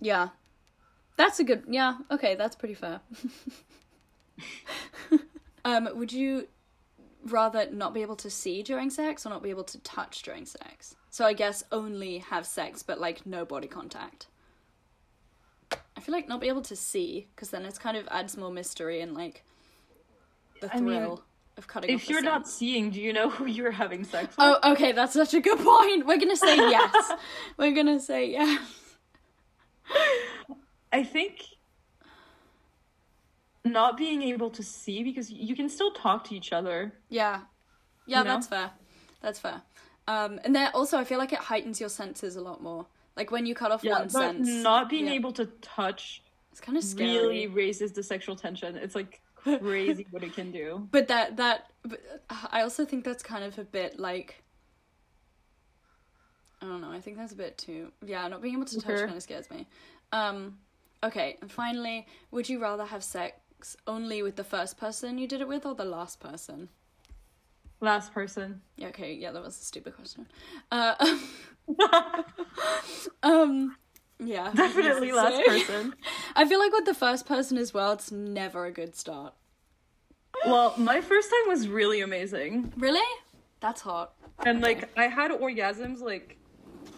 Yeah, 0.00 0.28
that's 1.16 1.38
a 1.40 1.44
good. 1.44 1.64
Yeah, 1.68 1.98
okay, 2.10 2.34
that's 2.34 2.56
pretty 2.56 2.74
fair. 2.74 3.00
um, 5.64 5.88
would 5.94 6.12
you 6.12 6.48
rather 7.26 7.68
not 7.70 7.94
be 7.94 8.02
able 8.02 8.16
to 8.16 8.30
see 8.30 8.62
during 8.62 8.90
sex 8.90 9.24
or 9.24 9.30
not 9.30 9.42
be 9.42 9.50
able 9.50 9.64
to 9.64 9.78
touch 9.80 10.22
during 10.22 10.46
sex? 10.46 10.96
So 11.10 11.24
I 11.24 11.32
guess 11.32 11.64
only 11.70 12.18
have 12.18 12.46
sex, 12.46 12.82
but 12.82 13.00
like 13.00 13.24
no 13.24 13.44
body 13.44 13.68
contact. 13.68 14.26
I 15.96 16.00
feel 16.00 16.14
like 16.14 16.28
not 16.28 16.40
be 16.40 16.48
able 16.48 16.62
to 16.62 16.76
see 16.76 17.28
because 17.34 17.50
then 17.50 17.64
it's 17.64 17.78
kind 17.78 17.96
of 17.96 18.08
adds 18.10 18.36
more 18.36 18.50
mystery 18.50 19.00
and 19.00 19.14
like 19.14 19.44
the 20.60 20.74
I 20.74 20.80
mean, 20.80 20.86
thrill 20.86 21.24
of 21.56 21.66
cutting. 21.66 21.90
If 21.90 22.08
you're 22.08 22.22
not 22.22 22.48
seeing, 22.48 22.90
do 22.90 23.00
you 23.00 23.12
know 23.12 23.30
who 23.30 23.46
you're 23.46 23.70
having 23.70 24.04
sex 24.04 24.36
with? 24.36 24.38
Oh, 24.38 24.72
okay, 24.72 24.92
that's 24.92 25.12
such 25.12 25.34
a 25.34 25.40
good 25.40 25.58
point. 25.58 26.06
We're 26.06 26.18
gonna 26.18 26.36
say 26.36 26.56
yes. 26.56 27.12
We're 27.56 27.74
gonna 27.74 28.00
say 28.00 28.30
yes. 28.30 28.60
I 30.92 31.02
think 31.04 31.42
not 33.64 33.96
being 33.96 34.22
able 34.22 34.50
to 34.50 34.62
see 34.62 35.02
because 35.02 35.30
you 35.30 35.56
can 35.56 35.68
still 35.68 35.90
talk 35.92 36.24
to 36.24 36.34
each 36.34 36.52
other. 36.52 36.92
Yeah, 37.08 37.40
yeah, 38.06 38.18
You 38.18 38.24
know? 38.24 38.30
that's 38.30 38.46
fair. 38.46 38.70
That's 39.22 39.38
fair. 39.38 39.62
Um, 40.06 40.38
and 40.44 40.54
then 40.54 40.70
also, 40.74 40.98
I 40.98 41.04
feel 41.04 41.18
like 41.18 41.32
it 41.32 41.38
heightens 41.38 41.80
your 41.80 41.88
senses 41.88 42.36
a 42.36 42.42
lot 42.42 42.62
more. 42.62 42.86
Like 43.16 43.30
when 43.30 43.46
you 43.46 43.54
cut 43.54 43.70
off 43.72 43.82
Yeah, 43.82 43.92
one 44.00 44.10
sense, 44.10 44.48
not 44.48 44.90
being 44.90 45.06
yeah. 45.06 45.14
able 45.14 45.32
to 45.32 45.46
touch 45.62 46.22
it's 46.50 46.60
kind 46.60 46.76
of 46.78 46.84
scary. 46.84 47.12
really 47.14 47.46
raises 47.46 47.92
the 47.92 48.02
sexual 48.02 48.36
tension. 48.36 48.76
It's 48.76 48.94
like 48.94 49.20
crazy 49.34 50.06
what 50.10 50.22
it 50.24 50.34
can 50.34 50.50
do. 50.52 50.88
But 50.92 51.08
that 51.08 51.36
that 51.38 51.66
but 51.84 52.00
I 52.52 52.62
also 52.62 52.84
think 52.84 53.04
that's 53.04 53.22
kind 53.22 53.44
of 53.44 53.58
a 53.58 53.64
bit 53.64 53.98
like 53.98 54.42
I 56.60 56.66
don't 56.66 56.80
know. 56.80 56.90
I 56.90 57.00
think 57.00 57.16
that's 57.16 57.32
a 57.32 57.36
bit 57.36 57.58
too 57.58 57.92
yeah. 58.04 58.26
Not 58.28 58.42
being 58.42 58.54
able 58.54 58.66
to 58.66 58.78
touch 58.80 58.90
Okay. 58.90 59.04
kind 59.04 59.16
of 59.16 59.22
scares 59.22 59.50
me. 59.50 59.66
Um, 60.12 60.58
okay, 61.02 61.38
and 61.40 61.50
finally, 61.50 62.06
would 62.30 62.48
you 62.48 62.60
rather 62.60 62.84
have 62.84 63.02
sex 63.04 63.36
only 63.86 64.22
with 64.22 64.36
the 64.36 64.44
first 64.44 64.76
person 64.78 65.18
you 65.18 65.26
did 65.26 65.40
it 65.40 65.48
with 65.48 65.64
or 65.66 65.74
the 65.74 65.84
last 65.84 66.20
person? 66.20 66.68
Last 67.80 68.12
person. 68.12 68.60
Yeah, 68.76 68.88
okay, 68.88 69.12
yeah, 69.14 69.32
that 69.32 69.42
was 69.42 69.58
a 69.60 69.64
stupid 69.64 69.94
question. 69.96 70.26
Uh, 70.70 70.94
um, 73.22 73.76
yeah, 74.18 74.52
Definitely 74.56 75.12
last 75.12 75.36
So- 75.36 75.44
person. 75.44 75.94
I 76.36 76.46
feel 76.46 76.58
like 76.58 76.72
with 76.72 76.84
the 76.84 76.94
first 76.94 77.26
person 77.26 77.58
as 77.58 77.74
well, 77.74 77.92
it's 77.92 78.10
never 78.12 78.66
a 78.66 78.70
good 78.72 78.96
start. 78.96 79.34
Well, 80.46 80.74
my 80.76 81.00
first 81.00 81.30
time 81.30 81.48
was 81.52 81.68
really 81.68 82.00
amazing. 82.00 82.72
Really? 82.76 83.06
That's 83.60 83.80
hot. 83.80 84.14
And 84.44 84.60
like 84.60 84.90
I 84.98 85.04
had 85.06 85.30
orgasms 85.30 86.00
like 86.00 86.36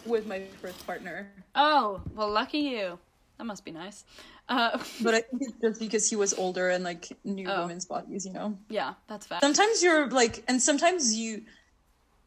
with 0.05 0.27
my 0.27 0.43
first 0.62 0.85
partner. 0.87 1.31
Oh, 1.55 2.01
well, 2.14 2.31
lucky 2.31 2.59
you. 2.59 2.99
That 3.39 3.45
must 3.45 3.64
be 3.64 3.71
nice. 3.71 4.05
Uh, 4.49 4.78
But 5.03 5.14
I 5.14 5.20
think 5.22 5.42
it's 5.42 5.61
just 5.61 5.80
because 5.80 6.09
he 6.09 6.16
was 6.16 6.32
older 6.34 6.70
and 6.70 6.84
like 6.84 7.09
knew 7.24 7.49
Oh. 7.49 7.62
women's 7.62 7.84
bodies, 7.84 8.24
you 8.26 8.32
know. 8.32 8.57
yeah, 8.68 8.94
that's 9.09 9.26
fair. 9.26 9.38
Sometimes 9.40 9.82
you're 9.82 10.09
like 10.11 10.44
and 10.49 10.61
sometimes 10.62 11.14
you 11.14 11.42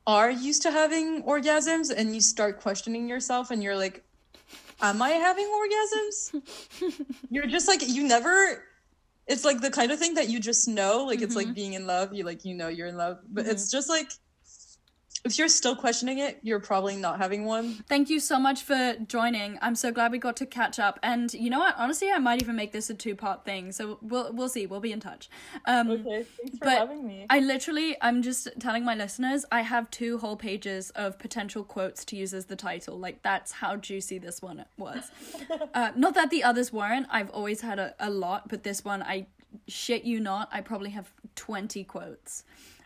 are 0.08 0.30
used 0.32 0.62
to 0.64 0.72
having 0.72 1.24
orgasms 1.24 1.94
and 1.96 2.14
you 2.16 2.22
start 2.22 2.60
questioning 2.60 3.08
yourself 3.08 3.52
and 3.52 3.62
you're 3.64 3.76
like 3.78 4.04
am 4.82 5.02
I 5.02 5.10
having 5.12 5.46
orgasms? 5.46 6.42
you're 7.30 7.48
just 7.48 7.68
like 7.68 7.82
you 7.88 8.04
never 8.08 8.64
it's 9.28 9.46
like 9.46 9.62
the 9.62 9.70
kind 9.70 9.92
of 9.92 10.00
thing 10.00 10.16
that 10.16 10.28
you 10.30 10.40
just 10.40 10.68
know 10.68 11.06
like 11.06 11.22
it's 11.22 11.36
like 11.36 11.54
being 11.54 11.74
in 11.74 11.86
love 11.86 12.14
you 12.14 12.24
like 12.24 12.44
you 12.46 12.56
know 12.56 12.68
you're 12.68 12.88
in 12.88 12.98
love 12.98 13.20
but 13.30 13.46
it's 13.46 13.70
just 13.70 13.88
like 13.90 14.10
if 15.26 15.38
you're 15.38 15.48
still 15.48 15.76
questioning 15.76 16.20
it 16.20 16.40
you're 16.44 16.60
probably 16.60 16.96
not 16.96 17.18
having 17.18 17.46
one 17.46 17.80
Thank 17.88 18.10
you 18.10 18.20
so 18.20 18.40
much 18.40 18.64
for 18.64 18.96
joining. 19.08 19.58
I'm 19.62 19.76
so 19.76 19.92
glad 19.92 20.12
we 20.12 20.20
got 20.20 20.38
to 20.38 20.46
catch 20.46 20.80
up. 20.80 21.00
And 21.02 21.34
you 21.34 21.50
know 21.50 21.60
what? 21.60 21.76
Honestly, 21.78 22.12
I 22.12 22.20
might 22.20 22.42
even 22.42 22.56
make 22.56 22.72
this 22.72 22.90
a 22.90 22.94
two 22.94 23.16
part 23.16 23.46
thing. 23.46 23.72
So 23.72 23.98
we'll 24.02 24.32
we'll 24.34 24.50
see. 24.50 24.66
We'll 24.66 24.80
be 24.80 24.92
in 24.92 25.00
touch. 25.00 25.30
Um, 25.66 25.90
okay 25.90 26.24
thanks 26.24 26.58
for 26.58 26.70
having 26.70 27.08
me 27.08 27.26
I 27.30 27.40
literally, 27.40 27.96
I'm 28.02 28.22
just 28.22 28.48
telling 28.60 28.84
my 28.84 28.96
listeners, 28.96 29.46
I 29.52 29.62
have 29.62 29.90
two 29.92 30.18
whole 30.18 30.36
pages 30.36 30.90
of 30.92 31.20
potential 31.20 31.64
quotes 31.64 32.06
to 32.06 32.16
use 32.16 32.34
as 32.34 32.46
the 32.46 32.56
title. 32.56 32.98
Like, 32.98 33.22
that's 33.22 33.52
how 33.52 33.76
juicy 33.76 34.18
this 34.18 34.42
one 34.42 34.66
was. 34.78 35.12
uh, 35.74 35.92
not 35.96 36.14
that 36.16 36.30
the 36.30 36.44
others 36.44 36.72
weren't. 36.74 37.08
I've 37.10 37.30
always 37.32 37.62
had 37.62 37.80
a, 37.80 37.94
a 38.00 38.10
lot, 38.10 38.50
but 38.50 38.64
this 38.64 38.84
one, 38.84 39.04
I 39.04 39.28
shit 39.68 40.04
you 40.04 40.20
not, 40.20 40.50
I 40.52 40.62
probably 40.62 40.92
have 40.92 41.12
20 41.36 41.84
quotes. 41.86 42.44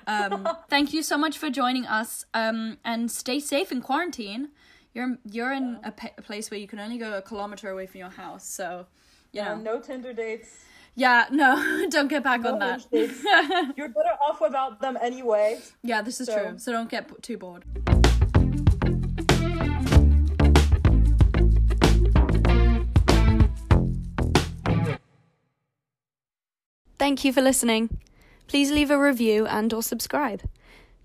Um, 0.08 0.48
thank 0.70 0.94
you 0.94 1.02
so 1.04 1.18
much 1.18 1.38
for 1.38 1.50
joining 1.50 1.86
us. 1.86 2.26
Um, 2.34 2.78
and 2.84 3.10
stay 3.12 3.40
safe 3.40 3.72
in 3.72 3.82
quarantine. 3.82 4.50
You're 4.94 5.18
you're 5.30 5.52
in 5.54 5.80
a, 5.84 5.92
pa- 5.92 6.12
a 6.18 6.22
place 6.22 6.52
where 6.52 6.60
you 6.60 6.68
can 6.68 6.80
only 6.80 6.98
go 6.98 7.18
a 7.18 7.22
kilometer 7.22 7.70
away 7.70 7.88
from 7.88 8.00
your 8.00 8.10
house, 8.12 8.48
so 8.48 8.86
you 9.32 9.42
know. 9.42 9.56
no 9.56 9.80
tinder 9.80 10.14
dates 10.14 10.66
Yeah, 10.96 11.26
no, 11.32 11.88
don't 11.90 12.08
get 12.10 12.24
back 12.24 12.46
on 12.46 12.60
that. 12.60 12.86
you're 13.76 13.90
better 13.90 14.16
off 14.28 14.40
without 14.40 14.80
them 14.82 14.96
anyway 15.02 15.60
Yeah, 15.82 16.04
this 16.04 16.22
is 16.22 16.28
So- 16.28 16.38
true. 16.50 16.60
So 16.60 16.72
don't 16.72 16.92
get 16.92 17.08
p- 17.08 17.16
too 17.24 17.38
bored. 17.40 17.66
Thank 26.98 27.26
you 27.26 27.34
for 27.34 27.42
listening. 27.42 27.90
Please 28.48 28.72
leave 28.72 28.92
a 28.92 29.00
review 29.00 29.46
and 29.46 29.74
or 29.74 29.84
subscribe. 29.84 30.42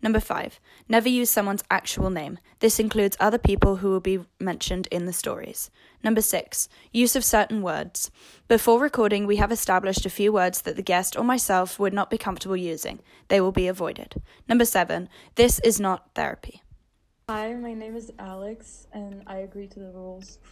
Number 0.00 0.20
five, 0.20 0.60
never 0.88 1.08
use 1.08 1.28
someone's 1.28 1.64
actual 1.70 2.08
name. 2.10 2.38
This 2.60 2.78
includes 2.78 3.16
other 3.18 3.38
people 3.38 3.76
who 3.76 3.90
will 3.90 4.00
be 4.00 4.20
mentioned 4.38 4.86
in 4.92 5.06
the 5.06 5.12
stories. 5.12 5.70
Number 6.04 6.20
six, 6.20 6.68
use 6.92 7.16
of 7.16 7.24
certain 7.24 7.62
words. 7.62 8.10
Before 8.46 8.80
recording, 8.80 9.26
we 9.26 9.36
have 9.36 9.50
established 9.50 10.06
a 10.06 10.10
few 10.10 10.32
words 10.32 10.62
that 10.62 10.76
the 10.76 10.82
guest 10.82 11.16
or 11.16 11.24
myself 11.24 11.78
would 11.78 11.92
not 11.92 12.10
be 12.10 12.18
comfortable 12.18 12.56
using. 12.56 13.00
They 13.26 13.40
will 13.40 13.52
be 13.52 13.66
avoided. 13.66 14.22
Number 14.48 14.64
seven, 14.64 15.08
this 15.34 15.58
is 15.60 15.80
not 15.80 16.14
therapy. 16.14 16.62
hi 17.30 17.52
my 17.52 17.74
name 17.74 17.94
is 17.94 18.10
alex 18.18 18.86
and 18.98 19.22
i 19.26 19.36
agree 19.46 19.66
to 19.66 19.80
the 19.80 19.90
rules 19.90 20.38